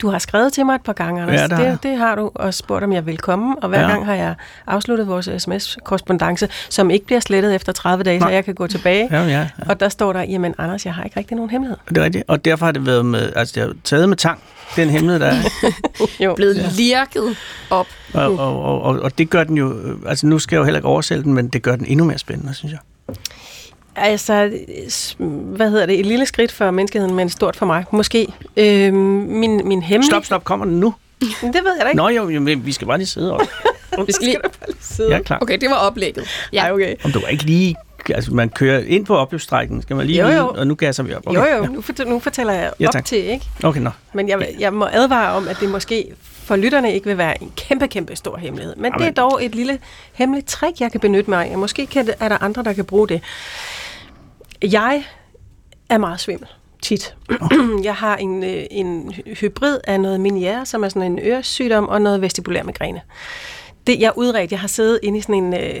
Du 0.00 0.08
har 0.10 0.18
skrevet 0.18 0.52
til 0.52 0.66
mig 0.66 0.74
et 0.74 0.80
par 0.82 0.92
gange, 0.92 1.22
Anders. 1.22 1.40
Ja, 1.40 1.46
det 1.46 1.56
har 1.56 1.70
det, 1.70 1.82
det 1.82 1.96
har 1.98 2.14
du, 2.14 2.30
og 2.34 2.54
spurgt, 2.54 2.84
om 2.84 2.92
jeg 2.92 3.06
vil 3.06 3.18
komme. 3.18 3.56
Og 3.62 3.68
hver 3.68 3.78
Ja. 3.80 3.84
ja. 3.86 3.90
gang 3.92 4.06
har 4.06 4.14
jeg 4.14 4.34
afsluttet 4.66 5.08
vores 5.08 5.28
sms-korrespondence, 5.38 6.48
som 6.70 6.90
ikke 6.90 7.06
bliver 7.06 7.20
slettet 7.20 7.54
efter 7.54 7.72
30 7.72 8.04
dage, 8.04 8.18
Nej. 8.18 8.28
så 8.28 8.32
jeg 8.34 8.44
kan 8.44 8.54
gå 8.54 8.66
tilbage. 8.66 9.08
Ja, 9.10 9.22
ja, 9.22 9.28
ja. 9.38 9.46
Og 9.68 9.80
der 9.80 9.88
står 9.88 10.12
der, 10.12 10.20
jamen 10.22 10.54
Anders, 10.58 10.86
jeg 10.86 10.94
har 10.94 11.04
ikke 11.04 11.18
rigtig 11.18 11.36
nogen 11.36 11.50
hemmelighed. 11.50 11.76
Det 11.88 11.98
er 11.98 12.04
rigtigt. 12.04 12.24
Og 12.28 12.44
derfor 12.44 12.64
har 12.66 12.72
det 12.72 12.86
været 12.86 13.06
med, 13.06 13.32
altså 13.36 13.52
det 13.54 13.62
har 13.62 13.72
taget 13.84 14.08
med 14.08 14.16
tang, 14.16 14.40
den 14.76 14.90
hemmelighed, 14.90 15.20
der 15.20 15.26
er. 15.26 15.42
Jo. 16.24 16.34
blevet 16.34 16.56
ja. 16.56 16.68
lirket 16.76 17.36
op. 17.70 17.86
Og, 18.14 18.22
og, 18.38 18.62
og, 18.62 18.82
og, 18.82 19.00
og 19.00 19.18
det 19.18 19.30
gør 19.30 19.44
den 19.44 19.56
jo, 19.56 19.72
øh, 19.72 19.96
altså 20.06 20.26
nu 20.26 20.38
skal 20.38 20.56
jeg 20.56 20.60
jo 20.60 20.64
heller 20.64 20.78
ikke 20.78 20.88
oversælge 20.88 21.22
den, 21.22 21.34
men 21.34 21.48
det 21.48 21.62
gør 21.62 21.76
den 21.76 21.86
endnu 21.86 22.04
mere 22.04 22.18
spændende, 22.18 22.54
synes 22.54 22.72
jeg. 22.72 22.80
Altså, 23.98 24.50
hvad 25.28 25.70
hedder 25.70 25.86
det? 25.86 26.00
Et 26.00 26.06
lille 26.06 26.26
skridt 26.26 26.52
for 26.52 26.70
menneskeheden, 26.70 27.14
men 27.14 27.28
stort 27.28 27.56
for 27.56 27.66
mig. 27.66 27.84
Måske. 27.90 28.26
Øhm, 28.56 28.94
min, 28.96 29.68
min 29.68 29.82
hemmelige... 29.82 30.10
Stop, 30.10 30.24
stop, 30.24 30.44
kommer 30.44 30.66
den 30.66 30.80
nu? 30.80 30.94
Det 31.20 31.30
ved 31.42 31.52
jeg 31.52 31.80
da 31.80 31.86
ikke. 31.86 31.96
Nå 31.96 32.08
jo, 32.08 32.28
jo 32.28 32.40
vi 32.58 32.72
skal 32.72 32.86
bare 32.86 32.98
lige 32.98 33.06
sidde 33.08 33.32
op. 33.34 33.40
Vi 34.06 34.12
skal 34.12 34.24
lige... 34.26 34.38
Sidde. 34.80 35.10
Jeg 35.10 35.18
er 35.18 35.22
klar. 35.22 35.38
Okay, 35.42 35.58
det 35.58 35.70
var 35.70 35.76
oplægget. 35.76 36.28
Ja, 36.52 36.62
Ej, 36.64 36.72
okay. 36.72 36.94
Om 37.04 37.12
du 37.12 37.20
var 37.20 37.28
ikke 37.28 37.44
lige, 37.44 37.76
altså 38.14 38.34
man 38.34 38.48
kører 38.48 38.82
ind 38.86 39.06
på 39.06 39.16
opløbsstrækken, 39.16 39.82
skal 39.82 39.96
man 39.96 40.06
lige 40.06 40.20
Jo, 40.20 40.26
vide, 40.26 40.38
jo. 40.38 40.48
og 40.48 40.66
nu 40.66 40.74
gasser 40.74 41.02
vi 41.02 41.14
op. 41.14 41.26
Jo, 41.34 41.44
jo, 41.56 41.66
nu, 41.66 41.80
fort- 41.80 42.08
nu 42.08 42.18
fortæller 42.20 42.52
jeg 42.52 42.70
Ja, 42.80 42.88
op 42.98 43.04
til, 43.04 43.18
ikke? 43.30 43.46
Okay, 43.64 43.80
nå. 43.80 43.90
Men 44.14 44.28
jeg, 44.28 44.48
jeg 44.58 44.72
må 44.72 44.86
advare 44.92 45.32
om, 45.36 45.48
at 45.48 45.56
det 45.60 45.68
måske 45.70 46.04
for 46.44 46.56
lytterne 46.56 46.94
ikke 46.94 47.06
vil 47.06 47.18
være 47.18 47.42
en 47.42 47.52
kæmpe, 47.56 47.88
kæmpe 47.88 48.16
stor 48.16 48.36
hemmelighed. 48.36 48.74
Men 48.76 48.92
det 48.92 49.06
er 49.06 49.10
dog 49.10 49.44
et 49.44 49.54
lille 49.54 49.78
hemmeligt 50.12 50.46
trick, 50.48 50.80
jeg 50.80 50.92
kan 50.92 51.00
benytte 51.00 51.30
mig 51.30 51.50
af. 51.50 51.58
Måske 51.58 51.86
kan 51.86 52.06
det, 52.06 52.14
er 52.20 52.28
der 52.28 52.42
andre, 52.42 52.62
der 52.62 52.72
kan 52.72 52.84
bruge 52.84 53.08
det. 53.08 53.20
Jeg 54.62 55.04
er 55.88 55.98
meget 55.98 56.20
svimmel, 56.20 56.48
tit. 56.82 57.14
jeg 57.84 57.94
har 57.94 58.16
en, 58.16 58.44
øh, 58.44 58.64
en 58.70 59.14
hybrid 59.40 59.78
af 59.84 60.00
noget 60.00 60.20
miniere, 60.20 60.66
som 60.66 60.84
er 60.84 60.88
sådan 60.88 61.12
en 61.12 61.18
øresygdom, 61.22 61.88
og 61.88 62.02
noget 62.02 62.20
vestibulær 62.20 62.62
migræne. 62.62 63.00
Det, 63.86 64.00
jeg 64.00 64.06
er 64.06 64.18
udredt. 64.18 64.50
Jeg 64.50 64.60
har 64.60 64.68
siddet 64.68 65.00
inde 65.02 65.18
i 65.18 65.20
sådan 65.22 65.34
en 65.34 65.54
øh, 65.54 65.80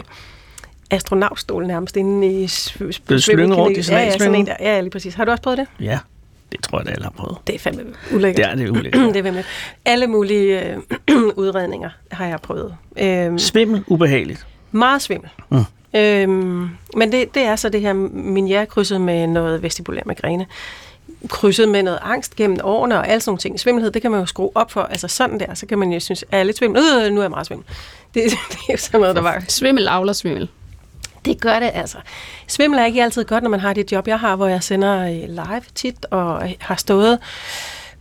astronautstol 0.90 1.66
nærmest 1.66 1.96
inde 1.96 2.26
i 2.26 2.48
Blevet 3.06 3.22
slynget 3.22 3.58
rundt 3.58 3.76
i 3.78 3.82
sådan 3.82 4.00
ja, 4.00 4.12
ja, 4.12 4.18
sådan 4.18 4.34
en 4.34 4.46
der. 4.46 4.54
Ja, 4.60 4.74
ja, 4.74 4.80
lige 4.80 4.90
præcis. 4.90 5.14
Har 5.14 5.24
du 5.24 5.30
også 5.30 5.42
prøvet 5.42 5.58
det? 5.58 5.66
Ja, 5.80 5.98
det 6.52 6.62
tror 6.62 6.78
jeg, 6.78 6.86
det 6.86 6.92
alle 6.92 7.04
har 7.04 7.10
prøvet. 7.10 7.38
Det 7.46 7.54
er 7.54 7.58
fandme 7.58 7.84
ulækkert. 8.12 8.58
Det 8.58 8.66
er 8.66 8.70
ulækkert. 8.70 9.02
det 9.14 9.16
er 9.16 9.22
vemmeligt. 9.22 9.48
Alle 9.84 10.06
mulige 10.06 10.74
øh, 10.74 10.78
udredninger 11.42 11.90
har 12.10 12.26
jeg 12.26 12.40
prøvet. 12.40 12.76
Øhm, 12.96 13.38
Svimmel, 13.38 13.84
ubehageligt. 13.86 14.46
meget 14.72 15.02
svimmel. 15.02 15.30
Mm. 15.50 15.58
Øhm, 15.94 16.68
men 16.96 17.12
det, 17.12 17.34
det 17.34 17.42
er 17.42 17.56
så 17.56 17.68
det 17.68 17.80
her 17.80 17.92
min 17.92 18.66
krydset 18.66 19.00
med 19.00 19.26
noget 19.26 19.62
vestibulær 19.62 20.02
migræne. 20.06 20.46
Krydset 21.28 21.68
med 21.68 21.82
noget 21.82 21.98
angst 22.02 22.36
gennem 22.36 22.58
årene 22.64 22.98
og 22.98 23.08
alle 23.08 23.20
sådan 23.20 23.30
nogle 23.30 23.38
ting. 23.38 23.60
Svimmelhed, 23.60 23.90
det 23.90 24.02
kan 24.02 24.10
man 24.10 24.20
jo 24.20 24.26
skrue 24.26 24.50
op 24.54 24.70
for. 24.70 24.82
Altså 24.82 25.08
sådan 25.08 25.40
der, 25.40 25.54
så 25.54 25.66
kan 25.66 25.78
man 25.78 25.92
jo 25.92 26.00
synes, 26.00 26.22
at 26.22 26.28
jeg 26.32 26.40
er 26.40 26.44
lidt 26.44 26.56
svimmel. 26.56 26.82
Øh, 26.82 27.12
nu 27.12 27.20
er 27.20 27.24
jeg 27.24 27.30
meget 27.30 27.46
svimmel. 27.46 27.66
Det, 28.14 28.22
det 28.24 28.58
er 28.68 28.72
jo 28.72 28.76
sådan 28.76 29.00
noget, 29.00 29.16
der 29.16 29.22
var. 29.22 29.44
Svimmel 29.48 29.88
avler 29.88 30.12
svimmel. 30.12 30.48
Det 31.24 31.40
gør 31.40 31.60
det 31.60 31.70
altså. 31.74 31.98
Svimmel 32.46 32.78
er 32.78 32.86
ikke 32.86 33.02
altid 33.02 33.24
godt, 33.24 33.42
når 33.42 33.50
man 33.50 33.60
har 33.60 33.72
det 33.72 33.92
job, 33.92 34.08
jeg 34.08 34.20
har, 34.20 34.36
hvor 34.36 34.46
jeg 34.46 34.62
sender 34.62 35.04
øh, 35.04 35.28
live 35.28 35.62
tit 35.74 36.06
og 36.10 36.54
har 36.58 36.74
stået 36.76 37.18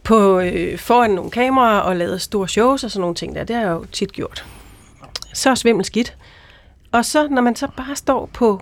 på 0.03 0.39
øh, 0.39 0.77
foran 0.77 1.11
nogle 1.11 1.31
kameraer 1.31 1.79
og 1.79 1.95
lavet 1.95 2.21
store 2.21 2.47
shows 2.47 2.83
og 2.83 2.91
sådan 2.91 3.01
nogle 3.01 3.15
ting 3.15 3.35
der. 3.35 3.43
Det 3.43 3.55
har 3.55 3.63
jeg 3.63 3.71
jo 3.71 3.85
tit 3.91 4.13
gjort. 4.13 4.45
Så 5.33 5.49
er 5.49 5.55
svimmel 5.55 5.85
skidt. 5.85 6.15
Og 6.98 7.06
så, 7.06 7.28
når 7.28 7.41
man 7.41 7.56
så 7.56 7.68
bare 7.78 7.95
står 7.95 8.30
på 8.34 8.62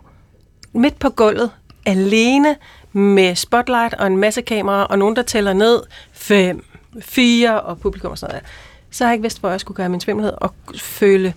midt 0.73 0.99
på 0.99 1.09
gulvet, 1.09 1.51
alene 1.85 2.55
med 2.93 3.35
spotlight 3.35 3.93
og 3.93 4.07
en 4.07 4.17
masse 4.17 4.41
kameraer, 4.41 4.83
og 4.83 4.99
nogen, 4.99 5.15
der 5.15 5.21
tæller 5.21 5.53
ned, 5.53 5.81
fem, 6.13 6.65
fire, 7.01 7.61
og 7.61 7.79
publikum 7.79 8.11
og 8.11 8.17
sådan 8.17 8.33
noget, 8.33 8.45
så 8.91 9.03
har 9.03 9.11
jeg 9.11 9.13
ikke 9.13 9.21
vidst, 9.21 9.39
hvor 9.39 9.49
jeg 9.49 9.59
skulle 9.59 9.75
gøre 9.75 9.89
min 9.89 9.99
svimmelhed, 10.01 10.33
og 10.37 10.53
føle, 10.77 11.33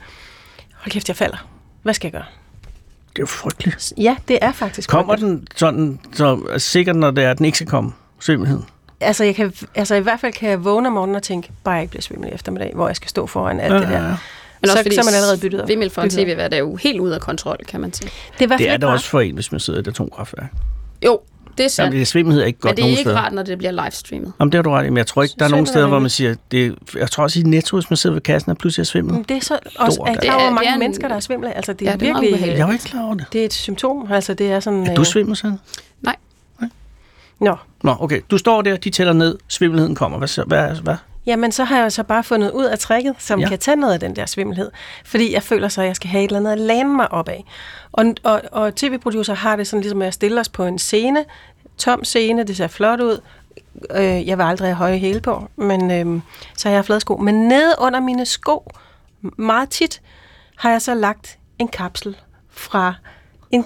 hold 0.77 0.91
kæft, 0.91 1.09
jeg 1.09 1.17
falder. 1.17 1.47
Hvad 1.83 1.95
skal 1.95 2.07
jeg 2.07 2.13
gøre? 2.13 2.25
Det 3.09 3.19
er 3.19 3.23
jo 3.23 3.27
frygteligt. 3.27 3.93
Ja, 3.97 4.17
det 4.29 4.39
er 4.43 4.53
faktisk 4.53 4.89
Kommer 4.91 5.13
frygteligt. 5.13 5.41
den 5.41 5.49
sådan, 5.57 6.01
så 6.13 6.55
sikkert, 6.59 6.97
når 6.97 7.11
det 7.11 7.25
er, 7.25 7.31
at 7.31 7.39
den 7.39 7.47
ikke 7.47 7.59
skal 7.59 7.69
komme? 7.69 7.93
Svimmelheden. 8.21 8.65
Altså, 9.01 9.25
jeg 9.25 9.35
kan, 9.35 9.53
altså, 9.75 9.95
i 9.95 10.01
hvert 10.01 10.21
fald 10.21 10.33
kan 10.33 10.51
jeg 10.51 10.65
vågne 10.65 10.87
om 10.89 10.93
morgenen 10.93 11.17
og 11.17 11.23
tænke, 11.23 11.51
bare 11.65 11.75
jeg 11.75 11.83
ikke 11.83 11.91
bliver 11.91 12.03
svimmel 12.03 12.29
i 12.29 12.33
eftermiddag, 12.33 12.73
hvor 12.75 12.87
jeg 12.87 12.97
skal 12.97 13.09
stå 13.09 13.27
foran 13.27 13.61
alt 13.61 13.73
Ja, 13.75 13.79
det 13.81 13.87
ja, 13.89 13.93
der. 13.95 14.09
ja. 14.09 14.15
Men 14.61 14.69
så, 14.69 14.73
også 14.73 14.83
fordi 14.85 14.95
så 14.95 15.01
er 15.01 15.05
man 15.05 15.15
allerede 15.15 15.39
byttet 15.39 15.61
op. 15.63 15.69
Svimmel 15.69 15.91
for 15.91 16.03
en 16.03 16.11
tv-vært 16.11 16.55
er 16.55 16.59
jo 16.59 16.77
helt 16.77 17.01
ude 17.01 17.15
af 17.15 17.21
kontrol, 17.21 17.57
kan 17.69 17.81
man 17.81 17.93
sige. 17.93 18.11
Det 18.39 18.51
er, 18.53 18.57
Det 18.57 18.69
er 18.69 18.73
rart. 18.73 18.85
også 18.85 19.07
for 19.09 19.21
en, 19.21 19.35
hvis 19.35 19.53
man 19.53 19.61
sidder 19.61 19.79
i 19.79 19.81
et 19.81 19.89
atomkraftværk. 19.89 20.53
Jo, 21.05 21.21
det 21.59 21.65
er 21.65 21.69
sandt. 21.69 21.87
Jamen, 21.87 21.99
det 22.01 22.09
svimmelhed 22.09 22.43
er 22.43 22.47
ikke 22.47 22.59
godt 22.61 22.71
Men 22.71 22.77
det 22.77 22.83
er 22.83 22.85
nogen 22.85 22.91
ikke 22.99 23.03
steder. 23.03 23.17
rart, 23.19 23.33
når 23.33 23.43
det 23.43 23.59
bliver 23.59 23.71
livestreamet. 23.85 24.33
Jamen, 24.41 24.53
det 24.53 24.59
har 24.59 24.63
du 24.63 24.71
ret 24.71 24.87
i, 24.87 24.91
men 24.91 24.97
jeg 24.97 25.07
tror 25.07 25.23
ikke, 25.23 25.35
der 25.39 25.45
er 25.45 25.49
Så 25.49 25.51
nogen 25.53 25.67
steder, 25.67 25.87
hvor 25.87 25.99
man 25.99 26.11
siger, 26.11 26.35
det, 26.51 26.75
jeg 26.97 27.11
tror 27.11 27.23
også 27.25 27.41
i 27.41 27.43
Netto, 27.43 27.77
hvis 27.77 27.91
man 27.91 27.97
sidder 27.97 28.15
ved 28.15 28.21
kassen, 28.23 28.51
og 28.51 28.59
pludselig 28.59 28.83
er 28.83 28.87
svimmel. 28.87 29.15
Men 29.15 29.23
Det 29.29 29.37
er 29.37 29.41
så 29.41 29.59
også, 29.79 30.03
er 30.07 30.15
klar 30.15 30.33
er- 30.39 30.43
over, 30.43 30.51
mange 30.51 30.69
er 30.71 30.73
en- 30.75 30.79
mennesker, 30.79 31.09
der 31.09 31.15
er 31.15 31.21
svimle? 31.21 31.57
Altså, 31.57 31.73
det 31.73 31.87
Ja, 31.87 31.93
er 31.93 31.97
det 31.97 32.09
er 32.09 32.21
virkelig... 32.21 32.57
Jeg 32.57 32.67
var 32.67 32.73
ikke 32.73 32.85
klar 32.85 33.03
over 33.05 33.15
det. 33.15 33.27
det 33.33 33.41
er 33.41 33.45
et 33.45 33.53
symptom. 33.53 34.13
Altså, 34.13 34.35
det 34.35 34.51
er 34.53 34.61
sådan... 34.61 34.87
Er 34.87 34.95
du 34.95 35.01
øh, 35.01 35.07
svimmel, 35.07 35.37
sådan? 35.37 35.59
Nej. 36.03 36.17
Nå, 37.41 37.57
Nå, 37.85 37.97
okay. 38.01 38.21
Du 38.31 38.39
står 38.39 38.63
der, 38.63 38.77
de 38.77 38.91
tæller 38.91 39.13
ned, 39.13 39.39
svimmelheden 39.49 39.95
kommer. 39.95 40.19
Hvad, 40.19 40.29
så, 40.29 40.43
hvad, 40.45 40.75
hvad? 40.83 40.95
Jamen, 41.29 41.53
så 41.53 41.65
har 41.65 41.79
jeg 41.79 41.93
så 41.93 42.03
bare 42.03 42.25
fundet 42.25 42.51
ud 42.51 42.65
af 42.65 42.79
tricket, 42.79 43.15
som 43.19 43.41
Ja. 43.41 43.49
kan 43.49 43.59
tage 43.59 43.77
noget 43.77 43.93
af 43.95 44.01
den 44.01 44.17
der 44.17 44.27
svimmelhed. 44.27 44.71
Fordi 45.05 45.33
jeg 45.33 45.43
føler 45.43 45.69
så, 45.69 45.81
at 45.81 45.87
jeg 45.87 45.97
skal 45.97 46.11
have 46.11 46.25
et 46.25 46.29
eller 46.29 46.39
andet 46.39 46.53
at 46.53 46.59
læne 46.59 46.89
mig 46.97 47.13
op 47.13 47.29
af. 47.29 47.45
Og, 47.93 48.05
og, 48.25 48.43
og 48.53 48.75
tv-producer 48.75 49.35
har 49.35 49.57
det 49.57 49.67
sådan 49.67 49.81
ligesom, 49.81 50.03
at 50.03 50.05
jeg 50.07 50.15
stiller 50.15 50.41
os 50.41 50.49
på 50.49 50.65
en 50.65 50.79
scene, 50.79 51.25
tom 51.79 52.05
scene, 52.05 52.45
det 52.45 52.57
ser 52.57 52.67
flot 52.67 53.01
ud. 53.01 53.21
Øh, 53.95 54.29
jeg 54.29 54.39
vil 54.39 54.45
aldrig 54.45 54.69
have 54.69 54.77
høje 54.77 54.99
hæle 54.99 55.21
på, 55.21 55.49
men 55.57 55.91
øh, 55.91 56.23
så 56.57 56.69
har 56.69 56.75
jeg 56.75 56.85
flade 56.85 57.01
sko. 57.01 57.17
Men 57.17 57.35
nede 57.49 57.75
under 57.79 58.01
mine 58.01 58.27
sko, 58.27 58.73
meget 59.37 59.71
tit, 59.71 60.01
har 60.57 60.71
jeg 60.71 60.83
så 60.83 60.95
lagt 60.95 61.39
en 61.59 61.69
kapsel 61.69 62.17
fra 62.51 62.95
en, 63.51 63.65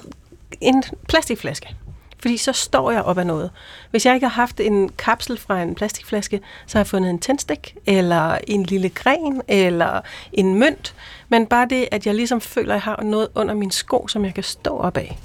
en 0.61 0.83
plastikflaske. 1.09 1.77
Fordi 2.23 2.37
så 2.37 2.53
står 2.53 2.91
jeg 2.91 3.03
op 3.03 3.19
af 3.19 3.27
noget. 3.27 3.51
Hvis 3.91 4.07
jeg 4.07 4.15
ikke 4.15 4.27
har 4.27 4.35
haft 4.35 4.61
en 4.61 4.89
kapsel 4.89 5.39
fra 5.39 5.63
en 5.63 5.75
plastikflaske, 5.75 6.41
så 6.67 6.79
har 6.79 6.81
jeg 6.81 6.87
fundet 6.87 7.11
en 7.11 7.19
tændstik, 7.19 7.77
eller 7.87 8.39
en 8.47 8.63
lille 8.63 8.89
gren, 8.89 9.43
eller 9.49 10.01
en 10.33 10.55
mønt. 10.55 10.95
Men 11.29 11.47
bare 11.47 11.67
det, 11.71 11.89
at 11.91 12.07
jeg 12.07 12.15
ligesom 12.15 12.41
føler, 12.41 12.75
at 12.75 12.75
jeg 12.75 12.83
har 12.83 13.03
noget 13.03 13.29
under 13.35 13.55
min 13.55 13.71
sko, 13.71 14.07
som 14.09 14.25
jeg 14.25 14.35
kan 14.35 14.45
stå 14.45 14.79
op 14.79 14.97
af. 14.97 15.19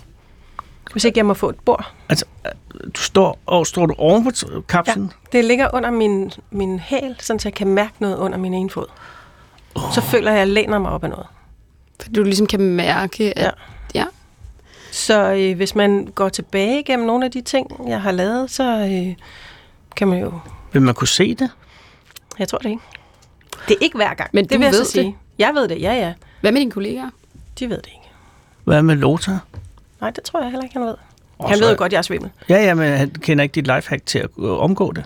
Hvis 0.91 1.03
ikke 1.03 1.17
jeg 1.17 1.25
må 1.25 1.33
få 1.33 1.49
et 1.49 1.59
bord. 1.65 1.91
Altså, 2.09 2.25
du 2.95 3.01
står, 3.01 3.39
og 3.45 3.67
står 3.67 3.85
du 3.85 3.95
oven 3.97 4.23
på 4.23 4.31
kapslen? 4.61 5.11
Det 5.31 5.45
ligger 5.45 5.69
under 5.73 5.91
min, 5.91 6.31
min 6.51 6.79
hæl, 6.79 7.15
sådan 7.19 7.39
så 7.39 7.47
jeg 7.47 7.53
kan 7.53 7.67
mærke 7.67 7.93
noget 7.99 8.17
under 8.17 8.37
min 8.37 8.53
ene 8.53 8.69
fod. 8.69 8.85
Oh. 9.75 9.81
Så 9.93 10.01
føler 10.01 10.31
jeg, 10.31 10.41
at 10.41 10.47
jeg 10.47 10.53
læner 10.53 10.79
mig 10.79 10.91
op 10.91 11.03
af 11.03 11.09
noget. 11.09 11.25
Fordi 12.01 12.13
du 12.13 12.23
ligesom 12.23 12.47
kan 12.47 12.59
mærke, 12.59 13.37
at... 13.37 13.43
Ja. 13.45 13.49
Så 14.97 15.33
øh, 15.33 15.55
hvis 15.57 15.75
man 15.75 16.05
går 16.15 16.29
tilbage 16.29 16.83
gennem 16.83 17.07
nogle 17.07 17.25
af 17.25 17.31
de 17.31 17.41
ting, 17.41 17.89
jeg 17.89 18.01
har 18.01 18.11
lavet, 18.11 18.51
så 18.51 18.63
øh, 18.63 19.15
kan 19.95 20.07
man 20.07 20.19
jo... 20.19 20.33
Vil 20.73 20.81
man 20.81 20.93
kunne 20.95 21.07
se 21.07 21.35
det? 21.35 21.49
Jeg 22.39 22.47
tror 22.47 22.57
det 22.57 22.69
ikke. 22.69 22.81
Det 23.67 23.73
er 23.73 23.77
ikke 23.81 23.95
hver 23.97 24.13
gang. 24.13 24.29
Men 24.33 24.43
det 24.45 24.51
du 24.53 24.57
vil 24.57 24.65
jeg 24.65 24.71
ved 24.73 24.85
så 24.85 24.91
sige. 24.91 25.05
det? 25.05 25.13
Jeg 25.39 25.51
ved 25.55 25.67
det, 25.67 25.81
ja 25.81 25.93
ja. 25.93 26.13
Hvad 26.41 26.51
med 26.51 26.59
dine 26.59 26.71
kollegaer? 26.71 27.09
De 27.59 27.69
ved 27.69 27.77
det 27.77 27.85
ikke. 27.87 28.09
Hvad 28.63 28.81
med 28.81 28.95
Lothar? 28.95 29.45
Nej, 30.01 30.09
det 30.11 30.23
tror 30.23 30.41
jeg 30.41 30.49
heller 30.51 30.63
ikke, 30.63 30.73
han 30.73 30.85
ved. 30.87 30.95
Åh, 31.39 31.49
han 31.49 31.59
ved 31.59 31.69
jo 31.71 31.75
godt, 31.77 31.91
jeg 31.91 31.97
er 31.97 32.01
svimmel. 32.01 32.31
Ja, 32.49 32.55
ja, 32.63 32.73
men 32.73 32.97
han 32.97 33.09
kender 33.09 33.43
ikke 33.43 33.53
dit 33.53 33.67
lifehack 33.67 34.05
til 34.05 34.19
at 34.19 34.29
omgå 34.37 34.91
det. 34.91 35.05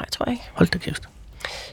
Nej, 0.00 0.08
tror 0.10 0.24
jeg 0.26 0.32
ikke. 0.32 0.44
Hold 0.54 0.68
da 0.68 0.78
kæft. 0.78 1.08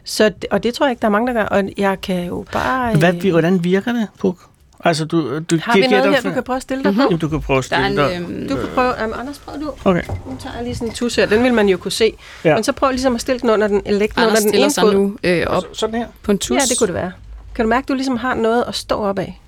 Så, 0.03 0.29
det- 0.29 0.45
og 0.51 0.63
det 0.63 0.73
tror 0.73 0.85
jeg 0.85 0.91
ikke, 0.91 1.01
der 1.01 1.07
er 1.07 1.11
mange, 1.11 1.27
der 1.27 1.33
gør. 1.33 1.43
Og 1.45 1.63
jeg 1.77 2.01
kan 2.01 2.25
jo 2.25 2.45
bare... 2.51 2.95
Hvad, 2.97 3.25
øh, 3.25 3.31
hvordan 3.31 3.63
virker 3.63 3.91
det, 3.93 4.07
Puk? 4.19 4.37
Altså, 4.83 5.05
du, 5.05 5.39
du 5.39 5.57
har 5.63 5.73
vi 5.73 5.81
gætter 5.81 5.97
noget 5.97 6.15
her, 6.15 6.21
du 6.29 6.33
kan 6.33 6.43
prøve 6.43 6.57
at 6.57 6.61
stille 6.61 6.83
dig 6.83 6.95
på? 6.95 7.17
du 7.21 7.27
kan 7.29 7.41
prøve 7.41 7.57
at 7.57 7.65
stille 7.65 7.95
dig. 7.95 8.15
Øhm, 8.21 8.47
Du 8.49 8.55
kan 8.55 8.65
prøve... 8.75 8.93
Jamen, 9.01 9.15
Anders, 9.19 9.39
prøv 9.39 9.61
du. 9.61 9.71
Okay. 9.85 10.01
Nu 10.27 10.37
tager 10.39 10.55
jeg 10.55 10.63
lige 10.63 10.75
sådan 10.75 10.87
en 10.87 10.93
tus 10.93 11.15
her. 11.15 11.25
Den 11.25 11.43
vil 11.43 11.53
man 11.53 11.69
jo 11.69 11.77
kunne 11.77 11.91
se. 11.91 12.13
Ja. 12.43 12.49
Ja. 12.49 12.55
Men 12.55 12.63
så 12.63 12.71
prøv 12.71 12.89
ligesom 12.91 13.15
at 13.15 13.21
stille 13.21 13.39
den 13.39 13.49
under 13.49 13.67
den, 13.67 13.81
eller 13.85 13.99
lægge 13.99 14.15
den 14.21 14.27
under 14.27 14.39
den 14.39 14.53
ene 14.53 14.71
sig 14.71 14.81
fod. 14.81 14.93
nu 14.93 15.17
øh, 15.23 15.43
op 15.47 15.63
Sådan 15.73 15.95
her. 15.95 16.07
på 16.23 16.31
en 16.31 16.37
tus. 16.37 16.55
Ja, 16.57 16.61
det 16.69 16.77
kunne 16.79 16.87
det 16.87 16.95
være. 16.95 17.11
Kan 17.55 17.65
du 17.65 17.69
mærke, 17.69 17.83
at 17.85 17.89
du 17.89 17.93
ligesom 17.93 18.17
har 18.17 18.35
noget 18.35 18.63
at 18.67 18.75
stå 18.75 18.95
op 18.95 19.19
af? 19.19 19.41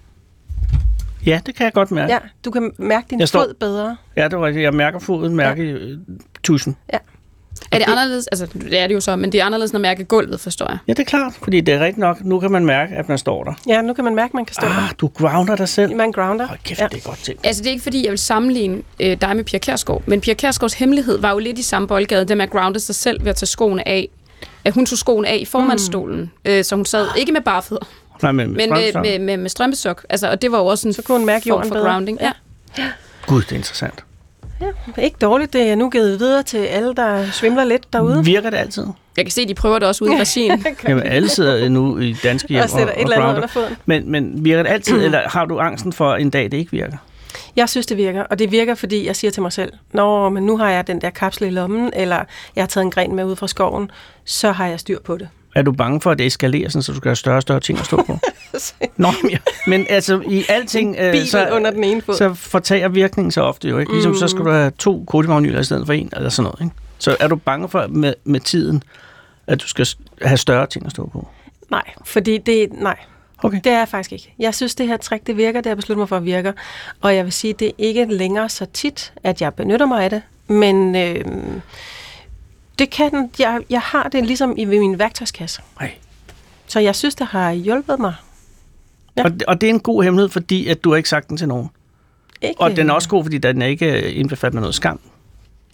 Ja, 1.26 1.42
det 1.46 1.56
kan 1.56 1.64
jeg 1.64 1.74
godt 1.74 1.92
mærke. 1.92 2.14
Ja, 2.14 2.20
du 2.46 2.52
kan 2.52 2.72
mærke 2.78 3.08
din 3.10 3.20
Jeg 3.20 3.28
står- 3.28 3.40
fod 3.40 3.54
bedre. 3.54 3.98
Ja, 4.18 4.28
det 4.28 4.40
var 4.40 4.46
rigtigt. 4.46 4.64
Jeg 4.64 4.74
mærker 4.74 5.00
foden, 5.00 5.36
mærker 5.36 5.64
ja. 5.64 5.78
tusen. 6.44 6.78
Er 7.72 7.78
det 7.78 7.86
anderledes? 7.88 8.28
Altså, 8.28 8.48
det 8.54 8.80
er 8.80 8.88
det 8.88 8.94
jo 8.96 9.00
så, 9.00 9.16
men 9.16 9.32
det 9.32 9.42
er 9.42 9.46
anderledes, 9.46 9.74
når 9.74 9.80
mærke 9.80 10.04
gulvet, 10.04 10.40
forstår 10.40 10.70
jeg. 10.70 10.78
Ja, 10.88 10.94
det 10.94 11.00
er 11.00 11.04
klart, 11.04 11.34
fordi 11.44 11.62
det 11.62 11.74
er 11.74 11.80
rigtigt 11.80 11.98
nok. 11.98 12.24
Nu 12.24 12.40
kan 12.40 12.52
man 12.52 12.66
mærke, 12.66 12.96
at 12.96 13.10
man 13.10 13.18
står 13.18 13.44
der. 13.44 13.54
Ja, 13.68 13.82
nu 13.82 13.94
kan 13.94 14.04
man 14.04 14.16
mærke, 14.16 14.30
at 14.30 14.34
man 14.34 14.46
kan 14.46 14.54
stå 14.54 14.66
Ah, 14.66 14.72
der. 14.76 14.88
du 14.98 15.08
grounder 15.08 15.56
dig 15.56 15.70
selv. 15.70 15.96
Man 15.96 16.12
grounder. 16.12 16.48
Hold 16.48 16.60
kæft, 16.64 16.80
ja. 16.82 16.88
det 16.88 16.98
er 16.98 17.02
godt 17.10 17.20
tænkt. 17.24 17.46
Altså, 17.46 17.62
det 17.64 17.68
er 17.68 17.72
ikke 17.72 17.84
fordi, 17.84 18.04
jeg 18.04 18.12
vil 18.12 18.20
sammenligne 18.20 18.82
øh, 19.00 19.18
dig 19.22 19.36
med 19.36 19.44
Pia 19.44 19.60
Kjærsgaard, 19.60 20.02
men 20.06 20.22
Pia 20.22 20.34
Kjærsgaards 20.34 20.74
hemmelighed 20.74 21.18
var 21.20 21.32
jo 21.32 21.40
lidt 21.40 21.60
i 21.60 21.64
samme 21.64 21.88
boldgade, 21.88 22.26
det 22.26 22.38
med 22.38 22.44
at 22.46 22.52
grounde 22.52 22.80
sig 22.80 22.96
selv 22.96 23.22
ved 23.24 23.30
at 23.30 23.36
tage 23.36 23.48
skoene 23.48 23.88
af. 23.88 24.10
At 24.66 24.74
hun 24.74 24.86
tog 24.86 24.98
skoene 24.98 25.28
af 25.28 25.38
i 25.42 25.46
formandsstolen, 25.46 26.20
mm. 26.46 26.52
øh, 26.52 26.64
så 26.64 26.76
hun 26.76 26.86
sad 26.86 27.08
ikke 27.18 27.32
med 27.32 27.42
bare 27.42 27.62
fødder, 27.62 27.86
Nej, 28.22 28.32
men, 28.32 28.54
men 28.54 28.70
med, 28.70 28.94
med, 29.02 29.20
med, 29.20 29.38
med 29.38 29.50
strømpesok. 29.50 30.06
Altså, 30.10 30.30
og 30.30 30.42
det 30.42 30.52
var 30.52 30.58
jo 30.60 30.66
også 30.66 30.88
en 30.88 30.94
Så 30.94 31.02
kunne 31.02 31.18
hun 31.18 31.26
mærke 31.26 31.50
form 31.50 31.64
for 31.68 31.76
bedre. 31.76 31.90
grounding. 31.90 32.18
Ja. 32.22 32.32
Gud, 33.28 33.42
det 33.42 33.52
er 33.52 33.56
interessant. 33.56 34.04
Ikke 34.98 35.18
dårligt, 35.22 35.54
det 35.54 35.62
er 35.62 35.76
nu 35.76 35.90
givet 35.90 36.20
videre 36.20 36.44
til 36.44 36.58
alle, 36.58 36.96
der 36.96 37.32
svimler 37.32 37.64
lidt 37.64 37.94
derude. 37.94 38.26
Virker 38.26 38.50
det 38.50 38.58
altid? 38.58 38.86
Jeg 39.18 39.26
kan 39.26 39.32
se, 39.32 39.48
de 39.48 39.54
prøver 39.54 39.80
det 39.80 39.88
også 39.88 40.06
ude 40.06 40.14
i 40.14 40.20
regien. 40.20 40.66
Jamen, 40.88 41.04
alle 41.04 41.30
sidder 41.30 41.70
nu 41.70 41.98
i 41.98 42.14
danske 42.24 42.50
hjem 42.50 42.62
Og 42.64 42.70
sætter 42.70 42.94
et 42.94 43.02
eller 43.02 43.22
andet 43.22 43.56
under. 43.56 43.76
Men, 43.86 44.12
men 44.12 44.46
virker 44.46 44.64
det 44.64 44.70
altid, 44.70 45.04
eller 45.06 45.30
har 45.30 45.46
du 45.46 45.60
angsten 45.60 45.94
for 45.94 46.16
en 46.16 46.30
dag, 46.30 46.44
det 46.44 46.54
ikke 46.54 46.72
virker? 46.72 46.98
Jeg 47.56 47.70
synes, 47.70 47.86
det 47.86 47.98
virker, 47.98 48.24
og 48.24 48.40
det 48.40 48.52
virker, 48.52 48.76
fordi 48.76 49.08
jeg 49.08 49.16
siger 49.16 49.32
til 49.32 49.42
mig 49.42 49.52
selv, 49.52 49.74
Nå, 49.92 50.30
men 50.30 50.44
nu 50.44 50.58
har 50.58 50.70
jeg 50.70 50.88
den 50.88 51.02
der 51.02 51.10
kapsel 51.10 51.48
i 51.48 51.50
lommen, 51.50 51.92
eller 51.96 52.24
jeg 52.56 52.62
har 52.62 52.68
taget 52.68 52.86
en 52.86 52.92
gren 52.92 53.16
med 53.16 53.26
ud 53.26 53.36
fra 53.36 53.48
skoven, 53.48 53.92
så 54.26 54.52
har 54.52 54.68
jeg 54.68 54.80
styr 54.80 55.00
på 55.00 55.18
det. 55.18 55.30
Er 55.56 55.62
du 55.62 55.72
bange 55.72 56.02
for, 56.02 56.12
at 56.12 56.18
det 56.18 56.26
eskalerer, 56.26 56.70
sådan, 56.70 56.82
så 56.84 56.92
du 56.92 56.98
skal 56.98 57.10
have 57.10 57.16
større 57.16 57.36
og 57.36 57.42
større 57.42 57.60
ting 57.60 57.80
at 57.80 57.86
stå 57.86 58.04
på? 58.04 58.20
Nå, 58.98 59.08
men, 59.24 59.38
men 59.68 59.86
altså, 59.90 60.22
i 60.30 60.44
alting, 60.50 60.96
øh, 61.00 61.26
så, 61.26 61.50
under 61.52 61.72
den 61.72 61.84
ene 61.84 62.02
fod. 62.02 62.16
så 62.16 62.34
fortager 62.34 62.88
virkningen 62.88 63.32
så 63.32 63.42
ofte 63.42 63.68
jo, 63.70 63.78
ikke? 63.78 63.92
Ligesom 63.92 64.12
mm. 64.12 64.18
så 64.18 64.28
skal 64.28 64.46
du 64.46 64.50
have 64.52 64.72
to 64.72 65.04
kodimagnyler 65.08 65.60
i 65.60 65.64
stedet 65.64 65.86
for 65.86 65.94
en, 65.94 66.10
eller 66.16 66.30
sådan 66.30 66.44
noget, 66.44 66.62
ikke? 66.62 66.76
Så 66.98 67.18
er 67.20 67.28
du 67.28 67.36
bange 67.36 67.70
for 67.70 67.88
med, 67.88 68.14
med 68.24 68.40
tiden, 68.40 68.84
at 69.48 69.62
du 69.62 69.68
skal 69.68 69.88
have 70.22 70.38
større 70.38 70.68
ting 70.68 70.86
at 70.86 70.92
stå 70.92 71.10
på? 71.14 71.28
Nej, 71.72 71.84
fordi 72.06 72.38
det, 72.38 72.68
nej, 72.72 72.98
Okay. 73.44 73.60
det 73.64 73.72
er 73.72 73.78
jeg 73.78 73.88
faktisk 73.88 74.12
ikke. 74.12 74.34
Jeg 74.40 74.56
synes, 74.56 74.76
det 74.76 74.88
her 74.88 74.98
trick, 74.98 75.28
det 75.28 75.38
virker, 75.38 75.62
det 75.62 75.70
har 75.70 75.76
besluttet 75.76 76.00
mig 76.00 76.10
for 76.10 76.18
at 76.18 76.26
virke. 76.26 76.54
Og 77.02 77.16
jeg 77.16 77.26
vil 77.26 77.34
sige, 77.34 77.54
det 77.54 77.68
er 77.68 77.72
ikke 77.78 78.06
længere 78.06 78.50
så 78.50 78.66
tit, 78.66 79.14
at 79.24 79.42
jeg 79.42 79.54
benytter 79.54 79.86
mig 79.86 80.04
af 80.04 80.10
det, 80.10 80.22
men 80.48 80.96
øh, 80.96 81.26
det 82.80 82.90
kan, 82.90 83.12
den- 83.12 83.30
jeg, 83.40 83.60
jeg 83.70 83.82
har 83.82 84.04
det 84.10 84.26
ligesom 84.26 84.54
i 84.58 84.66
min 84.66 85.00
værktøjskasse. 85.00 85.62
Nej. 85.80 85.92
Så 86.68 86.80
jeg 86.80 86.96
synes, 86.96 87.16
det 87.16 87.28
har 87.28 87.52
hjulpet 87.52 88.00
mig. 88.00 88.14
Ja. 89.18 89.24
Og, 89.24 89.32
det- 89.32 89.44
og 89.44 89.62
det 89.62 89.70
er 89.70 89.74
en 89.74 89.80
god 89.80 90.04
hemmelighed, 90.04 90.30
fordi 90.30 90.68
at 90.68 90.84
du 90.84 90.90
har 90.90 90.98
ikke 90.98 91.10
sagt 91.10 91.30
den 91.30 91.38
til 91.38 91.48
nogen. 91.48 91.70
Ikke, 92.42 92.62
Og 92.62 92.76
den 92.76 92.90
er 92.90 92.94
også 92.94 93.10
god, 93.10 93.24
fordi 93.24 93.38
den 93.38 93.62
er 93.62 93.66
ikke 93.66 94.12
indbefattet 94.12 94.54
med 94.54 94.62
noget 94.62 94.76
skam. 94.76 95.00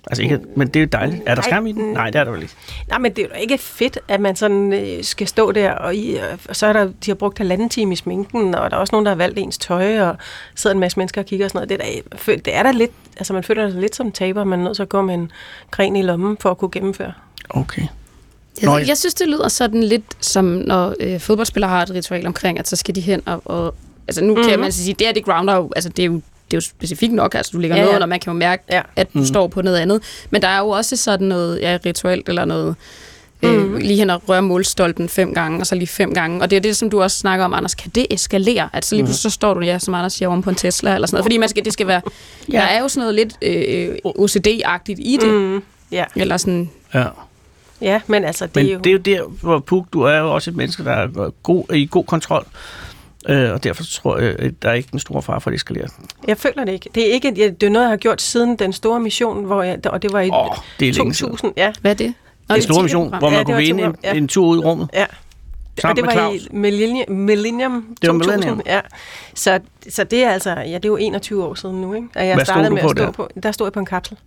Altså 0.07 0.23
ikke, 0.23 0.39
men 0.55 0.67
det 0.67 0.75
er 0.75 0.79
jo 0.79 0.87
dejligt. 0.91 1.23
Er 1.25 1.35
der 1.35 1.41
skam 1.41 1.67
i 1.67 1.71
den? 1.71 1.85
mm. 1.85 1.93
Nej, 1.93 2.09
det 2.09 2.19
er 2.19 2.23
der 2.23 2.31
vel 2.31 2.41
ikke. 2.41 2.53
Nej, 2.87 2.97
men 2.97 3.11
det 3.11 3.23
er 3.23 3.27
jo 3.35 3.41
ikke 3.41 3.57
fedt, 3.57 3.99
at 4.07 4.19
man 4.19 4.35
sådan 4.35 4.73
øh, 4.73 5.03
skal 5.03 5.27
stå 5.27 5.51
der, 5.51 5.71
og, 5.71 5.95
i, 5.95 6.17
og 6.49 6.55
så 6.55 6.65
er 6.65 6.73
der, 6.73 6.85
de 6.85 7.11
har 7.11 7.15
brugt 7.15 7.37
halvanden 7.37 7.69
time 7.69 7.93
i 7.93 7.95
sminken, 7.95 8.55
og 8.55 8.71
der 8.71 8.77
er 8.77 8.81
også 8.81 8.91
nogen, 8.91 9.05
der 9.05 9.11
har 9.11 9.15
valgt 9.17 9.39
ens 9.39 9.57
tøj, 9.57 10.01
og 10.01 10.15
sidder 10.55 10.73
en 10.73 10.79
masse 10.79 10.99
mennesker 10.99 11.21
og 11.21 11.25
kigger 11.25 11.45
og 11.45 11.49
sådan 11.51 11.67
noget. 11.67 11.81
Det 11.81 11.97
er, 11.97 12.17
fø- 12.17 12.41
det 12.45 12.55
er 12.55 12.63
da 12.63 12.71
lidt, 12.71 12.91
altså 13.17 13.33
man 13.33 13.43
føler 13.43 13.71
sig 13.71 13.81
lidt 13.81 13.95
som 13.95 14.11
taber, 14.11 14.43
man 14.43 14.59
er 14.59 14.63
nødt 14.63 14.75
til 14.75 14.83
at 14.83 14.89
gå 14.89 15.01
med 15.01 15.13
en 15.13 15.31
gren 15.71 15.95
i 15.95 16.01
lommen 16.01 16.37
for 16.39 16.51
at 16.51 16.57
kunne 16.57 16.71
gennemføre. 16.71 17.13
Okay. 17.49 17.81
Jeg, 18.61 18.69
Nå, 18.69 18.77
jeg 18.77 18.97
synes, 18.97 19.13
det 19.13 19.27
lyder 19.27 19.47
sådan 19.47 19.83
lidt 19.83 20.03
som, 20.19 20.45
når 20.45 20.95
øh, 20.99 21.19
fodboldspillere 21.19 21.69
har 21.69 21.83
et 21.83 21.91
ritual 21.91 22.27
omkring, 22.27 22.59
at 22.59 22.67
så 22.67 22.75
skal 22.75 22.95
de 22.95 23.01
hen 23.01 23.21
og... 23.25 23.41
og 23.45 23.75
altså 24.07 24.23
nu 24.23 24.33
mm-hmm. 24.33 24.49
kan 24.49 24.59
man 24.59 24.71
sige, 24.71 24.93
det 24.93 25.07
er 25.07 25.11
det 25.11 25.25
grounder 25.25 25.55
jo, 25.55 25.71
altså 25.75 25.89
det 25.89 26.03
er 26.03 26.07
jo 26.07 26.21
det 26.51 26.57
er 26.57 26.57
jo 26.57 26.61
specifikt 26.61 27.13
nok, 27.13 27.35
altså 27.35 27.51
du 27.53 27.59
ligger 27.59 27.75
Ja, 27.75 27.81
ja, 27.81 27.85
noget 27.85 27.95
under, 27.95 28.07
man 28.07 28.19
kan 28.19 28.33
jo 28.33 28.37
mærke, 28.39 28.63
Ja. 28.71 28.81
at 28.95 29.13
du 29.13 29.19
mm. 29.19 29.25
står 29.25 29.47
på 29.47 29.61
noget 29.61 29.77
andet. 29.77 30.01
Men 30.29 30.41
der 30.41 30.47
er 30.47 30.59
jo 30.59 30.69
også 30.69 30.95
sådan 30.95 31.27
noget 31.27 31.59
ja, 31.61 31.77
rituelt 31.85 32.29
eller 32.29 32.45
noget, 32.45 32.75
mm. 33.43 33.49
øh, 33.49 33.77
lige 33.77 33.95
hen 33.95 34.09
og 34.09 34.29
røre 34.29 34.41
målstolpen 34.41 35.09
fem 35.09 35.33
gange, 35.33 35.59
og 35.59 35.67
så 35.67 35.75
lige 35.75 35.87
fem 35.87 36.13
gange. 36.13 36.41
Og 36.41 36.49
det 36.49 36.55
er 36.55 36.59
det, 36.59 36.77
som 36.77 36.89
du 36.89 37.01
også 37.01 37.17
snakker 37.17 37.45
om, 37.45 37.53
Anders. 37.53 37.75
Kan 37.75 37.91
det 37.95 38.07
eskalere? 38.11 38.69
At 38.73 38.85
så 38.85 38.95
lige 38.95 39.05
pludselig 39.05 39.31
så 39.31 39.35
står 39.35 39.53
du, 39.53 39.59
ja, 39.61 39.79
som 39.79 39.93
Anders 39.93 40.13
siger, 40.13 40.29
om 40.29 40.41
på 40.41 40.49
en 40.49 40.55
Tesla 40.55 40.95
eller 40.95 41.07
sådan 41.07 41.15
noget. 41.15 41.25
Fordi 41.25 41.37
man 41.37 41.49
skal, 41.49 41.65
det 41.65 41.73
skal 41.73 41.87
være... 41.87 42.01
Ja. 42.51 42.57
Der 42.57 42.63
er 42.63 42.81
jo 42.81 42.87
sådan 42.87 42.99
noget 42.99 43.15
lidt 43.15 43.35
øh, 43.41 43.95
OCD-agtigt 44.05 44.99
i 44.99 45.17
det. 45.21 45.29
Mm. 45.33 45.63
Ja, 45.91 46.05
Eller 46.15 46.37
sådan... 46.37 46.69
Ja. 46.93 47.05
ja 47.81 48.01
men 48.07 48.23
altså, 48.23 48.45
det 48.45 48.55
Men 48.55 48.65
er 48.65 48.71
jo... 48.73 48.79
det 48.79 48.89
er 48.89 48.93
jo 48.93 48.97
der, 48.97 49.23
hvor 49.41 49.59
Puk, 49.59 49.85
du 49.93 50.01
er 50.01 50.17
jo 50.17 50.33
også 50.33 50.49
et 50.49 50.55
menneske, 50.55 50.83
der 50.83 50.91
er 50.91 51.29
god, 51.43 51.73
i 51.73 51.87
god 51.91 52.03
kontrol. 52.03 52.45
Øh, 53.29 53.51
og 53.53 53.63
derfor 53.63 53.83
tror 53.83 54.17
jeg, 54.17 54.35
at 54.39 54.51
der 54.61 54.69
er 54.69 54.73
ikke 54.73 54.89
en 54.93 54.99
stor 54.99 55.21
far 55.21 55.39
for, 55.39 55.49
at 55.49 55.51
det 55.51 55.55
eskalerer. 55.57 55.87
Jeg 56.27 56.37
føler 56.37 56.65
det 56.65 56.71
ikke. 56.71 56.89
Det 56.95 57.09
er, 57.09 57.13
ikke, 57.13 57.31
det 57.31 57.63
er 57.63 57.69
noget, 57.69 57.85
jeg 57.85 57.89
har 57.89 57.97
gjort 57.97 58.21
siden 58.21 58.55
den 58.55 58.73
store 58.73 58.99
mission, 58.99 59.43
hvor 59.45 59.63
jeg, 59.63 59.79
og 59.87 60.01
det 60.01 60.13
var 60.13 60.19
i 60.19 60.29
Åh, 60.29 60.55
det 60.79 60.89
er 60.89 60.93
længe 60.93 61.13
siden. 61.13 61.31
2000. 61.31 61.53
Ja, 61.57 61.73
Hvad 61.81 61.91
er 61.91 61.95
det? 61.95 62.13
Nå, 62.49 62.55
En 62.55 62.61
det 62.61 62.67
er 62.69 62.73
stor 62.73 62.81
mission, 62.81 63.09
hvor 63.19 63.29
man 63.29 63.37
Ja, 63.39 63.43
kunne 63.43 63.57
vinde 63.57 63.83
en, 63.83 63.95
ja. 64.03 64.13
en 64.13 64.27
tur 64.27 64.45
ud 64.47 64.57
i 64.57 64.59
rummet. 64.59 64.89
ja. 64.93 65.05
Sammen 65.81 65.91
og 65.91 65.95
det 66.09 66.15
med 66.15 66.23
var 66.23 66.29
Claus. 66.31 66.41
i 66.45 66.55
Millennium, 66.55 67.11
Millennium 67.11 67.85
Det 68.01 68.07
var 68.07 68.13
2000. 68.13 68.31
Millennium. 68.39 68.61
Ja. 68.65 68.79
Så, 69.35 69.59
så 69.89 70.03
det 70.03 70.23
er 70.23 70.29
altså, 70.29 70.49
ja, 70.49 70.73
det 70.75 70.85
er 70.85 70.89
jo 70.89 70.97
21 70.97 71.45
år 71.45 71.53
siden 71.53 71.81
nu, 71.81 71.93
ikke? 71.93 72.07
At 72.15 72.27
jeg 72.27 72.35
Hvad 72.35 72.45
stod 72.45 72.53
startede 72.53 72.69
du 72.69 72.75
med 72.75 72.81
på 72.83 72.89
at 72.89 72.97
stå 72.97 73.05
der? 73.05 73.11
på. 73.11 73.29
Der 73.43 73.51
stod 73.51 73.65
jeg 73.67 73.73
på 73.73 73.79
en 73.79 73.85
kapsel. 73.85 74.17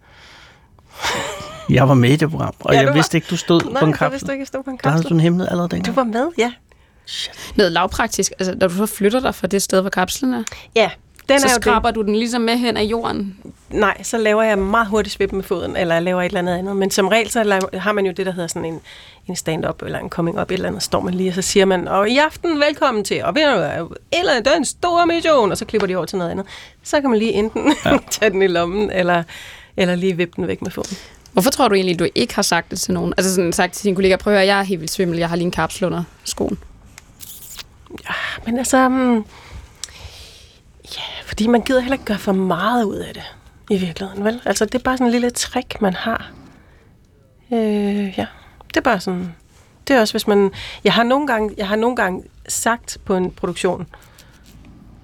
Jeg 1.70 1.88
var 1.88 1.95
med 1.95 2.11
i 2.11 2.16
det 2.16 2.30
program, 2.30 2.55
og 2.61 2.72
Ja, 2.74 2.78
jeg 2.78 2.86
var- 2.88 2.93
vidste 2.95 3.16
ikke, 3.18 3.26
du 3.30 3.36
stod 3.36 3.61
Nej, 3.61 3.80
på 3.80 3.86
en 3.86 3.90
jeg 3.90 3.99
kapsel. 3.99 4.12
vidste 4.12 4.32
ikke, 4.32 4.40
jeg 4.40 4.47
stod 4.47 4.62
på 4.62 4.70
en 4.70 4.78
Der 4.84 4.88
havde 4.90 5.01
kapsel. 5.03 5.11
du 5.11 5.14
en 5.14 5.20
hemmelighed 5.20 5.51
allerede 5.51 5.68
dengang. 5.68 5.97
Du 5.97 6.01
var 6.01 6.05
med, 6.05 6.26
ja. 6.38 6.53
Noget 7.57 7.72
lavpraktisk, 7.72 8.32
altså 8.38 8.55
når 8.61 8.68
du 8.68 8.74
så 8.74 8.86
flytter 8.86 9.20
dig 9.20 9.34
fra 9.34 9.46
det 9.46 9.62
sted, 9.62 9.80
hvor 9.80 9.90
kapslen 9.90 10.34
er, 10.34 10.42
Ja, 10.76 10.90
den 11.28 11.40
så 11.40 11.46
er 11.46 11.50
jo 11.50 11.55
det. 11.57 11.62
skraber 11.62 11.90
du 11.90 12.03
den 12.03 12.16
ligesom 12.16 12.42
med 12.42 12.57
hen 12.57 12.76
af 12.76 12.82
jorden. 12.82 13.36
Nej, 13.70 14.03
så 14.03 14.18
laver 14.18 14.42
jeg 14.42 14.59
meget 14.59 14.86
hurtigt 14.88 15.14
svip 15.14 15.32
med 15.32 15.42
foden, 15.42 15.76
eller 15.76 15.94
jeg 15.94 16.03
laver 16.03 16.22
et 16.22 16.26
eller 16.26 16.38
andet 16.38 16.59
andet. 16.59 16.76
Men 16.76 16.90
som 16.90 17.09
regel, 17.09 17.30
så 17.30 17.42
laver, 17.42 17.78
har 17.78 17.92
man 17.92 18.07
jo 18.07 18.12
det, 18.12 18.26
der 18.26 18.32
hedder 18.32 18.48
sådan 18.48 18.64
en, 18.64 18.80
en 19.28 19.36
stand-up, 19.36 19.82
eller 19.82 19.98
en 19.98 20.09
coming-up, 20.11 20.50
et 20.50 20.55
eller 20.55 20.68
andet, 20.68 20.82
står 20.82 21.00
man 21.00 21.14
lige, 21.14 21.30
og 21.30 21.34
så 21.34 21.42
siger 21.42 21.64
man, 21.64 21.88
og 21.88 22.09
i 22.09 22.18
aften 22.18 22.61
velkommen 22.61 23.05
til, 23.05 23.24
og 23.24 23.34
ved 23.34 23.42
du 23.78 23.94
eller 24.12 24.34
det 24.38 24.46
er 24.46 24.57
en 24.57 24.64
stor 24.64 25.05
mission, 25.05 25.50
og 25.50 25.59
så 25.59 25.64
klipper 25.64 25.86
de 25.86 25.96
over 25.96 26.07
til 26.07 26.18
noget 26.18 26.30
andet. 26.30 26.46
Så 26.82 27.00
kan 27.00 27.11
man 27.11 27.18
lige 27.18 27.32
enten 27.32 27.74
ja. 27.84 27.98
tage 28.11 28.30
den 28.30 28.42
i 28.42 28.46
lommen, 28.46 28.90
eller, 28.90 29.22
eller 29.76 29.94
lige 29.94 30.16
vippe 30.16 30.32
den 30.36 30.46
væk 30.46 30.62
med 30.62 30.70
foden. 30.70 30.96
Hvorfor 31.32 31.50
tror 31.50 31.68
du 31.68 31.74
egentlig, 31.74 31.98
du 31.98 32.07
ikke 32.14 32.34
har 32.34 32.42
sagt 32.42 32.70
det 32.70 32.80
til 32.80 32.94
nogen? 32.94 33.14
Altså 33.16 33.34
sådan 33.34 33.53
sagt 33.53 33.72
til 33.74 33.84
dine 33.84 33.96
kollegaer, 33.96 34.16
prøv 34.16 34.32
at 34.32 34.38
høre, 34.38 34.46
jeg 34.46 34.59
er 34.59 34.62
helt 34.62 34.80
vildt 34.80 34.92
svimmel, 34.92 35.18
jeg 35.18 35.28
har 35.28 35.36
lige 35.36 35.44
en 35.44 35.50
kapsel 35.50 35.84
under 35.84 36.03
skoen. 36.24 36.59
Ja, 38.09 38.14
Men 38.47 38.59
altså, 38.59 38.86
um, 38.86 39.26
ja, 40.97 41.03
fordi 41.26 41.47
man 41.47 41.61
gider 41.61 41.80
heller 41.80 41.95
ikke 41.95 42.05
gøre 42.05 42.18
for 42.18 42.32
meget 42.32 42.84
ud 42.84 42.97
af 42.97 43.14
det, 43.14 43.22
i 43.70 43.76
virkeligheden, 43.76 44.24
vel? 44.24 44.40
Altså, 44.45 44.64
det 44.64 44.74
er 44.74 44.78
bare 44.82 44.97
sådan 44.97 45.07
en 45.07 45.12
lille 45.12 45.30
trick, 45.30 45.80
man 45.80 45.95
har. 45.95 46.30
Øh, 47.53 48.18
ja, 48.18 48.26
det 48.68 48.76
er 48.76 48.80
bare 48.80 49.01
sådan, 49.01 49.34
det 49.88 49.97
er 49.97 50.01
også, 50.01 50.14
hvis 50.14 50.26
man, 50.26 50.51
jeg 50.84 50.93
har 50.93 51.03
nogle 51.03 51.26
gange, 51.26 51.55
jeg 51.57 51.68
har 51.68 51.76
nogle 51.76 51.97
gange 51.97 52.24
sagt 52.49 52.99
på 53.05 53.16
en 53.16 53.30
produktion, 53.30 53.86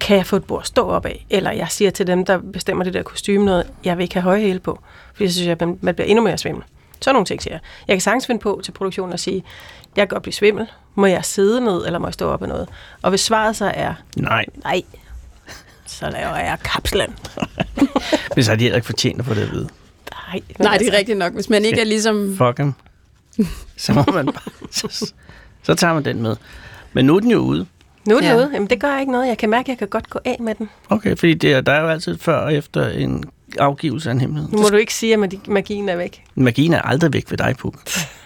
kan 0.00 0.16
jeg 0.16 0.26
få 0.26 0.36
et 0.36 0.44
bord 0.44 0.60
at 0.60 0.66
stå 0.66 0.88
op 0.88 1.06
af? 1.06 1.26
Eller 1.30 1.50
jeg 1.50 1.68
siger 1.70 1.90
til 1.90 2.06
dem, 2.06 2.24
der 2.24 2.38
bestemmer 2.38 2.84
det 2.84 2.94
der 2.94 3.02
kostume 3.02 3.44
noget, 3.44 3.70
jeg 3.84 3.96
vil 3.98 4.02
ikke 4.02 4.14
have 4.14 4.22
høje 4.22 4.40
hæle 4.40 4.60
på, 4.60 4.78
fordi 5.14 5.28
så 5.28 5.34
synes 5.34 5.46
jeg, 5.46 5.52
at 5.52 5.60
man 5.60 5.78
man 5.80 5.94
bliver 5.94 6.08
endnu 6.08 6.24
mere 6.24 6.38
svimmel. 6.38 6.64
Sådan 7.00 7.14
nogle 7.14 7.26
ting 7.26 7.42
siger 7.42 7.54
jeg. 7.54 7.60
Jeg 7.88 7.94
kan 7.94 8.00
sagtens 8.00 8.26
finde 8.26 8.40
på 8.40 8.60
til 8.64 8.72
produktionen 8.72 9.12
at 9.12 9.20
sige, 9.20 9.44
jeg 9.96 10.08
kan 10.08 10.14
godt 10.14 10.22
blive 10.22 10.34
svimmel. 10.34 10.66
Må 10.94 11.06
jeg 11.06 11.24
sidde 11.24 11.60
ned, 11.60 11.86
eller 11.86 11.98
må 11.98 12.06
jeg 12.06 12.14
stå 12.14 12.28
op 12.28 12.42
af 12.42 12.48
noget? 12.48 12.68
Og 13.02 13.10
hvis 13.10 13.20
svaret 13.20 13.56
så 13.56 13.72
er, 13.74 13.94
Nej, 14.16 14.44
nej, 14.64 14.82
så 15.86 16.10
laver 16.10 16.36
jeg 16.36 16.58
kapslen. 16.64 17.14
men 18.34 18.44
så 18.44 18.50
har 18.50 18.56
de 18.56 18.62
heller 18.62 18.76
ikke 18.76 18.86
fortjent 18.86 19.20
at 19.20 19.26
få 19.26 19.34
det 19.34 19.42
at 19.42 19.52
vide. 19.52 19.68
Nej, 20.12 20.40
Nej, 20.58 20.72
det 20.72 20.78
altså, 20.78 20.92
er 20.92 20.98
rigtigt 20.98 21.18
nok. 21.18 21.32
Hvis 21.32 21.50
man 21.50 21.64
ikke 21.64 21.80
er 21.80 21.84
ligesom... 21.84 22.36
Fuck 22.38 22.56
dem. 22.56 22.72
Så 23.76 23.92
må 23.92 24.04
man 24.12 24.26
bare, 24.26 24.68
så, 24.70 25.12
så 25.62 25.74
tager 25.74 25.94
man 25.94 26.04
den 26.04 26.22
med. 26.22 26.36
Men 26.92 27.04
nu 27.04 27.16
er 27.16 27.20
den 27.20 27.30
jo 27.30 27.38
ude. 27.38 27.66
Nu 28.08 28.16
er 28.16 28.20
det 28.20 28.28
ja. 28.28 28.36
ude. 28.36 28.50
Jamen, 28.52 28.70
det 28.70 28.80
gør 28.80 28.98
ikke 28.98 29.12
noget. 29.12 29.28
Jeg 29.28 29.38
kan 29.38 29.50
mærke, 29.50 29.64
at 29.64 29.68
jeg 29.68 29.78
kan 29.78 29.88
godt 29.88 30.10
gå 30.10 30.18
af 30.24 30.36
med 30.40 30.54
den. 30.54 30.70
Okay, 30.88 31.16
fordi 31.16 31.34
det 31.34 31.52
er, 31.52 31.60
der 31.60 31.72
er 31.72 31.80
jo 31.80 31.88
altid 31.88 32.18
før 32.18 32.36
og 32.36 32.54
efter 32.54 32.88
en 32.88 33.24
afgivelse 33.58 34.08
af 34.10 34.14
en 34.14 34.20
hemmelighed. 34.20 34.50
Nu 34.52 34.62
må 34.62 34.68
du 34.68 34.76
ikke 34.76 34.94
sige, 34.94 35.12
at 35.12 35.18
magi- 35.18 35.50
magien 35.50 35.88
er 35.88 35.96
væk. 35.96 36.24
Magien 36.34 36.72
er 36.72 36.82
aldrig 36.82 37.12
væk 37.12 37.30
ved 37.30 37.38
dig, 37.38 37.54
Puk. 37.58 37.74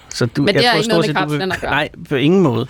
Så 0.08 0.26
du, 0.26 0.42
Men 0.42 0.54
det 0.54 0.64
har 0.64 0.72
tror 0.72 0.78
ikke 0.78 0.88
noget 0.88 1.06
med 1.14 1.14
set, 1.28 1.30
vil- 1.40 1.52
at 1.52 1.60
gøre. 1.60 1.70
Nej, 1.70 1.88
på 2.08 2.14
ingen 2.16 2.40
måde. 2.40 2.66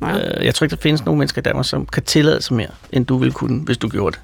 Nej. 0.00 0.20
Øh, 0.38 0.44
jeg 0.44 0.54
tror 0.54 0.64
ikke, 0.64 0.76
der 0.76 0.82
findes 0.82 1.04
nogen 1.04 1.18
mennesker 1.18 1.40
i 1.40 1.42
Danmark, 1.42 1.64
som 1.66 1.86
kan 1.86 2.02
tillade 2.02 2.42
sig 2.42 2.56
mere, 2.56 2.68
end 2.92 3.06
du 3.06 3.18
ville 3.18 3.32
kunne, 3.32 3.60
hvis 3.60 3.78
du 3.78 3.88
gjorde 3.88 4.14
det. 4.16 4.20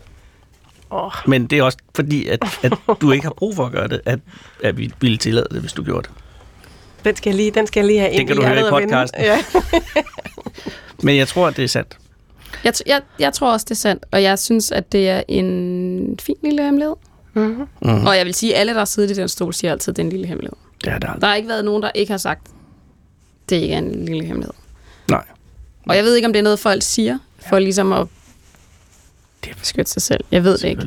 Åh, 0.92 1.10
Men 1.26 1.46
det 1.46 1.58
er 1.58 1.62
også 1.62 1.78
fordi, 1.94 2.26
at, 2.26 2.44
at 2.62 2.72
du 3.00 3.10
ikke 3.12 3.24
har 3.24 3.32
brug 3.36 3.56
for 3.56 3.66
at 3.66 3.72
gøre 3.72 3.88
det, 3.88 4.00
at, 4.06 4.18
at 4.64 4.78
vi 4.78 4.92
ville 5.00 5.16
tillade 5.18 5.46
det, 5.50 5.60
hvis 5.60 5.72
du 5.72 5.82
gjorde 5.84 6.02
det. 6.08 6.10
den 7.04 7.16
skal 7.16 7.30
jeg 7.30 7.36
lige, 7.36 7.50
den 7.50 7.66
skal 7.66 7.80
jeg 7.80 7.86
lige 7.86 8.00
have 8.00 8.12
ind 8.12 8.26
kan 8.28 8.36
du 8.36 8.42
høre 8.42 8.60
i 8.60 8.70
podcasten. 8.70 9.20
Ja. 9.20 9.38
Men 11.02 11.16
jeg 11.16 11.28
tror, 11.28 11.46
at 11.48 11.56
det 11.56 11.64
er 11.64 11.68
sandt. 11.68 11.98
Jeg, 12.64 12.72
jeg, 12.86 13.00
jeg 13.18 13.32
tror 13.32 13.52
også, 13.52 13.64
det 13.64 13.70
er 13.70 13.74
sandt, 13.78 14.04
og 14.10 14.22
jeg 14.22 14.38
synes, 14.38 14.72
at 14.72 14.92
det 14.92 15.08
er 15.08 15.22
en 15.28 16.18
fin 16.22 16.36
lille 16.42 16.62
hemmelighed. 16.64 16.94
Mm-hmm. 17.34 17.66
Mhm. 17.82 18.06
Og 18.06 18.16
jeg 18.16 18.26
vil 18.26 18.34
sige, 18.34 18.54
at 18.54 18.60
alle, 18.60 18.72
der 18.72 18.78
har 18.78 18.84
siddet 18.84 19.10
i 19.10 19.14
den 19.14 19.28
stol, 19.28 19.54
siger 19.54 19.72
altid, 19.72 19.92
at 19.92 19.96
det 19.96 20.02
er 20.02 20.06
en 20.06 20.10
lille 20.12 20.26
hemmelighed. 20.26 20.56
Det 20.84 20.92
er 20.92 20.98
det 20.98 21.08
aldrig. 21.08 21.20
Der 21.20 21.26
har 21.28 21.34
ikke 21.34 21.48
været 21.48 21.64
nogen, 21.64 21.82
der 21.82 21.90
ikke 21.94 22.12
har 22.12 22.18
sagt, 22.18 22.46
det 23.48 23.56
ikke 23.56 23.74
er 23.74 23.78
en 23.78 24.04
lille 24.04 24.24
hemmelighed. 24.24 24.54
Nej. 25.10 25.24
Og 25.88 25.96
jeg 25.96 26.04
ved 26.04 26.14
ikke, 26.16 26.26
om 26.26 26.32
det 26.32 26.38
er 26.38 26.42
noget, 26.44 26.58
folk 26.58 26.82
siger, 26.82 27.18
for 27.48 27.58
ligesom 27.58 27.92
at 27.92 28.06
Det 29.44 29.50
er 29.50 29.54
beskytte 29.54 29.90
sig 29.90 30.02
selv. 30.02 30.24
Jeg 30.30 30.44
ved 30.44 30.58
det 30.58 30.68
ikke. 30.68 30.86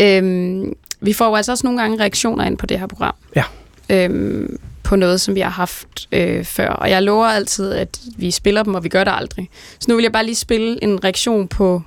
Øhm, 0.00 0.72
vi 1.00 1.12
får 1.12 1.26
jo 1.26 1.34
altså 1.34 1.52
også 1.52 1.66
nogle 1.66 1.80
gange 1.80 2.00
reaktioner 2.00 2.44
ind 2.44 2.58
på 2.58 2.66
det 2.66 2.78
her 2.78 2.86
program. 2.86 3.14
Ja. 3.36 3.44
Øhm, 3.90 4.58
på 4.84 4.96
noget, 4.96 5.20
som 5.20 5.34
vi 5.34 5.40
har 5.40 5.50
haft 5.50 6.08
øh, 6.12 6.44
før. 6.44 6.68
Og 6.68 6.90
jeg 6.90 7.02
lover 7.02 7.26
altid, 7.26 7.72
at 7.72 7.98
vi 8.16 8.30
spiller 8.30 8.62
dem, 8.62 8.74
og 8.74 8.84
vi 8.84 8.88
gør 8.88 9.04
det 9.04 9.12
aldrig. 9.16 9.50
Så 9.78 9.86
nu 9.88 9.96
vil 9.96 10.02
jeg 10.02 10.12
bare 10.12 10.24
lige 10.24 10.34
spille 10.34 10.82
en 10.82 11.04
reaktion 11.04 11.48
på 11.48 11.82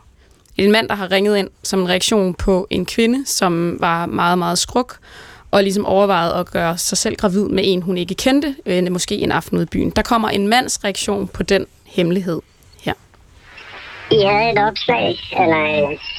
en 0.57 0.71
mand, 0.71 0.89
der 0.89 0.95
har 0.95 1.11
ringet 1.11 1.37
ind 1.37 1.49
som 1.63 1.79
en 1.79 1.89
reaktion 1.89 2.33
på 2.33 2.67
en 2.69 2.85
kvinde, 2.85 3.25
som 3.25 3.77
var 3.79 4.05
meget, 4.05 4.37
meget 4.37 4.57
skruk, 4.57 4.97
og 5.51 5.63
ligesom 5.63 5.85
overvejede 5.85 6.33
at 6.33 6.51
gøre 6.51 6.77
sig 6.77 6.97
selv 6.97 7.15
gravid 7.15 7.47
med 7.47 7.63
en, 7.65 7.81
hun 7.81 7.97
ikke 7.97 8.15
kendte, 8.15 8.55
øh, 8.65 8.91
måske 8.91 9.15
en 9.15 9.31
aften 9.31 9.57
ude 9.57 9.63
i 9.63 9.69
byen. 9.71 9.89
Der 9.89 10.01
kommer 10.01 10.29
en 10.29 10.47
mands 10.47 10.83
reaktion 10.83 11.27
på 11.27 11.43
den 11.43 11.65
hemmelighed 11.85 12.41
her. 12.81 12.93
I 14.11 14.21
havde 14.21 14.51
et 14.51 14.57
opslag, 14.57 15.19
eller 15.31 15.63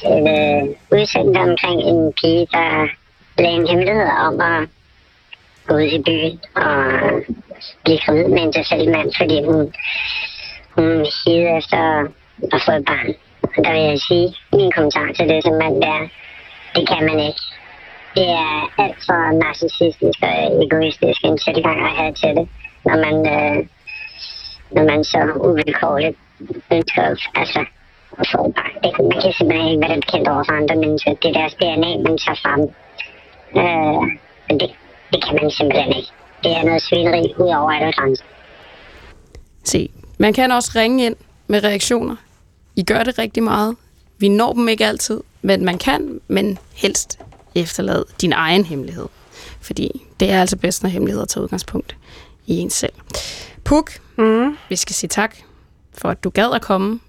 en 0.05 0.27
øh, 0.27 0.99
udsendelse 0.99 1.39
omkring 1.39 1.81
en 1.81 2.13
pige, 2.21 2.47
der 2.51 2.87
lagde 3.41 3.55
en 3.55 3.67
hemmelighed 3.67 4.07
om 4.27 4.41
at 4.41 4.69
gået 5.69 5.93
i 5.93 6.01
byen 6.07 6.39
og 6.55 6.73
blive 7.83 7.99
gravid 8.05 8.27
med 8.27 8.41
en 8.43 8.53
tilfældig 8.53 8.89
mand, 8.89 9.09
fordi 9.19 9.37
hun, 9.47 9.59
hun 10.75 10.87
hidede 11.19 11.57
efter 11.57 11.81
at 12.55 12.61
få 12.65 12.71
et 12.71 12.85
barn. 12.85 13.13
Og 13.55 13.59
der 13.65 13.71
vil 13.73 13.81
jeg 13.81 13.99
sige, 14.07 14.27
min 14.53 14.71
kommentar 14.75 15.07
til 15.17 15.29
det 15.29 15.43
som 15.43 15.53
mand, 15.63 15.75
det 15.81 15.89
er, 15.97 16.07
det 16.75 16.83
kan 16.91 17.05
man 17.09 17.19
ikke. 17.19 17.41
Det 18.15 18.27
er 18.29 18.71
alt 18.83 18.99
for 19.07 19.19
narcissistisk 19.43 20.19
og 20.21 20.63
egoistisk 20.63 21.19
en 21.23 21.37
tilgang 21.37 21.79
at 21.87 21.91
have 21.99 22.13
til 22.13 22.31
det, 22.37 22.47
når 22.85 22.97
man, 23.05 23.15
øh, 23.35 23.57
når 24.75 24.83
man 24.91 25.03
så 25.03 25.21
uvilkårligt 25.47 26.17
ønsker 26.71 27.03
altså, 27.35 27.65
at 28.19 28.27
få 28.31 28.37
et 28.47 28.53
barn. 28.55 28.75
Det, 28.83 28.91
man 29.11 29.21
kan 29.21 29.33
simpelthen 29.33 29.67
ikke 29.71 29.87
være 29.87 30.01
bekendt 30.03 30.27
over 30.27 30.43
for 30.47 30.53
andre 30.61 30.75
mennesker. 30.75 31.13
Det 31.21 31.29
er 31.29 31.39
deres 31.39 31.53
DNA, 31.53 31.91
man 32.07 32.17
tager 32.23 32.39
frem. 32.43 32.61
Øh, 33.61 34.03
men 34.47 34.59
det, 34.59 34.69
det 35.13 35.23
kan 35.23 35.39
man 35.41 35.51
simpelthen 35.51 35.93
ikke. 35.93 36.09
Det 36.43 36.51
er 36.51 36.63
noget 36.63 36.81
svineri 36.81 37.33
ud 37.37 37.47
over 37.47 37.71
alle 37.71 37.93
grænser. 37.93 38.23
Se, 39.63 39.89
man 40.17 40.33
kan 40.33 40.51
også 40.51 40.71
ringe 40.75 41.05
ind 41.05 41.15
med 41.47 41.63
reaktioner. 41.63 42.15
I 42.75 42.83
gør 42.83 43.03
det 43.03 43.19
rigtig 43.19 43.43
meget. 43.43 43.75
Vi 44.17 44.29
når 44.29 44.53
dem 44.53 44.67
ikke 44.69 44.85
altid, 44.85 45.21
men 45.41 45.65
man 45.65 45.77
kan, 45.77 46.21
men 46.27 46.57
helst 46.73 47.19
efterlade 47.55 48.05
din 48.21 48.33
egen 48.33 48.65
hemmelighed. 48.65 49.05
Fordi 49.61 50.01
det 50.19 50.31
er 50.31 50.41
altså 50.41 50.57
bedst, 50.57 50.83
når 50.83 50.89
hemmeligheder 50.89 51.25
tager 51.25 51.43
udgangspunkt 51.43 51.95
i 52.47 52.57
en 52.57 52.69
selv. 52.69 52.93
Puk, 53.63 53.91
Mm. 54.17 54.57
vi 54.69 54.75
skal 54.75 54.95
sige 54.95 55.07
tak 55.07 55.35
for, 55.93 56.09
at 56.09 56.23
du 56.23 56.29
gad 56.29 56.51
at 56.55 56.61
komme 56.61 56.99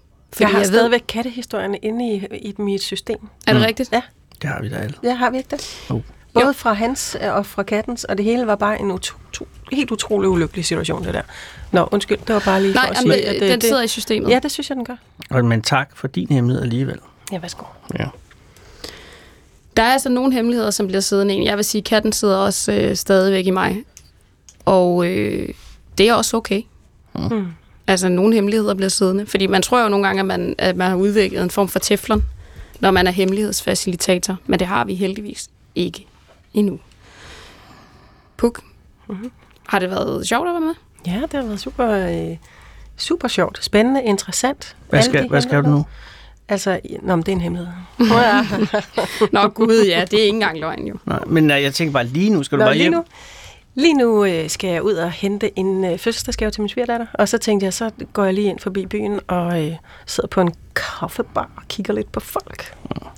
jeg 0.40 0.48
har 0.48 0.58
jeg 0.58 0.60
ved- 0.60 0.74
stadigvæk 0.74 1.02
kattehistorierne 1.08 1.76
inde 1.78 2.14
i, 2.14 2.26
i 2.48 2.54
mit 2.58 2.82
system. 2.82 3.28
Er 3.46 3.52
det 3.52 3.62
rigtigt? 3.62 3.92
Ja. 3.92 4.02
Det 4.42 4.50
har 4.50 4.62
vi 4.62 4.68
da 4.68 4.76
alle. 4.76 4.94
Ja, 5.04 5.14
har 5.14 5.30
vi 5.30 5.36
ikke 5.36 5.48
det? 5.56 5.86
Jo. 5.90 6.02
Både 6.34 6.54
fra 6.54 6.72
hans 6.72 7.16
øh, 7.22 7.34
og 7.34 7.46
fra 7.46 7.62
kattens, 7.62 8.04
og 8.04 8.16
det 8.16 8.24
hele 8.24 8.46
var 8.46 8.54
bare 8.54 8.80
en 8.80 8.90
utro, 8.90 9.18
to, 9.32 9.48
helt 9.72 9.90
utrolig 9.90 10.28
ulykkelig 10.28 10.64
situation, 10.64 11.04
det 11.04 11.14
der. 11.14 11.22
Nå, 11.72 11.88
undskyld, 11.90 12.18
det 12.18 12.34
var 12.34 12.42
bare 12.44 12.62
lige 12.62 12.74
Nej, 12.74 12.86
for 12.86 12.90
at 12.90 12.96
sige, 12.96 13.12
det, 13.12 13.42
at 13.42 13.52
den 13.52 13.60
sidder 13.60 13.82
i 13.82 13.88
systemet. 13.88 14.30
Ja, 14.30 14.38
det 14.42 14.50
synes 14.50 14.70
jeg, 14.70 14.76
den 14.76 14.84
gør. 14.84 14.96
Og, 15.30 15.44
men 15.44 15.62
tak 15.62 15.90
for 15.94 16.08
din 16.08 16.28
hemmelighed 16.30 16.62
alligevel. 16.62 16.98
Ja, 17.32 17.38
værsgo. 17.38 17.64
Ja. 17.98 18.06
Der 19.76 19.82
er 19.82 19.92
altså 19.92 20.08
nogle 20.08 20.32
hemmeligheder, 20.32 20.70
som 20.70 20.86
bliver 20.86 21.00
siddende 21.00 21.34
i 21.34 21.36
en. 21.36 21.44
Jeg 21.44 21.56
vil 21.56 21.64
sige, 21.64 21.80
at 21.80 21.84
katten 21.84 22.12
sidder 22.12 22.36
også 22.36 22.72
øh, 22.72 22.96
stadigvæk 22.96 23.46
i 23.46 23.50
mig. 23.50 23.84
Og 24.64 25.06
øh, 25.06 25.48
det 25.98 26.08
er 26.08 26.14
også 26.14 26.36
okay. 26.36 26.62
Mm. 27.14 27.46
Altså, 27.86 28.08
nogle 28.08 28.34
hemmeligheder 28.34 28.74
bliver 28.74 28.88
siddende. 28.88 29.26
Fordi 29.26 29.46
man 29.46 29.62
tror 29.62 29.82
jo 29.82 29.88
nogle 29.88 30.06
gange, 30.06 30.20
at 30.20 30.26
man, 30.26 30.54
at 30.58 30.76
man 30.76 30.90
har 30.90 30.96
udviklet 30.96 31.42
en 31.42 31.50
form 31.50 31.68
for 31.68 31.78
teflon, 31.78 32.24
når 32.80 32.90
man 32.90 33.06
er 33.06 33.10
hemmelighedsfacilitator. 33.10 34.36
Men 34.46 34.58
det 34.58 34.66
har 34.66 34.84
vi 34.84 34.94
heldigvis 34.94 35.48
ikke 35.74 36.06
endnu. 36.54 36.78
Puk, 38.36 38.60
Mhm. 39.08 39.30
har 39.68 39.78
det 39.78 39.90
været 39.90 40.26
sjovt 40.28 40.48
at 40.48 40.52
være 40.52 40.60
med? 40.60 40.74
Ja, 41.06 41.20
det 41.22 41.32
har 41.32 41.42
været 41.42 41.60
super, 41.60 41.88
øh, 41.90 42.36
super 42.96 43.28
sjovt, 43.28 43.64
spændende, 43.64 44.02
interessant. 44.04 44.76
Hvad 44.88 45.02
skal, 45.02 45.28
hvad 45.28 45.40
skal 45.40 45.64
du 45.64 45.68
nu? 45.68 45.86
Altså, 46.48 46.80
nå, 47.02 47.16
men 47.16 47.22
det 47.22 47.28
er 47.32 47.36
en 47.36 47.40
hemmelighed. 47.40 47.74
Nå 49.32 49.48
gud, 49.48 49.84
ja, 49.88 50.04
det 50.10 50.18
er 50.18 50.22
ikke 50.22 50.28
engang 50.34 50.58
løgn 50.60 50.86
jo. 50.86 50.94
Nej, 51.06 51.20
men 51.26 51.50
jeg 51.50 51.74
tænker 51.74 51.92
bare 51.92 52.04
lige 52.06 52.30
nu, 52.30 52.42
skal 52.42 52.58
du 52.58 52.62
Nå, 52.62 52.66
bare 52.66 52.74
lige 52.74 52.82
hjem? 52.82 52.92
nu, 52.92 53.04
lige 53.80 53.94
nu 53.94 54.24
øh, 54.24 54.50
skal 54.50 54.70
jeg 54.70 54.82
ud 54.82 54.94
og 54.94 55.10
hente 55.10 55.58
en 55.58 55.84
øh, 55.84 55.98
fødselsdagsgave 55.98 56.50
til 56.50 56.60
min 56.60 56.68
svigerdatter, 56.68 57.06
og 57.14 57.28
så 57.28 57.38
tænkte 57.38 57.64
jeg, 57.64 57.74
så 57.74 57.90
går 58.12 58.24
jeg 58.24 58.34
lige 58.34 58.48
ind 58.48 58.58
forbi 58.58 58.86
byen 58.86 59.20
og 59.28 59.66
øh, 59.66 59.76
sidder 60.06 60.28
på 60.28 60.40
en 60.40 60.54
kaffebar 60.74 61.50
og 61.56 61.62
kigger 61.68 61.94
lidt 61.94 62.12
på 62.12 62.20
folk. 62.20 62.74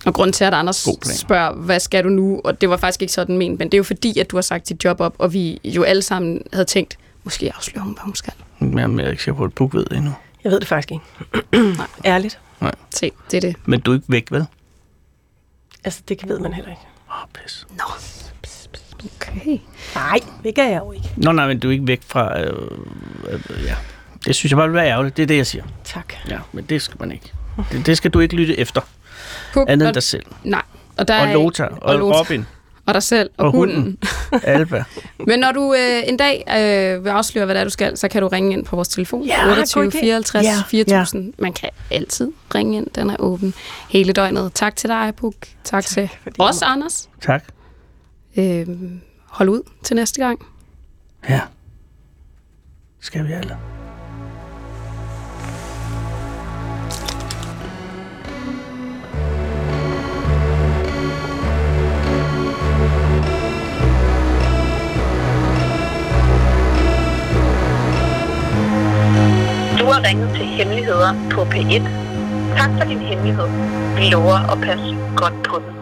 Og 0.06 0.14
grunden 0.14 0.32
til, 0.32 0.44
at 0.44 0.54
Anders 0.54 0.88
spørger, 1.04 1.52
hvad 1.52 1.80
skal 1.80 2.04
du 2.04 2.08
nu? 2.08 2.40
Og 2.44 2.60
det 2.60 2.70
var 2.70 2.76
faktisk 2.76 3.02
ikke 3.02 3.12
sådan 3.12 3.38
ment, 3.38 3.58
men 3.58 3.68
det 3.68 3.74
er 3.74 3.78
jo 3.78 3.84
fordi, 3.84 4.18
at 4.18 4.30
du 4.30 4.36
har 4.36 4.42
sagt 4.42 4.68
dit 4.68 4.84
job 4.84 5.00
op, 5.00 5.14
og 5.18 5.32
vi 5.32 5.60
jo 5.64 5.82
alle 5.82 6.02
sammen 6.02 6.42
havde 6.52 6.64
tænkt, 6.64 6.98
måske 7.24 7.52
afslører 7.56 7.84
hun, 7.84 7.92
hvad 7.92 8.02
hun 8.02 8.14
skal. 8.14 8.32
Jamen, 8.60 8.98
jeg 8.98 9.06
er 9.06 9.10
ikke 9.10 9.22
sikker 9.22 9.38
på, 9.38 9.44
at 9.44 9.54
Puk 9.54 9.74
ved 9.74 9.84
det 9.84 9.96
endnu. 9.96 10.12
Jeg 10.44 10.52
ved 10.52 10.60
det 10.60 10.68
faktisk 10.68 10.90
ikke. 10.92 11.04
Ærligt. 12.04 12.38
Se, 12.90 13.12
det 13.30 13.36
er 13.36 13.40
det. 13.40 13.56
Men 13.64 13.80
du 13.80 13.90
er 13.90 13.94
ikke 13.94 14.06
væk, 14.08 14.30
vel? 14.30 14.46
Altså, 15.84 16.02
det 16.08 16.28
ved 16.28 16.38
man 16.38 16.52
heller 16.52 16.70
ikke. 16.70 16.82
Åh, 17.10 17.22
oh, 17.22 17.28
pis. 17.32 17.66
Nå. 17.70 17.84
Okay. 19.04 19.58
Nej, 19.94 20.18
det 20.44 20.54
kan 20.54 20.70
jeg 20.70 20.80
jo 20.84 20.92
ikke. 20.92 21.08
Nå, 21.16 21.32
nej, 21.32 21.46
men 21.46 21.58
du 21.58 21.68
er 21.68 21.72
ikke 21.72 21.86
væk 21.86 22.00
fra... 22.06 22.40
Øh, 22.40 22.56
øh, 23.30 23.40
ja. 23.64 23.74
Det 24.26 24.34
synes 24.34 24.50
jeg 24.52 24.56
bare 24.56 24.68
vil 24.68 24.74
være 24.74 24.88
ærgerligt. 24.88 25.16
Det 25.16 25.22
er 25.22 25.26
det, 25.26 25.36
jeg 25.36 25.46
siger. 25.46 25.64
Tak. 25.84 26.14
Ja, 26.28 26.38
men 26.52 26.64
det 26.64 26.82
skal 26.82 26.96
man 27.00 27.12
ikke. 27.12 27.32
Det, 27.72 27.86
det 27.86 27.96
skal 27.96 28.10
du 28.10 28.20
ikke 28.20 28.34
lytte 28.36 28.58
efter. 28.58 28.80
Puk, 29.54 29.68
Andet 29.68 29.86
og, 29.86 29.88
end 29.88 29.94
dig 29.94 30.02
selv. 30.02 30.22
Nej. 30.44 30.62
Og, 30.96 31.08
der 31.08 31.20
Og 31.20 31.28
er, 31.28 31.32
Lota, 31.32 31.64
og, 31.64 31.78
og 31.82 31.98
Lota. 31.98 32.18
Robin, 32.18 32.46
og 32.86 32.94
dig 32.94 33.02
selv, 33.02 33.30
og, 33.36 33.46
og 33.46 33.52
hunden. 33.52 33.76
hunden. 33.76 33.98
Alba. 34.54 34.84
Men 35.26 35.38
når 35.38 35.52
du 35.52 35.74
øh, 35.74 36.08
en 36.08 36.16
dag 36.16 36.44
øh, 36.48 37.04
vil 37.04 37.10
afsløre, 37.10 37.44
hvad 37.44 37.54
det 37.54 37.60
er, 37.60 37.64
du 37.64 37.70
skal, 37.70 37.96
så 37.96 38.08
kan 38.08 38.22
du 38.22 38.28
ringe 38.28 38.52
ind 38.52 38.64
på 38.64 38.76
vores 38.76 38.88
telefon. 38.88 39.24
Ja, 39.26 39.48
28 39.48 39.84
god 39.84 39.92
idé. 39.92 40.00
54 40.00 40.44
Ja, 40.44 40.62
4000. 40.68 41.32
Man 41.38 41.52
kan 41.52 41.68
altid 41.90 42.30
ringe 42.54 42.76
ind. 42.76 42.86
Den 42.94 43.10
er 43.10 43.16
åben 43.18 43.54
hele 43.90 44.12
døgnet. 44.12 44.52
Tak 44.54 44.76
til 44.76 44.88
dig, 44.90 45.12
Puk. 45.16 45.34
Tak, 45.64 45.84
tak 45.84 45.84
til 45.84 46.10
os, 46.38 46.62
Anders. 46.62 47.08
Tak. 47.20 47.44
Øh, 48.36 48.68
hold 49.26 49.48
ud 49.48 49.62
til 49.82 49.96
næste 49.96 50.20
gang. 50.24 50.46
Ja. 51.28 51.40
Skal 53.00 53.26
vi 53.26 53.32
alle. 53.32 53.56
Du 69.78 69.84
har 69.86 70.08
ringet 70.08 70.30
til 70.34 70.44
Hemmeligheder 70.44 71.14
på 71.30 71.42
P1. 71.42 71.82
Tak 72.56 72.70
for 72.78 72.88
din 72.88 72.98
hemmelighed. 72.98 73.46
Vi 73.96 74.04
lover 74.10 74.52
at 74.52 74.58
passe 74.60 74.96
godt 75.16 75.42
på 75.42 75.58
den. 75.58 75.81